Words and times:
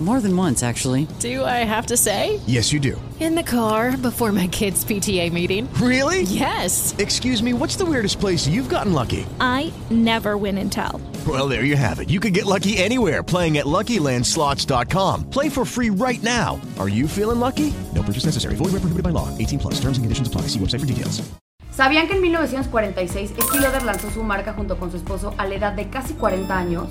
More 0.00 0.20
than 0.20 0.36
once, 0.36 0.62
actually. 0.62 1.08
Do 1.18 1.44
I 1.44 1.64
have 1.64 1.86
to 1.86 1.96
say? 1.96 2.38
Yes, 2.46 2.72
you 2.72 2.78
do. 2.78 3.00
In 3.18 3.34
the 3.34 3.42
car 3.42 3.96
before 3.96 4.30
my 4.30 4.46
kids' 4.46 4.84
PTA 4.84 5.32
meeting. 5.32 5.68
Really? 5.74 6.22
Yes. 6.22 6.94
Excuse 6.98 7.42
me, 7.42 7.52
what's 7.52 7.74
the 7.74 7.84
weirdest 7.84 8.20
place 8.20 8.46
you've 8.46 8.68
gotten 8.68 8.92
lucky? 8.92 9.26
I 9.40 9.72
never 9.90 10.36
win 10.36 10.56
and 10.58 10.70
tell. 10.70 11.00
Well, 11.26 11.48
there 11.48 11.64
you 11.64 11.74
have 11.74 11.98
it. 11.98 12.10
You 12.10 12.20
can 12.20 12.32
get 12.32 12.46
lucky 12.46 12.78
anywhere 12.78 13.24
playing 13.24 13.58
at 13.58 13.66
LuckyLandSlots.com. 13.66 15.30
Play 15.30 15.48
for 15.48 15.64
free 15.64 15.90
right 15.90 16.22
now. 16.22 16.60
Are 16.78 16.88
you 16.88 17.08
feeling 17.08 17.40
lucky? 17.40 17.74
No 17.92 18.04
purchase 18.04 18.24
necessary. 18.24 18.54
Void 18.54 18.66
where 18.70 18.82
prohibited 18.82 19.02
by 19.02 19.10
law. 19.10 19.36
18 19.36 19.58
plus. 19.58 19.74
Terms 19.80 19.98
and 19.98 20.04
conditions 20.04 20.28
apply. 20.28 20.42
See 20.42 20.60
website 20.60 20.78
for 20.80 20.86
details. 20.86 21.28
¿Sabían 21.72 22.08
que 22.08 22.14
en 22.16 22.22
1946 22.22 23.34
Estee 23.38 23.60
Lauder 23.60 23.84
lanzó 23.84 24.10
su 24.10 24.24
marca 24.24 24.52
junto 24.52 24.78
con 24.78 24.90
su 24.90 24.96
esposo 24.96 25.32
a 25.38 25.46
la 25.46 25.54
edad 25.54 25.72
de 25.74 25.88
casi 25.88 26.14
40 26.14 26.56
años? 26.58 26.88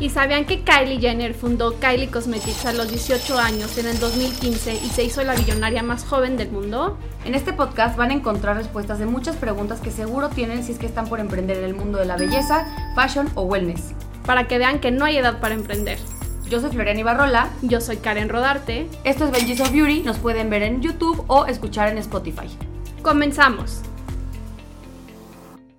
¿Y 0.00 0.10
sabían 0.10 0.44
que 0.44 0.64
Kylie 0.64 0.98
Jenner 0.98 1.34
fundó 1.34 1.78
Kylie 1.78 2.10
Cosmetics 2.10 2.66
a 2.66 2.72
los 2.72 2.90
18 2.90 3.38
años 3.38 3.78
en 3.78 3.86
el 3.86 4.00
2015 4.00 4.74
y 4.74 4.88
se 4.88 5.04
hizo 5.04 5.22
la 5.22 5.36
billonaria 5.36 5.84
más 5.84 6.04
joven 6.04 6.36
del 6.36 6.50
mundo? 6.50 6.98
En 7.24 7.36
este 7.36 7.52
podcast 7.52 7.96
van 7.96 8.10
a 8.10 8.14
encontrar 8.14 8.56
respuestas 8.56 8.98
de 8.98 9.06
muchas 9.06 9.36
preguntas 9.36 9.80
que 9.80 9.92
seguro 9.92 10.30
tienen 10.30 10.64
si 10.64 10.72
es 10.72 10.78
que 10.78 10.86
están 10.86 11.06
por 11.06 11.20
emprender 11.20 11.58
en 11.58 11.64
el 11.64 11.74
mundo 11.74 11.98
de 11.98 12.06
la 12.06 12.16
belleza, 12.16 12.66
fashion 12.96 13.30
o 13.36 13.42
wellness. 13.42 13.94
Para 14.26 14.48
que 14.48 14.58
vean 14.58 14.80
que 14.80 14.90
no 14.90 15.04
hay 15.04 15.18
edad 15.18 15.38
para 15.40 15.54
emprender. 15.54 15.98
Yo 16.50 16.60
soy 16.60 16.70
Floriana 16.70 16.98
Ibarrola. 16.98 17.50
Yo 17.62 17.80
soy 17.80 17.98
Karen 17.98 18.28
Rodarte. 18.28 18.88
Esto 19.04 19.26
es 19.26 19.30
Benji's 19.30 19.60
of 19.60 19.70
Beauty. 19.70 20.02
Nos 20.02 20.18
pueden 20.18 20.50
ver 20.50 20.62
en 20.62 20.82
YouTube 20.82 21.24
o 21.28 21.46
escuchar 21.46 21.88
en 21.88 21.98
Spotify. 21.98 22.48
Comenzamos. 23.02 23.82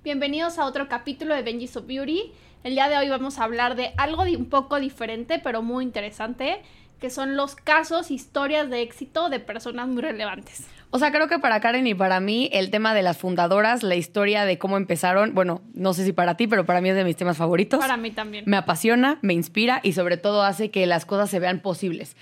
Bienvenidos 0.04 0.58
a 0.58 0.66
otro 0.66 0.88
capítulo 0.88 1.36
de 1.36 1.42
Benji's 1.42 1.76
of 1.76 1.86
Beauty. 1.86 2.32
El 2.66 2.74
día 2.74 2.90
de 2.90 2.98
hoy 2.98 3.10
vamos 3.10 3.38
a 3.38 3.44
hablar 3.44 3.76
de 3.76 3.94
algo 3.96 4.24
un 4.24 4.50
poco 4.50 4.80
diferente, 4.80 5.38
pero 5.38 5.62
muy 5.62 5.84
interesante, 5.84 6.64
que 7.00 7.12
son 7.12 7.38
los 7.38 7.56
casos, 7.56 8.10
historias 8.10 8.72
de 8.72 8.82
éxito 8.82 9.30
de 9.30 9.40
personas 9.40 9.88
muy 9.88 10.02
relevantes. 10.02 10.66
O 10.96 10.98
sea, 10.98 11.12
creo 11.12 11.28
que 11.28 11.40
para 11.40 11.60
Karen 11.60 11.86
y 11.88 11.94
para 11.94 12.22
mí 12.22 12.50
el 12.54 12.72
tema 12.72 12.94
de 12.94 13.02
las 13.02 13.18
fundadoras, 13.18 13.84
la 13.84 13.96
historia 13.96 14.46
de 14.46 14.58
cómo 14.58 14.78
empezaron, 14.78 15.36
bueno, 15.36 15.62
no 15.74 15.94
sé 15.94 16.06
si 16.06 16.14
para 16.14 16.38
ti, 16.38 16.48
pero 16.48 16.66
para 16.66 16.80
mí 16.80 16.88
es 16.88 16.96
de 16.96 17.04
mis 17.04 17.18
temas 17.18 17.36
favoritos. 17.36 17.82
Para 17.82 17.98
mí 17.98 18.12
también. 18.12 18.46
Me 18.48 18.56
apasiona, 18.56 19.20
me 19.22 19.34
inspira 19.34 19.82
y 19.84 19.92
sobre 19.92 20.16
todo 20.16 20.44
hace 20.44 20.72
que 20.72 20.86
las 20.86 21.06
cosas 21.06 21.30
se 21.30 21.40
vean 21.40 21.60
posibles. 21.60 22.16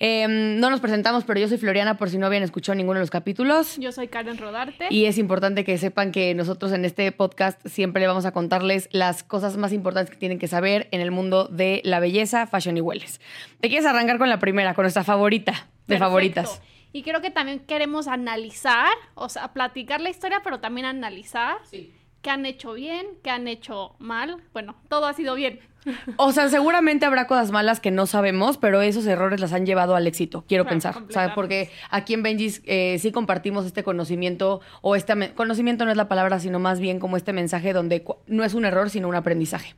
Eh, 0.00 0.26
no 0.26 0.70
nos 0.70 0.80
presentamos, 0.80 1.22
pero 1.22 1.38
yo 1.38 1.46
soy 1.46 1.58
Floriana 1.58 1.98
por 1.98 2.10
si 2.10 2.18
no 2.18 2.26
habían 2.26 2.42
escuchado 2.42 2.74
ninguno 2.74 2.98
de 2.98 3.04
los 3.04 3.10
capítulos. 3.10 3.76
Yo 3.78 3.92
soy 3.92 4.08
Karen 4.08 4.38
Rodarte. 4.38 4.88
Y 4.90 5.04
es 5.04 5.18
importante 5.18 5.62
que 5.62 5.78
sepan 5.78 6.10
que 6.10 6.34
nosotros 6.34 6.72
en 6.72 6.84
este 6.84 7.12
podcast 7.12 7.64
siempre 7.64 8.00
le 8.00 8.08
vamos 8.08 8.26
a 8.26 8.32
contarles 8.32 8.88
las 8.90 9.22
cosas 9.22 9.56
más 9.56 9.72
importantes 9.72 10.10
que 10.10 10.16
tienen 10.18 10.40
que 10.40 10.48
saber 10.48 10.88
en 10.90 11.00
el 11.00 11.12
mundo 11.12 11.46
de 11.46 11.80
la 11.84 12.00
belleza, 12.00 12.48
fashion 12.48 12.76
y 12.76 12.80
wellness. 12.80 13.20
¿Te 13.60 13.68
quieres 13.68 13.86
arrancar 13.86 14.18
con 14.18 14.28
la 14.28 14.40
primera, 14.40 14.74
con 14.74 14.82
nuestra 14.82 15.04
favorita 15.04 15.52
de 15.52 15.58
Perfecto. 15.86 16.04
favoritas? 16.04 16.60
Y 16.96 17.02
creo 17.02 17.20
que 17.20 17.30
también 17.30 17.58
queremos 17.58 18.08
analizar, 18.08 18.88
o 19.16 19.28
sea, 19.28 19.52
platicar 19.52 20.00
la 20.00 20.08
historia, 20.08 20.40
pero 20.42 20.60
también 20.60 20.86
analizar 20.86 21.58
qué 22.22 22.30
han 22.30 22.46
hecho 22.46 22.72
bien, 22.72 23.06
qué 23.22 23.28
han 23.28 23.48
hecho 23.48 23.96
mal. 23.98 24.42
Bueno, 24.54 24.76
todo 24.88 25.04
ha 25.04 25.12
sido 25.12 25.34
bien. 25.34 25.60
O 26.16 26.32
sea, 26.32 26.48
seguramente 26.48 27.04
habrá 27.04 27.26
cosas 27.26 27.50
malas 27.50 27.80
que 27.80 27.90
no 27.90 28.06
sabemos, 28.06 28.56
pero 28.56 28.80
esos 28.80 29.04
errores 29.06 29.40
las 29.40 29.52
han 29.52 29.66
llevado 29.66 29.94
al 29.94 30.06
éxito, 30.06 30.46
quiero 30.48 30.64
Claro, 30.64 30.74
pensar. 30.74 31.02
O 31.02 31.12
sea, 31.12 31.34
porque 31.34 31.70
aquí 31.90 32.14
en 32.14 32.22
Benji's 32.22 32.62
eh, 32.64 32.96
sí 32.98 33.12
compartimos 33.12 33.66
este 33.66 33.84
conocimiento, 33.84 34.62
o 34.80 34.96
este 34.96 35.34
conocimiento 35.34 35.84
no 35.84 35.90
es 35.90 35.98
la 35.98 36.08
palabra, 36.08 36.40
sino 36.40 36.58
más 36.60 36.80
bien 36.80 36.98
como 36.98 37.18
este 37.18 37.34
mensaje 37.34 37.74
donde 37.74 38.06
no 38.26 38.42
es 38.42 38.54
un 38.54 38.64
error, 38.64 38.88
sino 38.88 39.06
un 39.06 39.16
aprendizaje. 39.16 39.74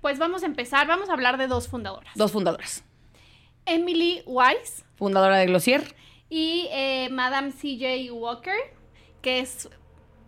Pues 0.00 0.18
vamos 0.18 0.44
a 0.44 0.46
empezar, 0.46 0.86
vamos 0.86 1.10
a 1.10 1.12
hablar 1.12 1.36
de 1.36 1.46
dos 1.46 1.68
fundadoras. 1.68 2.14
Dos 2.14 2.32
fundadoras. 2.32 2.84
Emily 3.66 4.22
Weiss 4.24 4.82
Fundadora 4.96 5.36
de 5.36 5.46
Glossier, 5.46 5.82
y 6.32 6.66
eh, 6.70 7.10
Madame 7.10 7.52
CJ 7.52 8.10
Walker, 8.10 8.56
que 9.20 9.40
es, 9.40 9.68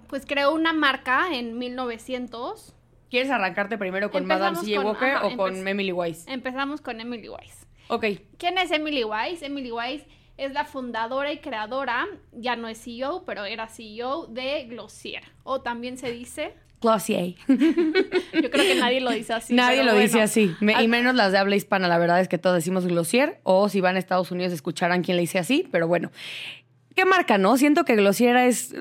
pues 0.07 0.27
creó 0.27 0.53
una 0.53 0.75
marca 0.75 1.29
en 1.33 1.57
1900. 1.57 2.75
¿quieres 3.09 3.31
arrancarte 3.31 3.79
primero 3.79 4.11
con 4.11 4.25
Empezamos 4.25 4.53
Madame 4.53 4.67
C.J. 4.67 4.87
Walker 4.87 5.11
ajá, 5.13 5.27
o 5.29 5.37
con 5.39 5.67
Emily 5.67 5.93
Weiss? 5.93 6.27
Empezamos 6.29 6.83
con 6.83 7.01
Emily 7.01 7.31
Weiss. 7.31 7.67
Ok, 7.89 8.05
¿Quién 8.37 8.59
es 8.59 8.71
Emily 8.71 9.03
Weiss? 9.03 9.41
Emily 9.43 9.73
Weiss 9.73 10.05
es 10.37 10.53
la 10.53 10.67
fundadora 10.67 11.33
y 11.33 11.39
creadora, 11.39 12.07
ya 12.33 12.55
no 12.55 12.69
es 12.69 12.85
CEO, 12.85 13.25
pero 13.25 13.47
era 13.47 13.67
CEO 13.69 14.27
de 14.27 14.65
Glossier. 14.65 15.23
O 15.43 15.63
también 15.63 15.97
se 15.97 16.13
dice, 16.13 16.55
Glossier. 16.85 17.35
yo 17.49 18.51
creo 18.51 18.65
que 18.65 18.75
nadie 18.79 19.01
lo 19.01 19.11
dice 19.11 19.33
así. 19.33 19.55
Nadie 19.55 19.83
lo 19.83 19.95
dice 19.95 20.21
así, 20.21 20.55
Me- 20.61 20.81
y 20.83 20.89
menos 20.89 21.15
las 21.15 21.33
de 21.33 21.39
habla 21.39 21.57
hispana. 21.57 21.89
La 21.89 21.99
verdad 21.99 22.21
es 22.21 22.29
que 22.29 22.39
todos 22.39 22.55
decimos 22.57 22.87
Glossier, 22.87 23.41
o 23.43 23.69
si 23.69 23.81
van 23.81 23.97
a 23.97 23.99
Estados 23.99 24.31
Unidos 24.31 24.53
escucharán 24.53 25.03
quién 25.03 25.17
le 25.17 25.23
dice 25.23 25.39
así, 25.39 25.69
pero 25.73 25.89
bueno. 25.89 26.11
¿Qué 26.95 27.05
marca, 27.05 27.39
no? 27.39 27.57
Siento 27.57 27.85
que 27.85 27.97
Glossier 27.97 28.37
es 28.37 28.73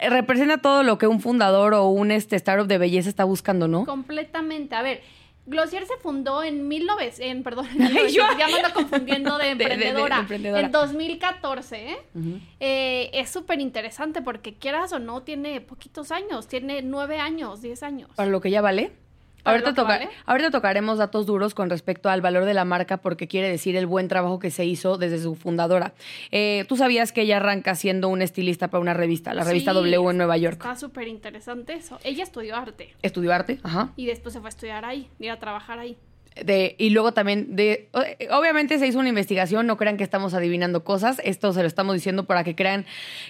representa 0.00 0.58
todo 0.58 0.82
lo 0.82 0.98
que 0.98 1.06
un 1.06 1.20
fundador 1.20 1.74
o 1.74 1.86
un 1.86 2.10
este 2.10 2.34
startup 2.34 2.66
de 2.66 2.78
belleza 2.78 3.08
está 3.08 3.22
buscando, 3.22 3.68
¿no? 3.68 3.86
Completamente. 3.86 4.74
A 4.74 4.82
ver, 4.82 5.02
Glossier 5.50 5.84
se 5.86 5.96
fundó 5.98 6.42
en 6.42 6.66
1900, 6.68 7.20
en, 7.20 7.42
perdón, 7.42 7.66
en 7.74 7.82
Ay, 7.82 7.88
1900, 7.94 8.12
yo- 8.14 8.38
ya 8.38 8.46
me 8.48 8.54
ando 8.54 8.72
confundiendo 8.72 9.36
de 9.38 9.44
de- 9.48 9.54
de 9.56 9.62
emprendedora. 9.64 10.18
emprendedora. 10.20 10.60
En 10.64 10.72
2014, 10.72 11.90
¿eh? 11.92 11.98
Eh, 12.60 13.10
es 13.12 13.28
súper 13.30 13.60
interesante 13.60 14.22
porque 14.22 14.54
quieras 14.54 14.92
o 14.92 14.98
no, 14.98 15.22
tiene 15.22 15.60
poquitos 15.60 16.10
años, 16.12 16.46
tiene 16.48 16.82
nueve 16.82 17.18
años, 17.18 17.60
diez 17.62 17.82
años. 17.82 18.10
Para 18.16 18.30
lo 18.30 18.40
que 18.40 18.50
ya 18.50 18.60
vale. 18.62 18.92
Ahorita, 19.44 19.70
toca- 19.74 19.88
vale. 19.88 20.08
ahorita 20.26 20.50
tocaremos 20.50 20.98
datos 20.98 21.26
duros 21.26 21.54
con 21.54 21.70
respecto 21.70 22.08
al 22.10 22.20
valor 22.20 22.44
de 22.44 22.54
la 22.54 22.64
marca 22.64 22.98
porque 22.98 23.28
quiere 23.28 23.48
decir 23.48 23.76
el 23.76 23.86
buen 23.86 24.08
trabajo 24.08 24.38
que 24.38 24.50
se 24.50 24.64
hizo 24.64 24.98
desde 24.98 25.18
su 25.20 25.34
fundadora. 25.34 25.92
Eh, 26.30 26.64
Tú 26.68 26.76
sabías 26.76 27.12
que 27.12 27.22
ella 27.22 27.38
arranca 27.38 27.74
siendo 27.74 28.08
una 28.08 28.24
estilista 28.24 28.68
para 28.68 28.80
una 28.80 28.94
revista, 28.94 29.32
la 29.34 29.44
revista 29.44 29.72
Sí, 29.72 29.76
W 29.78 30.10
en 30.10 30.16
Nueva 30.16 30.36
York. 30.36 30.54
Está 30.60 30.76
súper 30.76 31.08
interesante 31.08 31.72
eso. 31.74 31.98
Ella 32.04 32.22
estudió 32.22 32.56
arte 32.56 32.94
Estudió 33.02 33.32
arte, 33.32 33.58
ajá. 33.62 33.92
y 33.96 34.06
después 34.06 34.32
se 34.32 34.40
fue 34.40 34.48
a 34.48 34.50
estudiar 34.50 34.84
ahí, 34.84 35.08
ir 35.18 35.30
a 35.30 35.38
trabajar 35.38 35.78
ahí. 35.78 35.96
Y 36.36 36.90
luego 36.90 37.12
también, 37.12 37.56
de, 37.56 37.88
obviamente 38.30 38.78
se 38.78 38.86
hizo 38.86 38.98
una 38.98 39.08
investigación, 39.08 39.66
no 39.66 39.76
crean 39.76 39.96
que 39.96 40.04
estamos 40.04 40.32
adivinando 40.32 40.84
cosas, 40.84 41.20
esto 41.24 41.52
se 41.52 41.60
lo 41.60 41.66
estamos 41.66 41.94
diciendo 41.94 42.24
para 42.24 42.44
que 42.44 42.54
crean 42.54 42.86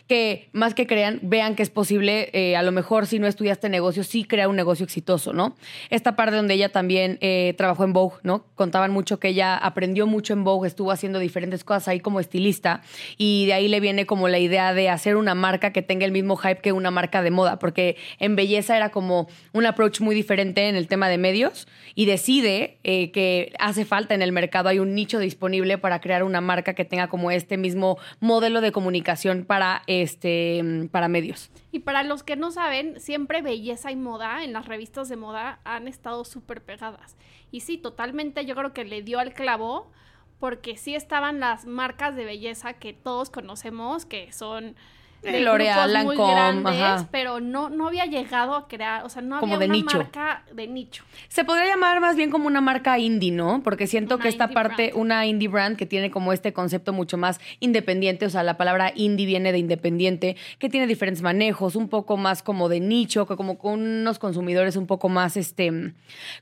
que, 0.07 0.49
más 0.53 0.75
que 0.75 0.87
crean, 0.87 1.19
vean 1.23 1.57
que 1.57 1.63
es 1.63 1.71
posible, 1.71 2.31
eh, 2.33 2.57
a 2.57 2.63
lo 2.63 2.73
mejor 2.73 3.07
si 3.07 3.19
no 3.19 3.27
estudiaste 3.27 3.69
negocio, 3.69 4.05
sí 4.05 4.25
crear 4.25 4.49
un 4.49 4.57
negocio 4.57 4.85
exitoso, 4.85 5.33
¿no? 5.33 5.57
Esta 5.89 6.15
parte 6.15 6.37
donde 6.37 6.55
ella 6.55 6.69
también 6.69 7.19
eh, 7.21 7.55
trabajó 7.57 7.85
en 7.85 7.93
Vogue, 7.95 8.17
¿no? 8.23 8.45
Contaban 8.55 8.93
mucho 8.93 9.19
que 9.19 9.29
ella 9.29 9.57
aprendió 9.57 10.07
mucho 10.07 10.33
en 10.35 10.45
Vogue, 10.45 10.69
estuvo 10.69 10.93
haciendo 10.93 11.19
diferentes 11.19 11.65
cosas 11.65 11.89
ahí 11.89 12.01
como 12.01 12.21
estilista 12.21 12.83
y 13.17 13.47
de 13.47 13.55
ahí 13.55 13.69
le 13.69 13.81
viene 13.81 14.07
como 14.07 14.29
la 14.29 14.39
idea 14.39 14.75
de 14.75 14.91
hacer 14.91 15.17
una 15.17 15.35
marca 15.35 15.73
que 15.73 15.83
tenga 15.83 16.05
el 16.05 16.13
mismo 16.13 16.37
hype 16.37 16.61
que 16.61 16.73
una 16.73 16.91
marca 16.91 17.23
de 17.23 17.31
moda, 17.31 17.59
porque 17.59 17.97
en 18.19 18.37
belleza 18.37 18.77
era 18.77 18.91
como 18.91 19.29
un 19.53 19.67
approach 19.67 20.01
muy 20.01 20.15
diferente 20.15 20.69
en 20.69 20.77
el 20.77 20.87
tema 20.87 21.09
de 21.09 21.19
medios 21.19 21.67
y 21.95 22.05
decide 22.05 22.79
que 23.13 23.53
hace 23.59 23.85
falta 23.85 24.15
en 24.15 24.23
el 24.23 24.33
mercado, 24.33 24.69
hay 24.69 24.79
un 24.79 24.95
nicho 24.95 25.19
disponible 25.19 25.79
para 25.79 26.01
crear 26.01 26.23
una 26.23 26.41
marca 26.41 26.75
que 26.75 26.85
tenga 26.85 27.09
como 27.09 27.31
este 27.31 27.57
mismo 27.57 27.99
modelo 28.21 28.61
de 28.61 28.73
comunicación 28.73 29.45
para, 29.45 29.83
este, 29.87 30.89
para 30.91 31.09
medios. 31.09 31.51
Y 31.73 31.81
para 31.81 32.03
los 32.03 32.23
que 32.23 32.37
no 32.37 32.51
saben, 32.51 32.99
siempre 33.01 33.43
belleza 33.43 33.91
y 33.91 33.97
moda 33.97 34.45
en 34.45 34.53
las 34.53 34.67
revistas 34.67 35.09
de 35.09 35.17
moda 35.17 35.61
han 35.65 35.89
estado 35.89 36.25
súper 36.25 36.63
pegadas. 36.63 37.17
Y 37.51 37.61
sí, 37.61 37.79
totalmente 37.79 38.45
yo 38.45 38.55
creo 38.55 38.73
que 38.73 38.85
le 38.85 39.03
dio 39.03 39.19
al 39.19 39.33
clavo 39.33 39.91
porque 40.39 40.77
sí 40.77 40.95
estaban 40.95 41.41
las 41.41 41.67
marcas 41.67 42.17
de 42.17 42.25
belleza 42.25 42.75
que 42.75 42.93
todos 42.93 43.31
conocemos, 43.31 44.07
que 44.07 44.33
son 44.33 44.75
Eh, 44.75 44.75
de 45.23 45.41
L'Oreal, 45.41 45.93
Lancôme, 45.93 46.33
grandes, 46.33 46.73
ajá. 46.81 47.09
pero 47.11 47.41
no, 47.41 47.69
no 47.69 47.89
había 47.89 48.07
llegado 48.07 48.55
a 48.55 48.69
crear, 48.69 49.05
o 49.05 49.09
sea, 49.09 49.21
no 49.23 49.39
Como 49.41 49.55
había 49.57 49.67
de 49.67 49.71
una 49.73 49.75
nicho. 49.75 49.99
marca 49.99 50.43
de 50.53 50.67
nicho. 50.67 51.05
Se 51.29 51.45
podría 51.45 51.67
llamar 51.67 52.01
más 52.01 52.17
bien 52.17 52.31
como 52.31 52.47
una 52.47 52.61
marca 52.61 52.99
indie, 52.99 53.31
¿no? 53.33 53.63
Porque 53.63 53.87
siento 53.87 54.15
Una 54.17 54.23
que 54.23 54.29
esta 54.29 54.49
parte, 54.49 54.89
brand. 54.89 55.01
una 55.01 55.27
indie 55.27 55.49
brand 55.49 55.77
que 55.77 55.87
tiene 55.87 56.11
como 56.11 56.33
este 56.33 56.53
concepto 56.53 56.93
mucho 56.93 57.19
más 57.19 57.41
independiente, 57.61 58.27
o 58.27 58.31
sea, 58.31 58.43
la 58.43 58.57
palabra 58.57 58.93
indie 58.95 59.27
viene 59.27 59.53
de 59.53 59.59
independiente, 59.59 60.37
que 60.59 60.69
tiene 60.69 60.87
diferentes 60.87 61.23
manejos, 61.23 61.77
un 61.77 61.89
poco 61.89 62.17
más 62.17 62.43
como 62.43 62.69
de 62.69 62.81
nicho, 62.81 63.27
que 63.27 63.37
como 63.37 63.59
con 63.59 63.81
unos 63.81 64.19
consumidores 64.19 64.77
un 64.77 64.87
poco 64.87 65.09
más, 65.09 65.37
este, 65.37 65.93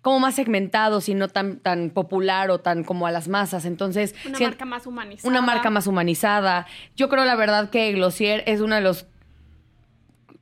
como 0.02 0.20
más 0.20 0.34
segmentados 0.36 1.08
y 1.08 1.14
no 1.14 1.28
tan, 1.28 1.58
tan 1.58 1.90
popular 1.90 2.50
o 2.50 2.60
tan 2.60 2.84
como 2.84 3.06
a 3.06 3.10
las 3.10 3.28
masas. 3.28 3.64
Entonces, 3.64 4.14
Una 4.26 4.38
marca 4.38 4.64
más 4.64 4.86
humanizada. 4.86 5.28
una 5.28 5.40
marca 5.42 5.70
más 5.70 5.86
humanizada. 5.86 6.66
Yo 6.96 7.08
creo 7.08 7.25
la 7.25 7.34
verdad 7.36 7.70
que 7.70 7.92
Glossier 7.92 8.42
es 8.46 8.60
uno 8.68 8.76
de 8.76 8.82
los 8.82 9.06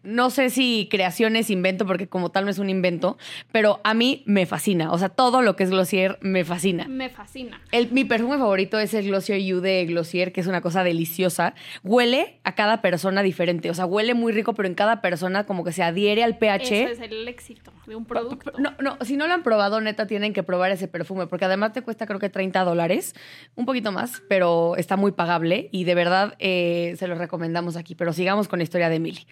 no 0.06 0.30
sé 0.30 0.50
si 0.50 0.88
creación 0.90 1.36
es 1.36 1.50
invento, 1.50 1.84
porque 1.84 2.06
como 2.08 2.30
tal 2.30 2.44
no 2.44 2.50
es 2.50 2.58
un 2.58 2.70
invento, 2.70 3.18
pero 3.52 3.80
a 3.84 3.92
mí 3.92 4.22
me 4.24 4.46
fascina. 4.46 4.92
O 4.92 4.98
sea, 4.98 5.08
todo 5.08 5.42
lo 5.42 5.56
que 5.56 5.64
es 5.64 5.70
Glossier 5.70 6.18
me 6.20 6.44
fascina. 6.44 6.86
Me 6.88 7.10
fascina. 7.10 7.60
El, 7.72 7.90
mi 7.90 8.04
perfume 8.04 8.38
favorito 8.38 8.78
es 8.78 8.94
el 8.94 9.06
Glossier 9.06 9.40
You 9.40 9.60
de 9.60 9.84
Glossier, 9.86 10.32
que 10.32 10.40
es 10.40 10.46
una 10.46 10.60
cosa 10.60 10.84
deliciosa. 10.84 11.54
Huele 11.82 12.38
a 12.44 12.54
cada 12.54 12.80
persona 12.80 13.22
diferente. 13.22 13.68
O 13.68 13.74
sea, 13.74 13.86
huele 13.86 14.14
muy 14.14 14.32
rico, 14.32 14.54
pero 14.54 14.68
en 14.68 14.74
cada 14.74 15.00
persona 15.00 15.44
como 15.44 15.64
que 15.64 15.72
se 15.72 15.82
adhiere 15.82 16.22
al 16.22 16.38
pH. 16.38 16.62
Ese 16.62 16.92
es 16.92 17.00
el 17.00 17.26
éxito 17.28 17.72
de 17.86 17.96
un 17.96 18.04
producto. 18.04 18.52
No, 18.58 18.74
no, 18.80 18.98
si 19.04 19.16
no 19.16 19.26
lo 19.26 19.34
han 19.34 19.42
probado, 19.42 19.80
neta, 19.80 20.06
tienen 20.06 20.32
que 20.32 20.42
probar 20.42 20.70
ese 20.70 20.88
perfume, 20.88 21.26
porque 21.26 21.44
además 21.44 21.72
te 21.72 21.82
cuesta 21.82 22.06
creo 22.06 22.20
que 22.20 22.28
30 22.28 22.64
dólares, 22.64 23.14
un 23.54 23.66
poquito 23.66 23.92
más, 23.92 24.22
pero 24.28 24.76
está 24.76 24.96
muy 24.96 25.12
pagable 25.12 25.68
y 25.72 25.84
de 25.84 25.94
verdad 25.94 26.34
eh, 26.38 26.94
se 26.98 27.08
los 27.08 27.18
recomendamos 27.18 27.76
aquí. 27.76 27.94
Pero 27.94 28.12
sigamos 28.12 28.48
con 28.48 28.58
la 28.58 28.64
historia 28.64 28.88
de 28.88 28.96
Emily. 28.96 29.26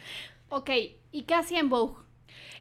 Ok, 0.48 0.70
¿y 1.12 1.24
qué 1.24 1.34
hacía 1.34 1.60
en 1.60 1.68
Vogue? 1.68 2.03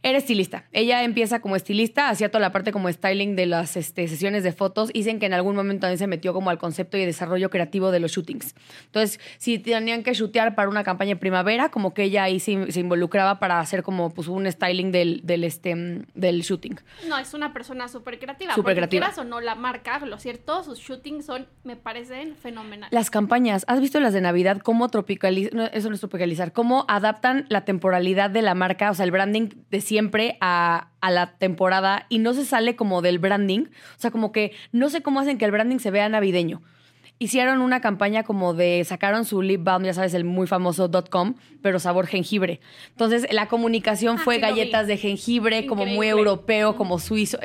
Era 0.06 0.18
estilista. 0.18 0.66
Ella 0.74 1.04
empieza 1.04 1.40
como 1.40 1.56
estilista, 1.56 2.10
hacía 2.10 2.30
toda 2.30 2.42
la 2.42 2.52
parte 2.52 2.74
como 2.74 2.92
styling 2.92 3.38
de 3.38 3.46
las 3.46 3.78
este, 3.78 4.08
sesiones 4.10 4.44
de 4.44 4.52
fotos. 4.52 4.92
Dicen 4.92 5.18
que 5.18 5.26
en 5.26 5.34
algún 5.34 5.56
momento 5.56 5.82
también 5.82 5.98
se 5.98 6.08
metió 6.08 6.34
como 6.34 6.50
al 6.50 6.58
concepto 6.58 6.98
y 6.98 7.06
desarrollo 7.06 7.50
creativo 7.50 7.90
de 7.90 8.02
los 8.02 8.12
shootings. 8.12 8.54
Entonces, 8.86 9.22
si 9.38 9.60
tenían 9.60 10.04
que 10.04 10.14
shootear 10.14 10.56
para 10.56 10.68
una 10.68 10.84
campaña 10.84 11.12
de 11.12 11.16
primavera, 11.16 11.70
como 11.70 11.94
que 11.94 12.04
ella 12.04 12.24
ahí 12.24 12.42
se, 12.42 12.70
se 12.74 12.82
involucraba 12.82 13.40
para 13.40 13.62
hacer 13.62 13.82
como 13.82 14.14
pues, 14.14 14.28
un 14.28 14.52
styling 14.52 14.92
del, 14.92 15.22
del, 15.24 15.46
este, 15.46 15.74
del 16.14 16.42
shooting. 16.42 16.76
No, 17.08 17.18
es 17.18 17.34
una 17.34 17.54
persona 17.54 17.88
súper 17.88 18.20
creativa. 18.20 18.54
Súper 18.56 18.76
creativa. 18.76 19.06
quieras 19.06 19.18
o 19.20 19.24
no, 19.24 19.40
la 19.40 19.56
marca, 19.56 20.00
lo 20.00 20.20
cierto, 20.20 20.64
sus 20.64 20.80
shootings 20.80 21.26
son, 21.26 21.48
me 21.64 21.78
parecen 21.78 22.36
fenomenales. 22.36 22.92
Las 22.92 23.10
campañas, 23.10 23.64
¿has 23.70 23.80
visto 23.80 24.02
las 24.02 24.12
de 24.12 24.20
Navidad? 24.20 24.60
¿Cómo 24.60 24.90
tropicalizar? 24.90 25.54
No, 25.54 25.64
eso 25.68 25.88
no 25.88 25.96
es 25.96 26.02
tropicalizar. 26.02 26.52
¿Cómo 26.52 26.84
adaptan 26.90 27.46
la 27.48 27.64
temporalidad 27.64 28.30
de 28.30 28.42
la 28.42 28.54
marca, 28.54 28.92
o 28.92 28.94
sea, 28.94 29.06
el 29.06 29.12
branding 29.12 29.50
de 29.70 29.80
siempre 29.94 30.38
a, 30.42 30.88
a 31.01 31.12
la 31.12 31.38
temporada 31.38 32.07
y 32.10 32.18
no 32.18 32.34
se 32.34 32.45
sale 32.45 32.75
como 32.75 33.04
del 33.04 33.19
branding? 33.19 33.66
O 33.95 34.00
sea, 34.00 34.10
como 34.10 34.31
que 34.31 34.51
no 34.72 34.90
sé 34.90 35.01
cómo 35.04 35.19
hacen 35.19 35.38
que 35.38 35.45
el 35.45 35.51
branding 35.51 35.78
se 35.78 35.92
vea 35.92 36.10
navideño. 36.10 36.63
Hicieron 37.19 37.62
una 37.62 37.80
campaña 37.80 38.24
como 38.24 38.56
de, 38.56 38.84
sacaron 38.86 39.24
su 39.24 39.44
lip 39.44 39.63
balm, 39.63 39.84
ya 39.86 39.94
sabes, 39.94 40.16
el 40.16 40.24
muy 40.25 40.48
famoso 40.48 40.90
.com, 41.12 41.36
pero 41.62 41.80
sabor 41.80 42.07
jengibre. 42.07 42.60
Entonces, 42.90 43.28
la 43.31 43.48
comunicación 43.48 44.18
Ah, 44.19 44.22
fue 44.24 44.36
sí 44.36 44.42
galletas 44.42 44.88
de 44.88 44.98
jengibre, 44.98 45.68
como 45.68 45.86
muy 45.86 46.07
europeo, 46.07 46.75
como 46.75 46.98
suizo. 46.98 47.38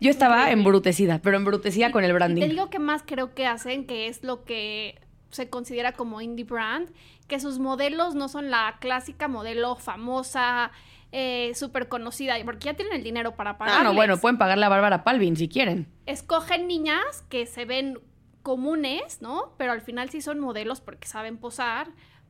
Yo 0.00 0.10
estaba 0.10 0.38
Increíble. 0.38 0.60
embrutecida, 0.60 1.20
pero 1.22 1.36
embrutecida 1.36 1.92
con 1.92 2.02
el 2.02 2.10
Y 2.10 2.14
branding. 2.14 2.42
te 2.42 2.48
digo 2.48 2.68
que 2.68 2.80
más 2.80 3.04
creo 3.06 3.32
que 3.32 3.46
hacen, 3.46 3.86
que 3.86 4.08
es 4.08 4.24
lo 4.24 4.42
que 4.44 4.96
se 5.36 5.48
considera 5.48 5.92
como 5.92 6.20
indie 6.20 6.44
brand, 6.44 6.90
que 7.28 7.38
sus 7.38 7.58
modelos 7.58 8.14
no 8.14 8.28
son 8.28 8.50
la 8.50 8.76
clásica 8.80 9.28
modelo 9.28 9.76
famosa, 9.76 10.72
eh, 11.12 11.52
súper 11.54 11.88
conocida, 11.88 12.34
porque 12.44 12.66
ya 12.66 12.74
tienen 12.74 12.94
el 12.94 13.04
dinero 13.04 13.36
para 13.36 13.58
pagar. 13.58 13.80
Ah, 13.80 13.84
no, 13.84 13.94
bueno, 13.94 14.16
pueden 14.18 14.38
pagarle 14.38 14.66
a 14.66 14.68
Bárbara 14.68 15.04
Palvin 15.04 15.36
si 15.36 15.48
quieren. 15.48 15.86
Escogen 16.06 16.66
niñas 16.66 17.22
que 17.28 17.46
se 17.46 17.64
ven 17.64 18.00
comunes, 18.42 19.22
¿no? 19.22 19.54
Pero 19.58 19.72
al 19.72 19.80
final 19.80 20.10
sí 20.10 20.20
son 20.20 20.40
modelos 20.40 20.80
porque 20.80 21.06
saben 21.06 21.36
posar, 21.36 21.88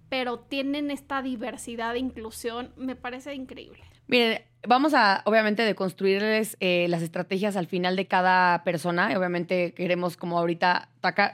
pero 0.08 0.38
tienen 0.38 0.90
esta 0.90 1.22
diversidad 1.22 1.92
de 1.92 2.00
inclusión, 2.00 2.72
me 2.76 2.96
parece 2.96 3.34
increíble. 3.34 3.82
Miren, 4.08 4.42
vamos 4.66 4.94
a, 4.94 5.22
obviamente, 5.24 5.62
deconstruirles 5.62 6.56
eh, 6.60 6.86
las 6.88 7.02
estrategias 7.02 7.56
al 7.56 7.66
final 7.66 7.96
de 7.96 8.06
cada 8.06 8.62
persona. 8.64 9.16
Obviamente 9.16 9.72
queremos, 9.72 10.16
como 10.16 10.38
ahorita, 10.38 10.88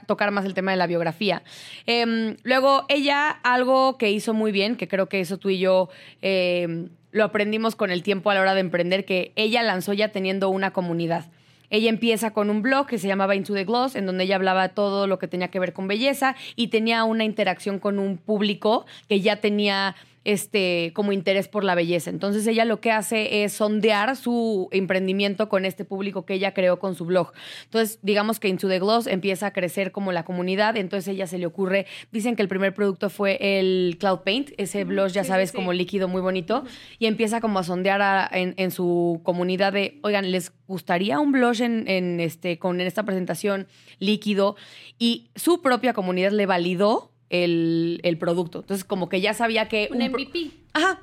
tocar 0.07 0.31
más 0.31 0.45
el 0.45 0.53
tema 0.53 0.71
de 0.71 0.77
la 0.77 0.87
biografía. 0.87 1.43
Em, 1.85 2.37
luego, 2.43 2.85
ella, 2.89 3.29
algo 3.43 3.97
que 3.97 4.11
hizo 4.11 4.33
muy 4.33 4.51
bien, 4.51 4.75
que 4.75 4.87
creo 4.87 5.09
que 5.09 5.19
eso 5.19 5.37
tú 5.37 5.49
y 5.49 5.59
yo 5.59 5.89
em, 6.21 6.89
lo 7.11 7.23
aprendimos 7.23 7.75
con 7.75 7.91
el 7.91 8.03
tiempo 8.03 8.29
a 8.29 8.33
la 8.33 8.41
hora 8.41 8.53
de 8.53 8.61
emprender, 8.61 9.05
que 9.05 9.31
ella 9.35 9.63
lanzó 9.63 9.93
ya 9.93 10.09
teniendo 10.09 10.49
una 10.49 10.71
comunidad. 10.71 11.25
Ella 11.69 11.89
empieza 11.89 12.31
con 12.31 12.51
un 12.51 12.61
blog 12.61 12.85
que 12.85 12.99
se 12.99 13.07
llamaba 13.07 13.35
Into 13.35 13.55
the 13.55 13.65
Gloss, 13.65 13.95
en 13.95 14.05
donde 14.05 14.25
ella 14.25 14.35
hablaba 14.35 14.69
todo 14.69 15.07
lo 15.07 15.17
que 15.17 15.27
tenía 15.27 15.47
que 15.47 15.59
ver 15.59 15.73
con 15.73 15.87
belleza 15.87 16.35
y 16.55 16.67
tenía 16.67 17.03
una 17.03 17.23
interacción 17.23 17.79
con 17.79 17.97
un 17.97 18.17
público 18.17 18.85
que 19.09 19.21
ya 19.21 19.37
tenía 19.37 19.95
este 20.25 20.91
como 20.95 21.11
interés 21.11 21.47
por 21.47 21.63
la 21.63 21.75
belleza. 21.75 22.09
Entonces 22.09 22.45
ella 22.47 22.65
lo 22.65 22.79
que 22.79 22.91
hace 22.91 23.43
es 23.43 23.53
sondear 23.53 24.15
su 24.15 24.67
emprendimiento 24.71 25.49
con 25.49 25.65
este 25.65 25.85
público 25.85 26.25
que 26.25 26.35
ella 26.35 26.53
creó 26.53 26.79
con 26.79 26.95
su 26.95 27.05
blog. 27.05 27.31
Entonces, 27.65 27.99
digamos 28.01 28.39
que 28.39 28.47
Into 28.47 28.67
the 28.67 28.79
Gloss 28.79 29.07
empieza 29.07 29.47
a 29.47 29.53
crecer 29.53 29.91
como 29.91 30.11
la 30.11 30.23
comunidad, 30.23 30.77
entonces 30.77 31.07
ella 31.13 31.27
se 31.27 31.37
le 31.37 31.45
ocurre, 31.45 31.85
dicen 32.11 32.35
que 32.35 32.41
el 32.41 32.47
primer 32.47 32.73
producto 32.73 33.09
fue 33.09 33.37
el 33.59 33.97
Cloud 33.99 34.19
Paint, 34.19 34.51
ese 34.57 34.83
blush, 34.83 35.11
ya 35.11 35.23
sí, 35.23 35.29
sabes, 35.29 35.49
sí, 35.49 35.53
sí. 35.53 35.55
como 35.57 35.73
líquido 35.73 36.07
muy 36.07 36.21
bonito, 36.21 36.63
y 36.99 37.05
empieza 37.07 37.41
como 37.41 37.59
a 37.59 37.63
sondear 37.63 38.01
a- 38.01 38.29
en, 38.31 38.53
en 38.57 38.71
su 38.71 39.21
comunidad 39.23 39.73
de, 39.73 39.99
oigan, 40.03 40.31
¿les 40.31 40.51
gustaría 40.67 41.19
un 41.19 41.31
blush 41.31 41.61
en, 41.61 41.87
en 41.87 42.19
este, 42.19 42.59
con 42.59 42.79
en 42.81 42.87
esta 42.87 43.03
presentación 43.03 43.67
líquido? 43.99 44.55
Y 44.99 45.29
su 45.35 45.61
propia 45.61 45.93
comunidad 45.93 46.31
le 46.31 46.45
validó 46.45 47.12
el, 47.33 47.99
el 48.03 48.17
producto. 48.17 48.59
Entonces, 48.59 48.83
como 48.85 49.09
que 49.09 49.19
ya 49.19 49.33
sabía 49.33 49.67
que... 49.67 49.89
Un 49.91 49.97
MVP. 49.97 50.51
Ajá. 50.73 51.01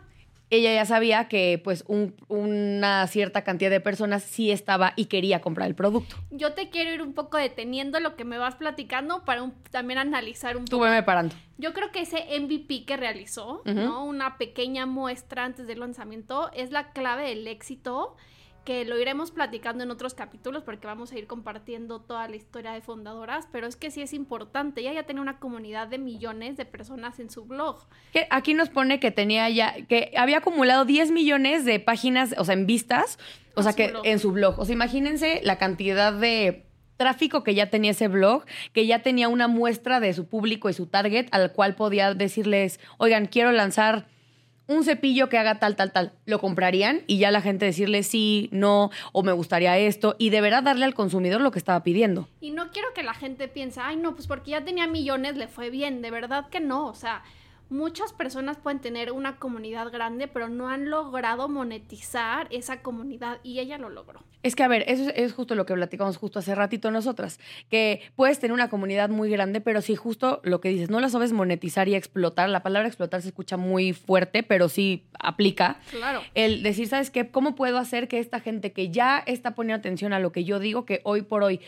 Ella 0.52 0.74
ya 0.74 0.84
sabía 0.84 1.28
que 1.28 1.60
pues 1.62 1.84
un- 1.86 2.14
una 2.26 3.06
cierta 3.06 3.44
cantidad 3.44 3.70
de 3.70 3.78
personas 3.80 4.24
sí 4.24 4.50
estaba 4.50 4.94
y 4.96 5.04
quería 5.04 5.40
comprar 5.40 5.68
el 5.68 5.76
producto. 5.76 6.16
Yo 6.32 6.54
te 6.54 6.70
quiero 6.70 6.92
ir 6.92 7.02
un 7.02 7.12
poco 7.12 7.36
deteniendo 7.36 8.00
lo 8.00 8.16
que 8.16 8.24
me 8.24 8.36
vas 8.36 8.56
platicando 8.56 9.24
para 9.24 9.44
un- 9.44 9.54
también 9.70 9.98
analizar 10.00 10.56
un 10.56 10.64
Tú 10.64 10.78
poco. 10.78 10.84
veme 10.86 11.04
parando. 11.04 11.36
Yo 11.58 11.72
creo 11.72 11.92
que 11.92 12.00
ese 12.00 12.24
MVP 12.40 12.84
que 12.84 12.96
realizó, 12.96 13.62
¿no? 13.64 14.04
Una 14.04 14.38
pequeña 14.38 14.86
muestra 14.86 15.44
antes 15.44 15.68
del 15.68 15.78
lanzamiento, 15.80 16.50
es 16.52 16.72
la 16.72 16.90
clave 16.92 17.28
del 17.28 17.46
éxito, 17.46 18.16
que 18.64 18.84
lo 18.84 18.98
iremos 18.98 19.30
platicando 19.30 19.82
en 19.84 19.90
otros 19.90 20.14
capítulos 20.14 20.62
porque 20.62 20.86
vamos 20.86 21.12
a 21.12 21.18
ir 21.18 21.26
compartiendo 21.26 22.00
toda 22.00 22.28
la 22.28 22.36
historia 22.36 22.72
de 22.72 22.80
fundadoras, 22.80 23.48
pero 23.50 23.66
es 23.66 23.76
que 23.76 23.90
sí 23.90 24.02
es 24.02 24.12
importante. 24.12 24.80
Ella 24.82 24.92
ya 24.92 25.02
tiene 25.04 25.20
una 25.20 25.38
comunidad 25.38 25.88
de 25.88 25.98
millones 25.98 26.56
de 26.56 26.64
personas 26.66 27.18
en 27.20 27.30
su 27.30 27.44
blog. 27.44 27.86
Que 28.12 28.26
aquí 28.30 28.54
nos 28.54 28.68
pone 28.68 29.00
que 29.00 29.10
tenía 29.10 29.48
ya, 29.48 29.74
que 29.86 30.12
había 30.16 30.38
acumulado 30.38 30.84
10 30.84 31.10
millones 31.10 31.64
de 31.64 31.80
páginas, 31.80 32.34
o 32.38 32.44
sea, 32.44 32.54
en 32.54 32.66
vistas, 32.66 33.18
o 33.54 33.60
En 33.60 33.64
sea, 33.64 33.72
que 33.72 33.88
blog. 33.88 34.02
en 34.06 34.18
su 34.18 34.32
blog. 34.32 34.58
O 34.58 34.64
sea, 34.64 34.74
imagínense 34.74 35.40
la 35.42 35.56
cantidad 35.58 36.12
de 36.12 36.66
tráfico 36.96 37.42
que 37.42 37.54
ya 37.54 37.70
tenía 37.70 37.92
ese 37.92 38.08
blog, 38.08 38.44
que 38.74 38.86
ya 38.86 38.98
tenía 39.02 39.28
una 39.28 39.48
muestra 39.48 40.00
de 40.00 40.12
su 40.12 40.26
público 40.28 40.68
y 40.68 40.74
su 40.74 40.86
target 40.86 41.28
al 41.30 41.52
cual 41.52 41.74
podía 41.74 42.12
decirles, 42.12 42.78
oigan, 42.98 43.24
quiero 43.26 43.52
lanzar 43.52 44.06
un 44.70 44.84
cepillo 44.84 45.28
que 45.28 45.36
haga 45.36 45.58
tal, 45.58 45.74
tal, 45.74 45.92
tal, 45.92 46.12
lo 46.26 46.38
comprarían 46.38 47.02
y 47.08 47.18
ya 47.18 47.32
la 47.32 47.42
gente 47.42 47.66
decirle 47.66 48.04
sí, 48.04 48.48
no, 48.52 48.90
o 49.12 49.22
me 49.24 49.32
gustaría 49.32 49.76
esto, 49.76 50.14
y 50.16 50.30
de 50.30 50.40
verdad 50.40 50.62
darle 50.62 50.84
al 50.84 50.94
consumidor 50.94 51.40
lo 51.40 51.50
que 51.50 51.58
estaba 51.58 51.82
pidiendo. 51.82 52.28
Y 52.40 52.52
no 52.52 52.70
quiero 52.70 52.88
que 52.94 53.02
la 53.02 53.14
gente 53.14 53.48
piense, 53.48 53.80
ay, 53.82 53.96
no, 53.96 54.14
pues 54.14 54.28
porque 54.28 54.52
ya 54.52 54.64
tenía 54.64 54.86
millones 54.86 55.36
le 55.36 55.48
fue 55.48 55.70
bien. 55.70 56.02
De 56.02 56.10
verdad 56.12 56.48
que 56.48 56.60
no. 56.60 56.86
O 56.86 56.94
sea, 56.94 57.22
muchas 57.70 58.12
personas 58.12 58.58
pueden 58.58 58.80
tener 58.80 59.12
una 59.12 59.36
comunidad 59.36 59.90
grande, 59.90 60.28
pero 60.28 60.48
no 60.48 60.68
han 60.68 60.90
logrado 60.90 61.48
monetizar 61.48 62.48
esa 62.50 62.82
comunidad 62.82 63.38
y 63.42 63.60
ella 63.60 63.78
lo 63.78 63.88
logró. 63.88 64.22
Es 64.42 64.56
que, 64.56 64.62
a 64.62 64.68
ver, 64.68 64.84
eso 64.88 65.10
es, 65.14 65.32
justo 65.32 65.54
lo 65.54 65.66
que 65.66 65.74
platicamos 65.74 66.16
justo 66.16 66.38
hace 66.38 66.54
ratito 66.54 66.90
nosotras, 66.90 67.38
que 67.70 68.00
puedes 68.16 68.38
tener 68.38 68.52
una 68.52 68.70
comunidad 68.70 69.08
muy 69.08 69.30
grande, 69.30 69.60
pero 69.60 69.82
si 69.82 69.96
justo 69.96 70.40
lo 70.44 70.60
que 70.60 70.70
dices, 70.70 70.90
no 70.90 71.00
la 71.00 71.08
sabes 71.08 71.32
monetizar 71.32 71.88
y 71.88 71.94
explotar, 71.94 72.48
la 72.48 72.62
palabra 72.62 72.88
explotar 72.88 73.22
se 73.22 73.28
escucha 73.28 73.56
muy 73.56 73.92
fuerte, 73.92 74.42
pero 74.42 74.68
sí 74.68 75.04
aplica. 75.18 75.78
Claro. 75.90 76.22
El 76.34 76.62
decir, 76.62 76.88
¿sabes 76.88 77.10
qué? 77.10 77.30
¿Cómo 77.30 77.54
puedo 77.54 77.78
hacer 77.78 78.08
que 78.08 78.18
esta 78.18 78.40
gente 78.40 78.72
que 78.72 78.90
ya 78.90 79.18
está 79.18 79.54
poniendo 79.54 79.78
atención 79.78 80.12
a 80.12 80.18
lo 80.18 80.32
que 80.32 80.44
yo 80.44 80.58
digo, 80.58 80.84
que 80.84 81.00
hoy 81.04 81.22
por 81.22 81.42
hoy 81.42 81.60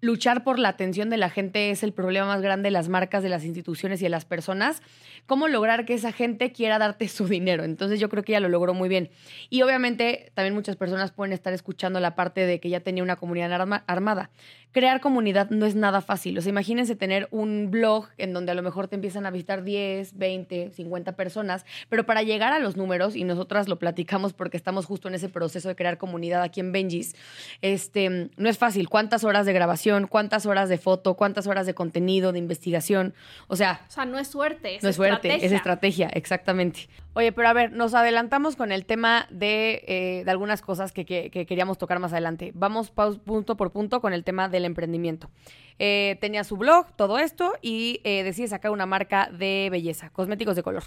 luchar 0.00 0.44
por 0.44 0.58
la 0.58 0.68
atención 0.70 1.10
de 1.10 1.16
la 1.16 1.30
gente 1.30 1.70
es 1.70 1.82
el 1.82 1.92
problema 1.92 2.26
más 2.26 2.40
grande 2.42 2.68
de 2.68 2.70
las 2.70 2.88
marcas, 2.88 3.22
de 3.22 3.28
las 3.28 3.44
instituciones 3.44 4.00
y 4.00 4.04
de 4.04 4.08
las 4.10 4.24
personas. 4.24 4.82
¿Cómo 5.26 5.46
lograr 5.48 5.84
que 5.84 5.94
esa 5.94 6.12
gente 6.12 6.52
quiera 6.52 6.78
darte 6.78 7.06
su 7.08 7.28
dinero? 7.28 7.64
Entonces 7.64 8.00
yo 8.00 8.08
creo 8.08 8.22
que 8.24 8.32
ella 8.32 8.40
lo 8.40 8.48
logró 8.48 8.72
muy 8.74 8.88
bien. 8.88 9.10
Y 9.50 9.62
obviamente 9.62 10.32
también 10.34 10.54
muchas 10.54 10.76
personas 10.76 11.12
pueden 11.12 11.32
estar 11.32 11.52
escuchando 11.52 12.00
la 12.00 12.14
parte 12.16 12.46
de 12.46 12.58
que 12.60 12.68
ya 12.70 12.80
tenía 12.80 13.02
una 13.02 13.16
comunidad 13.16 13.52
arma- 13.52 13.84
armada. 13.86 14.30
Crear 14.72 15.00
comunidad 15.00 15.50
no 15.50 15.66
es 15.66 15.74
nada 15.74 16.00
fácil. 16.00 16.38
O 16.38 16.40
sea, 16.40 16.50
imagínense 16.50 16.94
tener 16.94 17.26
un 17.32 17.70
blog 17.72 18.06
en 18.18 18.32
donde 18.32 18.52
a 18.52 18.54
lo 18.54 18.62
mejor 18.62 18.86
te 18.88 18.94
empiezan 18.94 19.26
a 19.26 19.30
visitar 19.32 19.64
10, 19.64 20.16
20, 20.16 20.70
50 20.70 21.16
personas, 21.16 21.66
pero 21.88 22.06
para 22.06 22.22
llegar 22.22 22.52
a 22.52 22.60
los 22.60 22.76
números, 22.76 23.16
y 23.16 23.24
nosotras 23.24 23.68
lo 23.68 23.78
platicamos 23.80 24.32
porque 24.32 24.56
estamos 24.56 24.86
justo 24.86 25.08
en 25.08 25.14
ese 25.14 25.28
proceso 25.28 25.68
de 25.68 25.74
crear 25.74 25.98
comunidad 25.98 26.42
aquí 26.42 26.60
en 26.60 26.70
Benjis, 26.70 27.16
este, 27.62 28.30
no 28.36 28.48
es 28.48 28.58
fácil. 28.58 28.88
¿Cuántas 28.88 29.24
horas 29.24 29.44
de 29.44 29.52
grabación? 29.52 29.89
¿Cuántas 30.08 30.46
horas 30.46 30.68
de 30.68 30.78
foto? 30.78 31.14
¿Cuántas 31.14 31.46
horas 31.46 31.66
de 31.66 31.74
contenido, 31.74 32.32
de 32.32 32.38
investigación? 32.38 33.14
O 33.48 33.56
sea, 33.56 33.80
O 33.88 33.90
sea, 33.90 34.04
no 34.04 34.18
es 34.18 34.28
suerte, 34.28 34.76
es 34.76 34.82
no 34.82 34.88
es 34.88 34.96
suerte, 34.96 35.14
estrategia. 35.28 35.46
es 35.46 35.52
estrategia, 35.52 36.08
exactamente. 36.08 36.88
Oye, 37.14 37.32
pero 37.32 37.48
a 37.48 37.52
ver, 37.52 37.72
nos 37.72 37.94
adelantamos 37.94 38.54
con 38.56 38.70
el 38.72 38.86
tema 38.86 39.26
de, 39.30 39.82
eh, 39.86 40.22
de 40.24 40.30
algunas 40.30 40.62
cosas 40.62 40.92
que, 40.92 41.04
que- 41.04 41.30
que 41.30 41.44
queríamos 41.46 41.76
tocar 41.78 41.98
más 41.98 42.12
adelante. 42.12 42.52
Vamos 42.54 42.90
punto 42.90 43.56
por 43.56 43.72
punto 43.72 44.00
con 44.00 44.12
el 44.12 44.22
tema 44.24 44.48
del 44.48 44.64
emprendimiento. 44.64 45.30
Eh, 45.78 46.18
tenía 46.20 46.44
su 46.44 46.56
blog, 46.56 46.94
todo 46.96 47.18
esto, 47.18 47.54
y 47.62 48.00
eh, 48.04 48.22
decide 48.22 48.48
sacar 48.48 48.70
una 48.70 48.86
marca 48.86 49.28
de 49.32 49.68
belleza, 49.70 50.10
cosméticos 50.10 50.54
de 50.56 50.62
color. 50.62 50.84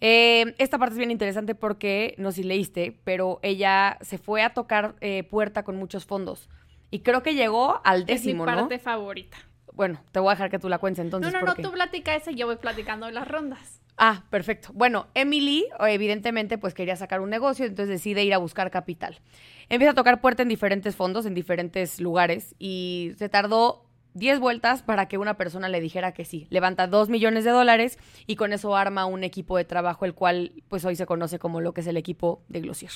Eh, 0.00 0.54
esta 0.58 0.78
parte 0.78 0.92
es 0.94 0.98
bien 0.98 1.10
interesante 1.10 1.54
porque, 1.54 2.14
no 2.18 2.30
sé 2.30 2.42
si 2.42 2.42
leíste, 2.42 2.98
pero 3.04 3.38
ella 3.42 3.96
se 4.02 4.18
fue 4.18 4.42
a 4.42 4.50
tocar 4.52 4.94
eh, 5.00 5.22
puerta 5.22 5.62
con 5.62 5.76
muchos 5.76 6.04
fondos. 6.04 6.50
Y 6.90 7.00
creo 7.00 7.22
que 7.22 7.34
llegó 7.34 7.80
al 7.84 8.06
décimo, 8.06 8.44
es 8.44 8.50
mi 8.50 8.54
¿no? 8.54 8.62
parte 8.62 8.78
favorita. 8.78 9.36
Bueno, 9.72 10.02
te 10.12 10.20
voy 10.20 10.30
a 10.30 10.34
dejar 10.34 10.50
que 10.50 10.58
tú 10.58 10.68
la 10.68 10.78
cuentes 10.78 11.04
entonces. 11.04 11.32
no, 11.32 11.40
no, 11.40 11.46
no, 11.46 11.54
tú 11.54 11.70
platica 11.70 12.14
ese 12.14 12.32
y 12.32 12.36
yo 12.36 12.46
voy 12.46 12.56
platicando 12.56 13.06
de 13.06 13.12
las 13.12 13.28
rondas. 13.28 13.82
Ah, 13.98 14.24
perfecto. 14.30 14.70
Bueno, 14.74 15.06
Emily, 15.14 15.66
evidentemente, 15.80 16.58
pues 16.58 16.74
quería 16.74 16.96
sacar 16.96 17.20
un 17.20 17.30
negocio, 17.30 17.64
entonces 17.64 17.88
decide 17.88 18.24
ir 18.24 18.34
a 18.34 18.38
buscar 18.38 18.70
capital. 18.70 19.20
Empieza 19.68 19.92
a 19.92 19.94
tocar 19.94 20.20
puerta 20.20 20.42
en 20.42 20.48
diferentes 20.48 20.94
fondos, 20.96 21.24
en 21.24 21.34
diferentes 21.34 21.98
lugares, 22.00 22.54
y 22.58 23.12
se 23.16 23.28
tardó 23.28 23.85
10 24.16 24.40
vueltas 24.40 24.82
para 24.82 25.08
que 25.08 25.18
una 25.18 25.36
persona 25.36 25.68
le 25.68 25.80
dijera 25.80 26.12
que 26.12 26.24
sí. 26.24 26.46
Levanta 26.48 26.86
2 26.86 27.10
millones 27.10 27.44
de 27.44 27.50
dólares 27.50 27.98
y 28.26 28.36
con 28.36 28.54
eso 28.54 28.74
arma 28.74 29.04
un 29.04 29.24
equipo 29.24 29.58
de 29.58 29.64
trabajo, 29.64 30.06
el 30.06 30.14
cual 30.14 30.52
pues 30.68 30.86
hoy 30.86 30.96
se 30.96 31.04
conoce 31.04 31.38
como 31.38 31.60
lo 31.60 31.74
que 31.74 31.82
es 31.82 31.86
el 31.86 31.98
equipo 31.98 32.42
de 32.48 32.62
Glossier. 32.62 32.92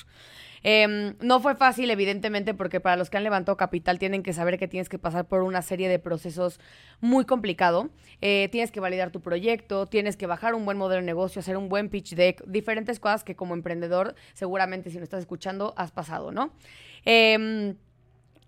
Em, 0.63 1.15
no 1.21 1.41
fue 1.41 1.55
fácil, 1.55 1.91
evidentemente, 1.91 2.55
porque 2.55 2.81
para 2.81 2.97
los 2.97 3.11
que 3.11 3.19
han 3.19 3.25
levantado 3.25 3.57
capital 3.57 3.99
tienen 3.99 4.23
que 4.23 4.33
saber 4.33 4.59
que 4.59 4.67
tienes 4.67 4.89
que 4.89 4.99
pasar 4.99 5.27
por 5.27 5.43
una 5.43 5.61
serie 5.61 5.89
de 5.89 5.99
procesos 5.99 6.59
muy 7.01 7.27
complicado. 7.27 7.91
Eh, 8.23 8.49
tienes 8.51 8.73
que 8.73 8.81
validar 8.81 9.11
tu 9.11 9.21
proyecto, 9.21 9.87
tienes 9.87 10.17
que 10.17 10.27
bajar 10.27 10.55
un 10.55 10.65
buen 10.65 10.79
modelo 10.79 11.01
de 11.01 11.07
negocio, 11.07 11.41
hacer 11.41 11.59
un 11.59 11.69
buen 11.69 11.91
pitch 11.91 12.15
deck, 12.15 12.43
diferentes 12.47 12.99
cosas 12.99 13.25
que 13.25 13.37
como 13.37 13.55
emprendedor, 13.55 14.15
seguramente 14.33 14.91
si 14.91 14.97
no 14.97 15.05
estás 15.05 15.21
escuchando, 15.21 15.75
has 15.77 15.93
pasado, 15.93 16.33
¿no? 16.33 16.53
Em, 17.05 17.77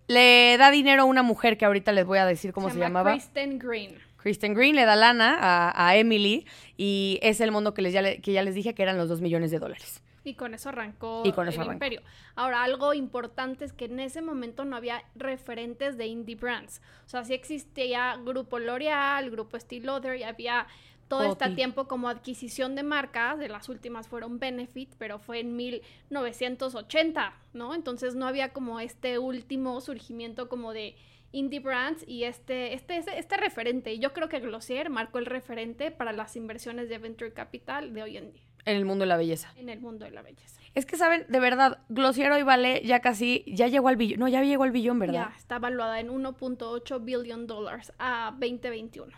le 0.08 0.56
da 0.58 0.70
dinero 0.70 1.02
a 1.02 1.04
una 1.04 1.22
mujer 1.22 1.56
que 1.58 1.64
ahorita 1.64 1.92
les 1.92 2.04
voy 2.04 2.18
a 2.18 2.26
decir 2.26 2.52
cómo 2.52 2.68
se, 2.68 2.74
llama 2.76 3.00
llamaba. 3.00 3.12
Kristen 3.12 3.58
Green. 3.58 3.94
Kristen 4.16 4.54
Green 4.54 4.76
le 4.76 4.84
da 4.84 4.94
lana 4.96 5.36
a, 5.40 5.88
a 5.88 5.96
Emily 5.96 6.46
y 6.76 7.18
es 7.22 7.40
el 7.40 7.50
mundo 7.50 7.74
que, 7.74 7.82
les, 7.82 7.92
ya, 7.92 8.02
le- 8.02 8.20
que 8.20 8.32
ya 8.32 8.42
les 8.42 8.54
dije 8.54 8.74
que 8.74 8.82
eran 8.82 8.96
los 8.96 9.08
2 9.08 9.20
millones 9.20 9.50
de 9.50 9.58
dólares. 9.58 10.02
Y 10.24 10.34
con 10.34 10.54
eso 10.54 10.68
arrancó 10.68 11.22
Y 11.24 11.32
con 11.32 11.48
eso 11.48 11.56
el 11.56 11.68
arrancó. 11.68 11.72
imperio. 11.72 12.02
Ahora, 12.36 12.62
algo 12.62 12.94
importante 12.94 13.64
es 13.64 13.72
que 13.72 13.86
en 13.86 13.98
ese 14.00 14.22
momento 14.22 14.64
no 14.64 14.76
había 14.76 15.02
referentes 15.14 15.96
de 15.96 16.06
indie 16.06 16.36
brands. 16.36 16.80
O 17.06 17.08
sea, 17.08 17.24
sí 17.24 17.34
existía 17.34 18.16
Grupo 18.16 18.58
L'Oreal, 18.58 19.30
Grupo 19.30 19.58
Lauder 19.82 20.16
y 20.18 20.22
había 20.22 20.66
todo 21.08 21.24
este 21.32 21.50
tiempo 21.50 21.88
como 21.88 22.08
adquisición 22.08 22.74
de 22.74 22.82
marcas. 22.82 23.38
De 23.38 23.48
las 23.48 23.68
últimas 23.68 24.08
fueron 24.08 24.38
Benefit, 24.38 24.94
pero 24.96 25.18
fue 25.18 25.40
en 25.40 25.56
1980, 25.56 27.34
¿no? 27.52 27.74
Entonces 27.74 28.14
no 28.14 28.26
había 28.26 28.52
como 28.52 28.80
este 28.80 29.18
último 29.18 29.80
surgimiento 29.80 30.48
como 30.48 30.72
de 30.72 30.96
indie 31.32 31.60
brands 31.60 32.04
y 32.06 32.24
este, 32.24 32.74
este, 32.74 32.96
este, 32.98 33.18
este 33.18 33.36
referente. 33.36 33.98
Yo 33.98 34.12
creo 34.12 34.28
que 34.28 34.40
Glossier 34.40 34.90
marcó 34.90 35.18
el 35.18 35.26
referente 35.26 35.90
para 35.90 36.12
las 36.12 36.36
inversiones 36.36 36.88
de 36.88 36.98
Venture 36.98 37.32
Capital 37.32 37.92
de 37.92 38.02
hoy 38.02 38.16
en 38.16 38.32
día 38.32 38.42
En 38.64 38.76
el 38.76 38.84
mundo 38.84 39.02
de 39.02 39.06
la 39.08 39.16
belleza. 39.16 39.52
en 39.56 39.68
el 39.68 39.80
mundo 39.80 40.04
de 40.04 40.10
la 40.12 40.22
belleza. 40.22 40.60
Es 40.74 40.86
que, 40.86 40.96
¿saben? 40.96 41.26
De 41.28 41.38
verdad, 41.40 41.80
Glossier 41.90 42.30
hoy 42.32 42.42
vale 42.44 42.80
ya 42.84 43.00
casi, 43.00 43.44
ya 43.46 43.66
llegó 43.68 43.88
al 43.88 43.96
billón. 43.96 44.20
No, 44.20 44.28
ya 44.28 44.42
llegó 44.42 44.64
al 44.64 44.70
billón, 44.70 44.98
¿verdad? 44.98 45.28
Ya, 45.30 45.34
está 45.36 45.58
valuada 45.58 46.00
en 46.00 46.08
1.8 46.08 47.04
billion 47.04 47.46
dólares 47.46 47.92
a 47.98 48.30
2021. 48.38 49.12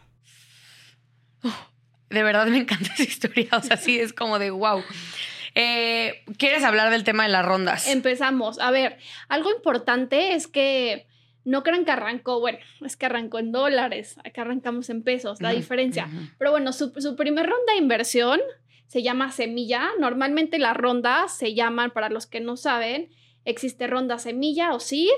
De 2.10 2.22
verdad 2.22 2.46
me 2.46 2.58
encanta 2.58 2.92
esa 2.94 3.02
historia. 3.02 3.48
O 3.52 3.60
sea, 3.62 3.76
sí, 3.76 3.98
es 3.98 4.12
como 4.12 4.38
de 4.38 4.50
wow. 4.50 4.82
Eh, 5.54 6.24
¿Quieres 6.38 6.64
hablar 6.64 6.90
del 6.90 7.04
tema 7.04 7.24
de 7.24 7.28
las 7.28 7.44
rondas? 7.44 7.86
Empezamos. 7.86 8.58
A 8.58 8.70
ver, 8.70 8.98
algo 9.28 9.50
importante 9.52 10.34
es 10.34 10.46
que 10.48 11.06
no 11.44 11.62
crean 11.62 11.84
que 11.84 11.90
arrancó, 11.92 12.40
bueno, 12.40 12.58
es 12.84 12.96
que 12.96 13.06
arrancó 13.06 13.38
en 13.38 13.52
dólares, 13.52 14.16
acá 14.24 14.42
arrancamos 14.42 14.88
en 14.90 15.02
pesos, 15.02 15.40
la 15.42 15.50
Ujú, 15.50 15.56
diferencia. 15.58 16.06
ujú. 16.06 16.26
Pero 16.38 16.50
bueno, 16.52 16.72
su, 16.72 16.92
su 16.98 17.14
primer 17.16 17.46
ronda 17.46 17.72
de 17.74 17.78
inversión 17.78 18.40
se 18.87 19.03
llama 19.03 19.31
semilla. 19.33 19.91
Normalmente 19.99 20.59
las 20.59 20.76
rondas 20.76 21.37
se 21.37 21.55
llaman, 21.55 21.91
para 21.91 22.09
los 22.09 22.26
que 22.26 22.41
no 22.41 22.57
saben, 22.57 23.11
existe 23.45 23.87
ronda 23.87 24.19
semilla 24.19 24.75
o 24.75 24.81
seed, 24.81 25.11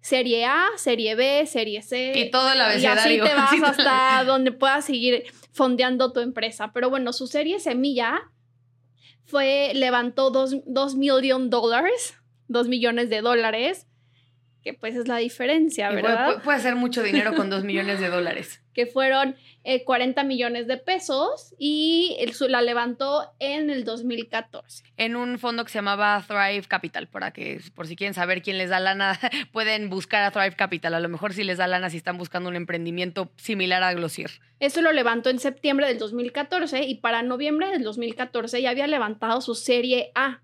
serie 0.00 0.44
A, 0.44 0.66
serie 0.76 1.14
B, 1.14 1.46
serie 1.46 1.82
C. 1.82 2.12
Y 2.16 2.30
todo 2.30 2.50
el 2.52 2.58
Y 2.58 2.60
así 2.60 2.86
abecedario. 2.86 3.24
te 3.24 3.34
vas 3.34 3.62
hasta 3.62 4.24
donde 4.24 4.52
puedas 4.52 4.84
seguir 4.84 5.24
fondeando 5.52 6.12
tu 6.12 6.20
empresa. 6.20 6.70
Pero 6.72 6.90
bueno, 6.90 7.12
su 7.12 7.26
serie 7.26 7.58
semilla 7.58 8.30
fue, 9.24 9.72
levantó 9.74 10.30
dos, 10.30 10.56
dos 10.66 10.94
million 10.94 11.50
dollars, 11.50 12.14
dos 12.46 12.68
millones 12.68 13.10
de 13.10 13.20
dólares, 13.20 13.85
que 14.66 14.74
pues 14.74 14.96
es 14.96 15.06
la 15.06 15.18
diferencia, 15.18 15.90
¿verdad? 15.90 16.24
puede- 16.26 16.40
puede 16.40 16.58
hacer 16.58 16.74
mucho 16.74 17.00
dinero 17.04 17.34
con 17.36 17.50
dos 17.50 17.62
millones 17.62 18.00
de 18.00 18.08
dólares. 18.08 18.60
que 18.74 18.86
fueron 18.86 19.36
eh, 19.62 19.84
40 19.84 20.24
millones 20.24 20.66
de 20.66 20.76
pesos 20.76 21.54
y 21.56 22.16
el, 22.18 22.32
la 22.50 22.62
levantó 22.62 23.32
en 23.38 23.70
el 23.70 23.84
2014. 23.84 24.82
En 24.96 25.14
un 25.14 25.38
fondo 25.38 25.64
que 25.64 25.70
se 25.70 25.78
llamaba 25.78 26.20
Thrive 26.26 26.64
Capital, 26.66 27.06
para 27.06 27.30
que, 27.30 27.60
por 27.76 27.86
si 27.86 27.94
quieren 27.94 28.12
saber 28.12 28.42
quién 28.42 28.58
les 28.58 28.68
da 28.70 28.80
lana, 28.80 29.18
pueden 29.52 29.88
buscar 29.88 30.24
a 30.24 30.32
Thrive 30.32 30.56
Capital. 30.56 30.94
A 30.94 31.00
lo 31.00 31.08
mejor 31.08 31.32
si 31.32 31.44
les 31.44 31.58
da 31.58 31.68
lana 31.68 31.88
si 31.88 31.96
están 31.98 32.18
buscando 32.18 32.48
un 32.50 32.56
emprendimiento 32.56 33.30
similar 33.36 33.84
a 33.84 33.94
Glossier. 33.94 34.32
Eso 34.58 34.82
lo 34.82 34.90
levantó 34.92 35.30
en 35.30 35.38
septiembre 35.38 35.86
del 35.86 35.98
2014 35.98 36.82
y 36.82 36.96
para 36.96 37.22
noviembre 37.22 37.68
del 37.70 37.84
2014 37.84 38.60
ya 38.60 38.70
había 38.70 38.88
levantado 38.88 39.40
su 39.42 39.54
serie 39.54 40.10
A. 40.16 40.42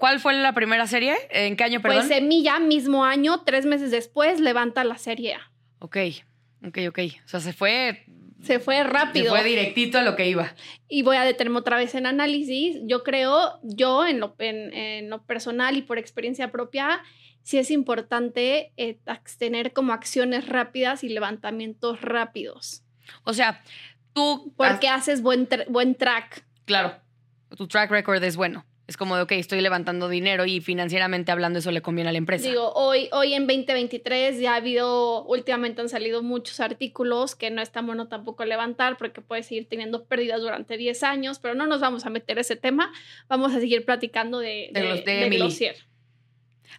¿Cu- 0.00 0.06
cu- 0.06 0.06
¿Cuál 0.06 0.20
fue 0.20 0.34
la 0.34 0.52
primera 0.54 0.86
serie? 0.86 1.14
¿En 1.30 1.56
qué 1.56 1.64
año, 1.64 1.80
perdón? 1.80 1.98
Pues 2.00 2.08
Semilla, 2.08 2.58
mismo 2.58 3.04
año, 3.04 3.42
tres 3.44 3.66
meses 3.66 3.90
después, 3.90 4.40
levanta 4.40 4.82
la 4.84 4.98
serie 4.98 5.34
A. 5.34 5.50
Ok, 5.78 5.96
ok, 6.66 6.78
ok. 6.88 6.98
O 7.24 7.28
sea, 7.28 7.40
se 7.40 7.52
fue, 7.52 8.04
Se 8.42 8.58
fue 8.58 8.76
se 8.78 8.84
rápido. 8.84 9.30
fue 9.30 9.44
directito 9.44 9.98
a 9.98 10.02
lo 10.02 10.16
que 10.16 10.28
iba. 10.28 10.54
y 10.88 11.02
voy 11.02 11.16
a 11.16 11.24
detenerme 11.24 11.58
otra 11.58 11.76
vez 11.76 11.94
en 11.94 12.06
análisis. 12.06 12.78
Yo 12.84 13.02
creo, 13.04 13.58
yo 13.62 14.06
en 14.06 14.20
lo, 14.20 14.34
en, 14.38 14.72
en 14.74 15.10
lo 15.10 15.22
personal 15.24 15.76
y 15.76 15.82
por 15.82 15.98
experiencia 15.98 16.50
propia, 16.50 17.02
sí 17.42 17.58
es 17.58 17.70
importante 17.70 18.72
eh, 18.76 18.98
tener 19.38 19.72
como 19.72 19.92
acciones 19.92 20.48
rápidas 20.48 21.04
y 21.04 21.08
levantamientos 21.08 22.00
rápidos. 22.02 22.82
O 23.24 23.32
sea, 23.32 23.62
tú... 24.12 24.52
Porque 24.56 24.88
haces 24.88 25.22
buen, 25.22 25.48
tra- 25.48 25.66
buen 25.68 25.94
track. 25.94 26.44
claro, 26.64 26.94
tu 27.56 27.66
track 27.66 27.90
record 27.90 28.22
es 28.24 28.36
bueno. 28.36 28.64
Es 28.90 28.96
como 28.96 29.14
de, 29.14 29.22
ok, 29.22 29.30
estoy 29.32 29.60
levantando 29.60 30.08
dinero 30.08 30.46
y 30.46 30.60
financieramente 30.60 31.30
hablando 31.30 31.60
eso 31.60 31.70
le 31.70 31.80
conviene 31.80 32.08
a 32.08 32.12
la 32.12 32.18
empresa. 32.18 32.48
Digo, 32.48 32.72
hoy, 32.72 33.08
hoy 33.12 33.34
en 33.34 33.46
2023 33.46 34.40
ya 34.40 34.54
ha 34.54 34.56
habido, 34.56 35.22
últimamente 35.26 35.80
han 35.80 35.88
salido 35.88 36.24
muchos 36.24 36.58
artículos 36.58 37.36
que 37.36 37.50
no 37.52 37.62
es 37.62 37.70
tan 37.70 37.86
bueno 37.86 38.08
tampoco 38.08 38.44
levantar 38.44 38.96
porque 38.98 39.20
puedes 39.20 39.46
seguir 39.46 39.68
teniendo 39.68 40.02
pérdidas 40.06 40.40
durante 40.40 40.76
10 40.76 41.04
años, 41.04 41.38
pero 41.38 41.54
no 41.54 41.68
nos 41.68 41.80
vamos 41.80 42.04
a 42.04 42.10
meter 42.10 42.40
ese 42.40 42.56
tema. 42.56 42.92
Vamos 43.28 43.54
a 43.54 43.60
seguir 43.60 43.84
platicando 43.84 44.40
de, 44.40 44.70
De 44.72 44.80
de, 44.80 44.88
los- 44.88 45.04
de 45.04 45.30
de. 45.30 45.76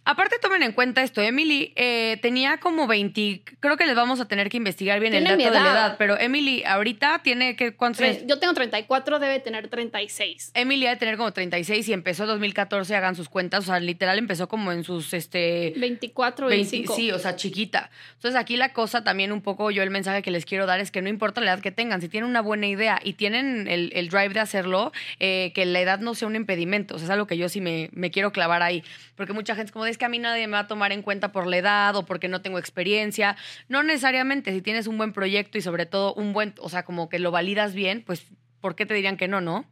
Aparte, 0.04 0.36
tomen 0.40 0.62
en 0.62 0.72
cuenta 0.72 1.02
esto. 1.02 1.20
Emily 1.20 1.72
eh, 1.76 2.18
tenía 2.22 2.58
como 2.58 2.86
20. 2.86 3.42
Creo 3.60 3.76
que 3.76 3.86
les 3.86 3.94
vamos 3.94 4.20
a 4.20 4.26
tener 4.26 4.48
que 4.48 4.56
investigar 4.56 5.00
bien 5.00 5.14
el 5.14 5.24
dato 5.24 5.36
de 5.36 5.50
la 5.50 5.60
edad. 5.60 5.96
Pero 5.98 6.18
Emily 6.18 6.64
ahorita 6.64 7.20
tiene 7.22 7.56
que. 7.56 7.74
¿Cuántos 7.74 8.02
años? 8.02 8.22
Yo 8.26 8.38
tengo 8.38 8.54
34, 8.54 9.18
debe 9.18 9.40
tener 9.40 9.68
36. 9.68 10.52
Emily 10.54 10.86
ha 10.86 10.90
de 10.90 10.96
tener 10.96 11.16
como 11.16 11.32
36 11.32 11.88
y 11.88 11.92
empezó 11.92 12.24
en 12.24 12.30
2014, 12.30 12.96
hagan 12.96 13.14
sus 13.14 13.28
cuentas. 13.28 13.64
O 13.64 13.66
sea, 13.66 13.80
literal 13.80 14.18
empezó 14.18 14.48
como 14.48 14.72
en 14.72 14.84
sus. 14.84 15.12
este 15.14 15.72
24, 15.76 16.48
20 16.48 16.70
25. 16.70 16.94
sí, 16.96 17.10
o 17.12 17.18
sea, 17.18 17.36
chiquita. 17.36 17.90
Entonces 18.14 18.38
aquí 18.40 18.56
la 18.56 18.72
cosa 18.72 19.04
también 19.04 19.32
un 19.32 19.42
poco, 19.42 19.70
yo 19.70 19.82
el 19.82 19.90
mensaje 19.90 20.22
que 20.22 20.30
les 20.30 20.44
quiero 20.44 20.66
dar 20.66 20.80
es 20.80 20.90
que 20.90 21.02
no 21.02 21.08
importa 21.08 21.40
la 21.40 21.52
edad 21.52 21.62
que 21.62 21.70
tengan, 21.70 22.00
si 22.00 22.08
tienen 22.08 22.28
una 22.28 22.40
buena 22.40 22.66
idea 22.66 23.00
y 23.02 23.14
tienen 23.14 23.68
el, 23.68 23.92
el 23.94 24.08
drive 24.08 24.30
de 24.30 24.40
hacerlo, 24.40 24.92
eh, 25.20 25.52
que 25.54 25.64
la 25.66 25.80
edad 25.80 26.00
no 26.00 26.14
sea 26.14 26.28
un 26.28 26.36
impedimento. 26.36 26.94
O 26.94 26.98
sea, 26.98 27.06
es 27.06 27.10
algo 27.10 27.26
que 27.26 27.36
yo 27.36 27.48
sí 27.48 27.60
me, 27.60 27.90
me 27.92 28.10
quiero 28.10 28.32
clavar 28.32 28.62
ahí. 28.62 28.82
Porque 29.16 29.32
mucha 29.32 29.54
gente 29.54 29.66
es 29.66 29.72
como, 29.82 29.86
es 29.86 29.98
que 29.98 30.04
a 30.04 30.08
mí 30.08 30.18
nadie 30.18 30.46
me 30.46 30.52
va 30.52 30.60
a 30.60 30.66
tomar 30.68 30.92
en 30.92 31.02
cuenta 31.02 31.32
por 31.32 31.46
la 31.46 31.56
edad 31.56 31.96
o 31.96 32.04
porque 32.04 32.28
no 32.28 32.40
tengo 32.40 32.58
experiencia. 32.58 33.36
No 33.68 33.82
necesariamente, 33.82 34.52
si 34.52 34.62
tienes 34.62 34.86
un 34.86 34.96
buen 34.96 35.12
proyecto 35.12 35.58
y 35.58 35.60
sobre 35.60 35.86
todo 35.86 36.14
un 36.14 36.32
buen, 36.32 36.54
o 36.58 36.68
sea, 36.68 36.84
como 36.84 37.08
que 37.08 37.18
lo 37.18 37.30
validas 37.30 37.74
bien, 37.74 38.04
pues, 38.04 38.26
¿por 38.60 38.76
qué 38.76 38.86
te 38.86 38.94
dirían 38.94 39.16
que 39.16 39.26
no, 39.26 39.40
no? 39.40 39.66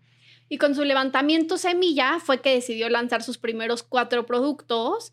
Y 0.48 0.58
con 0.58 0.74
su 0.74 0.84
levantamiento 0.84 1.58
semilla 1.58 2.18
fue 2.18 2.40
que 2.40 2.54
decidió 2.54 2.88
lanzar 2.88 3.22
sus 3.22 3.38
primeros 3.38 3.84
cuatro 3.84 4.26
productos. 4.26 5.12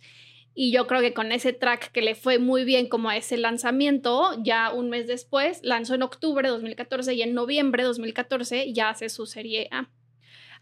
Y 0.55 0.71
yo 0.71 0.87
creo 0.87 1.01
que 1.01 1.13
con 1.13 1.31
ese 1.31 1.53
track 1.53 1.91
que 1.91 2.01
le 2.01 2.15
fue 2.15 2.39
muy 2.39 2.65
bien 2.65 2.89
como 2.89 3.09
a 3.09 3.17
ese 3.17 3.37
lanzamiento, 3.37 4.31
ya 4.41 4.71
un 4.73 4.89
mes 4.89 5.05
después, 5.05 5.59
lanzó 5.61 5.93
en 5.93 6.01
octubre 6.01 6.47
de 6.47 6.51
2014 6.51 7.13
y 7.13 7.21
en 7.21 7.35
noviembre 7.35 7.83
de 7.83 7.87
2014 7.89 8.73
ya 8.73 8.89
hace 8.89 9.09
su 9.09 9.27
serie 9.27 9.67
A. 9.69 9.89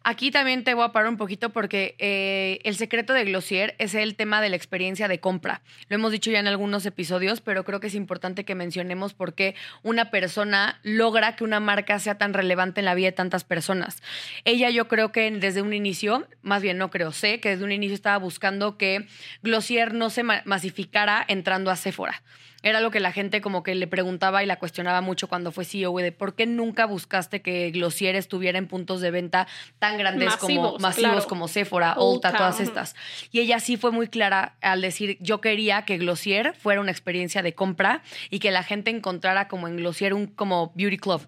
Aquí 0.07 0.29
también 0.29 0.63
te 0.63 0.75
voy 0.75 0.85
a 0.85 0.91
parar 0.91 1.09
un 1.09 1.17
poquito 1.17 1.49
porque 1.49 1.95
eh, 1.97 2.59
el 2.63 2.75
secreto 2.75 3.11
de 3.11 3.25
Glossier 3.25 3.73
es 3.79 3.95
el 3.95 4.13
tema 4.15 4.39
de 4.39 4.49
la 4.49 4.55
experiencia 4.55 5.07
de 5.07 5.19
compra. 5.19 5.63
Lo 5.89 5.95
hemos 5.95 6.11
dicho 6.11 6.29
ya 6.29 6.39
en 6.39 6.45
algunos 6.45 6.85
episodios, 6.85 7.41
pero 7.41 7.63
creo 7.63 7.79
que 7.79 7.87
es 7.87 7.95
importante 7.95 8.45
que 8.45 8.53
mencionemos 8.53 9.15
por 9.15 9.33
qué 9.33 9.55
una 9.81 10.11
persona 10.11 10.79
logra 10.83 11.35
que 11.35 11.43
una 11.43 11.59
marca 11.59 11.97
sea 11.97 12.19
tan 12.19 12.35
relevante 12.35 12.81
en 12.81 12.85
la 12.85 12.93
vida 12.93 13.07
de 13.07 13.11
tantas 13.13 13.43
personas. 13.45 14.03
Ella 14.43 14.69
yo 14.69 14.87
creo 14.87 15.11
que 15.11 15.31
desde 15.31 15.63
un 15.63 15.73
inicio, 15.73 16.27
más 16.43 16.61
bien 16.61 16.77
no 16.77 16.91
creo, 16.91 17.11
sé 17.11 17.39
que 17.39 17.49
desde 17.49 17.63
un 17.63 17.71
inicio 17.71 17.95
estaba 17.95 18.17
buscando 18.17 18.77
que 18.77 19.07
Glossier 19.41 19.95
no 19.95 20.11
se 20.11 20.21
ma- 20.21 20.43
masificara 20.45 21.25
entrando 21.27 21.71
a 21.71 21.75
Sephora. 21.75 22.21
Era 22.65 22.81
lo 22.81 22.89
que 22.89 22.99
la 22.99 23.11
gente 23.11 23.41
como 23.41 23.61
que 23.61 23.75
le 23.75 23.85
preguntaba 23.85 24.41
y 24.43 24.47
la 24.47 24.57
cuestionaba 24.57 25.01
mucho 25.01 25.27
cuando 25.27 25.51
fue 25.51 25.65
CEO 25.65 25.95
de 25.97 26.11
por 26.11 26.33
qué 26.33 26.47
nunca 26.47 26.87
buscaste 26.87 27.43
que 27.43 27.69
Glossier 27.69 28.15
estuviera 28.15 28.57
en 28.57 28.67
puntos 28.67 29.01
de 29.01 29.11
venta 29.11 29.47
tan 29.77 29.99
grandes 29.99 30.35
como 30.37 30.79
Masivos, 30.79 31.11
claro. 31.11 31.27
como 31.27 31.47
Sephora, 31.47 31.89
Ulta, 31.91 32.29
Ulta, 32.29 32.37
todas 32.37 32.59
estas. 32.59 32.95
Y 33.31 33.41
ella 33.41 33.59
sí 33.59 33.77
fue 33.77 33.91
muy 33.91 34.07
clara 34.07 34.55
al 34.61 34.81
decir, 34.81 35.19
yo 35.21 35.41
quería 35.41 35.83
que 35.83 35.99
Glossier 35.99 36.55
fuera 36.55 36.81
una 36.81 36.89
experiencia 36.89 37.43
de 37.43 37.53
compra 37.53 38.01
y 38.31 38.39
que 38.39 38.49
la 38.49 38.63
gente 38.63 38.89
encontrara 38.89 39.47
como 39.47 39.67
en 39.67 39.77
Glossier 39.77 40.15
un 40.15 40.25
como 40.25 40.71
beauty 40.73 40.97
club. 40.97 41.21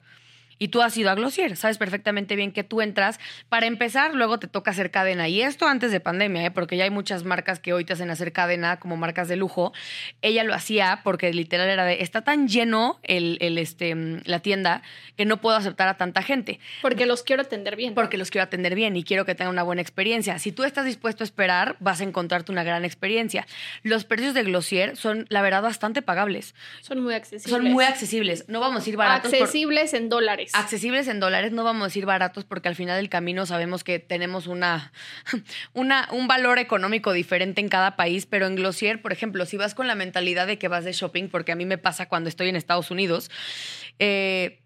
Y 0.60 0.70
tú 0.70 0.82
has 0.82 0.96
ido 0.98 1.10
a 1.12 1.16
Glossier, 1.16 1.56
sabes 1.56 1.78
perfectamente 1.78 2.36
bien 2.36 2.52
que 2.52 2.64
tú 2.64 2.82
entras. 2.82 3.20
Para 3.50 3.66
empezar, 3.68 4.14
luego 4.16 4.40
te 4.40 4.48
toca 4.48 4.72
hacer 4.72 4.92
cadena. 4.92 5.28
Y 5.28 5.42
esto 5.42 5.68
antes 5.68 5.92
de 5.92 6.00
pandemia, 6.00 6.46
¿eh? 6.46 6.52
porque 6.52 6.78
ya 6.78 6.84
hay 6.86 6.90
muchas 6.90 7.24
marcas 7.24 7.60
que 7.60 7.74
hoy 7.74 7.86
te 7.86 7.94
hacen 7.94 8.10
hacer 8.10 8.32
cadena 8.34 8.80
como 8.80 8.98
marcas 8.98 9.28
de 9.28 9.36
lujo. 9.36 9.74
Ella 10.22 10.44
lo 10.44 10.54
hacía 10.54 11.02
porque 11.04 11.32
literal 11.34 11.70
era 11.70 11.86
de, 11.86 12.02
está 12.02 12.22
tan 12.24 12.48
lleno 12.48 13.00
el, 13.04 13.38
el, 13.42 13.58
este, 13.58 13.94
mm, 13.96 14.22
la 14.26 14.40
tienda 14.40 14.82
que 15.16 15.26
no 15.26 15.38
puedo 15.38 15.56
aceptar 15.58 15.88
a 15.88 15.98
tanta 15.98 16.22
gente 16.22 16.60
Porque 16.82 17.06
los 17.06 17.24
quiero 17.24 17.42
atender 17.42 17.76
bien. 17.76 17.94
porque 17.96 18.18
los 18.18 18.30
quiero 18.32 18.44
atender 18.44 18.76
bien 18.76 18.96
y 18.96 19.04
quiero 19.04 19.26
que 19.26 19.36
tengan 19.36 19.54
una 19.54 19.64
buena 19.64 19.82
experiencia. 19.82 20.40
Si 20.40 20.52
tú 20.52 20.64
estás 20.64 20.86
dispuesto 20.86 21.24
a 21.24 21.26
esperar, 21.26 21.76
vas 21.80 22.02
a 22.02 22.04
encontrarte 22.04 22.52
una 22.52 22.64
gran 22.64 22.86
experiencia. 22.86 23.46
Los 23.84 24.06
precios 24.06 24.34
de 24.34 24.44
Glossier 24.44 24.96
son, 24.98 25.26
la 25.30 25.42
verdad, 25.42 25.62
bastante 25.62 26.02
pagables. 26.02 26.56
Son 26.82 27.02
muy 27.02 27.14
accesibles. 27.14 27.52
Son 27.52 27.64
muy 27.72 27.84
accesibles. 27.86 28.46
No 28.48 28.60
vamos 28.60 28.86
a 28.86 28.90
ir 28.90 28.98
baratos. 28.98 29.32
por- 29.32 29.40
Accesibles 29.42 29.94
en 29.94 30.10
dólares. 30.10 30.47
Accesibles 30.54 31.08
en 31.08 31.20
dólares, 31.20 31.52
no 31.52 31.64
vamos 31.64 31.84
a 31.84 31.86
decir 31.88 32.06
baratos 32.06 32.46
porque 32.46 32.68
al 32.68 32.76
final 32.76 32.98
del 32.98 33.10
camino 33.10 33.46
sabemos 33.46 33.84
que 33.84 34.00
tenemos 34.00 34.48
una, 34.48 34.92
una, 35.74 36.08
un 36.12 36.28
valor 36.28 36.60
económico 36.60 37.14
diferente 37.14 37.62
en 37.62 37.70
cada 37.70 37.96
país, 37.96 38.26
pero 38.26 38.48
en 38.48 38.56
Glossier, 38.56 39.02
por 39.02 39.12
ejemplo, 39.12 39.46
si 39.46 39.58
vas 39.58 39.76
con 39.76 39.88
la 39.88 39.96
mentalidad 39.96 40.48
de 40.48 40.58
que 40.58 40.68
vas 40.68 40.86
de 40.86 40.94
shopping, 40.94 41.30
porque 41.30 41.52
a 41.52 41.56
mí 41.56 41.66
me 41.66 41.78
pasa 41.78 42.08
cuando 42.08 42.30
estoy 42.30 42.50
en 42.50 42.56
Estados 42.56 42.92
Unidos, 42.92 43.30
eh, 44.00 44.60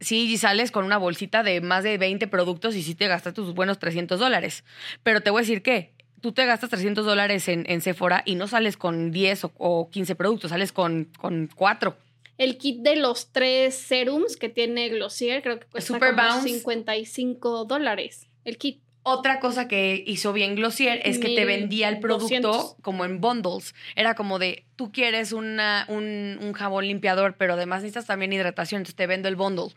sí 0.00 0.36
sales 0.38 0.70
con 0.70 0.84
una 0.84 0.98
bolsita 0.98 1.42
de 1.42 1.60
más 1.60 1.84
de 1.84 1.98
20 1.98 2.26
productos 2.26 2.74
y 2.76 2.82
sí 2.82 2.94
te 2.94 3.08
gastas 3.08 3.34
tus 3.34 3.54
buenos 3.54 3.78
300 3.78 4.18
dólares. 4.18 4.64
Pero 5.02 5.20
te 5.20 5.30
voy 5.30 5.40
a 5.40 5.42
decir 5.42 5.62
que 5.62 5.94
tú 6.20 6.32
te 6.32 6.44
gastas 6.46 6.70
300 6.70 7.04
dólares 7.04 7.48
en, 7.48 7.80
Sephora 7.80 8.22
y 8.24 8.34
no 8.34 8.48
sales 8.48 8.76
con 8.76 9.10
10 9.10 9.44
o, 9.44 9.52
o 9.58 9.90
15 9.90 10.14
productos, 10.14 10.50
sales 10.50 10.72
con, 10.72 11.08
con 11.18 11.48
4. 11.54 11.96
El 12.38 12.58
kit 12.58 12.80
de 12.80 12.96
los 12.96 13.32
tres 13.32 13.74
serums 13.74 14.36
que 14.36 14.48
tiene 14.48 14.88
Glossier 14.88 15.42
creo 15.42 15.58
que 15.58 15.66
cuesta 15.66 15.94
Super 15.94 16.14
como 16.14 16.28
Bounce. 16.28 16.48
55 16.48 17.64
dólares. 17.64 18.28
El 18.44 18.58
kit. 18.58 18.80
Otra 19.02 19.38
cosa 19.38 19.68
que 19.68 20.02
hizo 20.04 20.32
bien 20.32 20.56
Glossier 20.56 21.00
es 21.04 21.20
que 21.20 21.36
te 21.36 21.44
vendía 21.44 21.88
el 21.88 22.00
producto 22.00 22.28
1200. 22.28 22.74
como 22.82 23.04
en 23.04 23.20
bundles. 23.20 23.72
Era 23.94 24.16
como 24.16 24.40
de, 24.40 24.64
tú 24.74 24.90
quieres 24.90 25.30
una, 25.30 25.84
un, 25.88 26.38
un 26.40 26.52
jabón 26.54 26.88
limpiador, 26.88 27.36
pero 27.38 27.52
además 27.52 27.82
necesitas 27.82 28.06
también 28.06 28.32
hidratación, 28.32 28.80
entonces 28.80 28.96
te 28.96 29.06
vendo 29.06 29.28
el 29.28 29.36
bundle. 29.36 29.72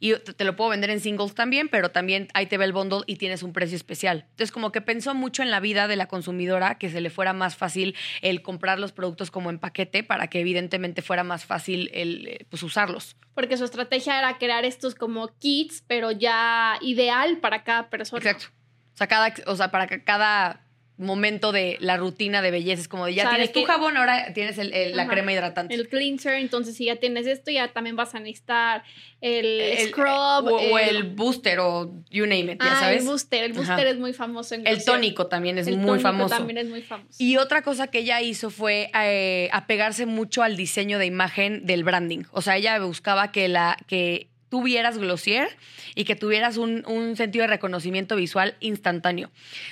Y 0.00 0.14
te 0.14 0.44
lo 0.44 0.56
puedo 0.56 0.70
vender 0.70 0.88
en 0.88 1.00
singles 1.00 1.34
también, 1.34 1.68
pero 1.68 1.90
también 1.90 2.28
ahí 2.32 2.46
te 2.46 2.56
ve 2.56 2.64
el 2.64 2.72
bundle 2.72 3.02
y 3.06 3.16
tienes 3.16 3.42
un 3.42 3.52
precio 3.52 3.76
especial. 3.76 4.24
Entonces, 4.30 4.50
como 4.50 4.72
que 4.72 4.80
pensó 4.80 5.14
mucho 5.14 5.42
en 5.42 5.50
la 5.50 5.60
vida 5.60 5.88
de 5.88 5.96
la 5.96 6.06
consumidora, 6.06 6.78
que 6.78 6.88
se 6.88 7.02
le 7.02 7.10
fuera 7.10 7.34
más 7.34 7.54
fácil 7.54 7.94
el 8.22 8.40
comprar 8.40 8.78
los 8.78 8.92
productos 8.92 9.30
como 9.30 9.50
en 9.50 9.58
paquete 9.58 10.02
para 10.02 10.28
que 10.28 10.40
evidentemente 10.40 11.02
fuera 11.02 11.22
más 11.22 11.44
fácil 11.44 11.90
el, 11.92 12.28
eh, 12.28 12.46
pues, 12.48 12.62
usarlos. 12.62 13.14
Porque 13.34 13.58
su 13.58 13.64
estrategia 13.64 14.18
era 14.18 14.38
crear 14.38 14.64
estos 14.64 14.94
como 14.94 15.28
kits, 15.38 15.84
pero 15.86 16.10
ya 16.10 16.78
ideal 16.80 17.36
para 17.38 17.62
cada 17.62 17.90
persona. 17.90 18.22
Exacto. 18.22 18.46
O 18.94 18.96
sea, 18.96 19.06
cada, 19.06 19.34
o 19.46 19.56
sea, 19.56 19.70
para 19.70 19.86
que 19.86 20.02
cada 20.02 20.64
momento 21.00 21.50
de 21.52 21.76
la 21.80 21.96
rutina 21.96 22.42
de 22.42 22.50
belleza 22.50 22.82
es 22.82 22.88
como 22.88 23.06
de 23.06 23.14
ya 23.14 23.22
O 23.24 23.30
sea, 23.30 23.38
de 23.38 23.48
tienes 23.48 23.52
tu 23.52 23.64
jabón, 23.72 23.96
ahora 23.96 24.32
tienes 24.34 24.58
el- 24.58 24.72
el- 24.72 24.96
la 24.96 25.08
crema 25.08 25.32
hidratante. 25.32 25.74
El 25.74 25.88
cleanser, 25.88 26.34
entonces 26.34 26.76
si 26.76 26.84
ya 26.86 26.96
tienes 26.96 27.26
esto, 27.26 27.50
ya 27.50 27.68
también 27.72 27.96
vas 27.96 28.14
a 28.14 28.20
necesitar 28.20 28.82
el, 29.20 29.60
El- 29.60 29.88
scrub. 29.88 30.06
o, 30.48 30.56
o 30.72 30.78
el 30.78 31.02
booster 31.04 31.58
o 31.60 31.92
you 32.10 32.24
name 32.26 32.52
it, 32.52 32.62
ya 32.62 32.72
Ah, 32.72 32.80
sabes. 32.80 33.00
el 33.02 33.06
booster. 33.08 33.44
El 33.44 33.52
booster 33.52 33.74
Ajá. 33.80 33.88
es 33.90 33.98
muy 33.98 34.12
famoso 34.12 34.54
en 34.54 34.66
El 34.66 34.84
tónico 34.84 35.26
también 35.26 35.58
es 35.58 35.66
El 35.66 35.76
muy 35.76 35.86
tónico 35.86 36.02
famoso. 36.08 36.36
también 36.36 36.58
es 36.58 36.66
muy 36.68 36.82
famoso. 36.82 37.16
Y 37.18 37.36
otra 37.36 37.62
cosa 37.62 37.88
que 37.88 37.98
ella 37.98 38.20
hizo 38.22 38.50
fue 38.50 38.90
eh, 39.02 39.48
apegarse 39.52 40.06
mucho 40.06 40.42
al 40.42 40.56
diseño 40.56 40.98
de 40.98 41.06
imagen 41.06 41.66
del 41.66 41.84
branding. 41.84 42.22
O 42.32 42.40
sea, 42.42 42.56
ella 42.56 42.78
buscaba 42.80 43.30
que 43.32 43.48
la 43.48 43.76
que 43.86 44.29
tuvieras 44.50 44.98
Glossier 44.98 45.48
y 45.94 46.04
que 46.04 46.16
tuvieras 46.16 46.56
un, 46.58 46.84
un 46.86 47.16
sentido 47.16 47.44
de 47.44 47.46
reconocimiento 47.48 48.16
visual 48.16 48.56
instantáneo. 48.60 49.30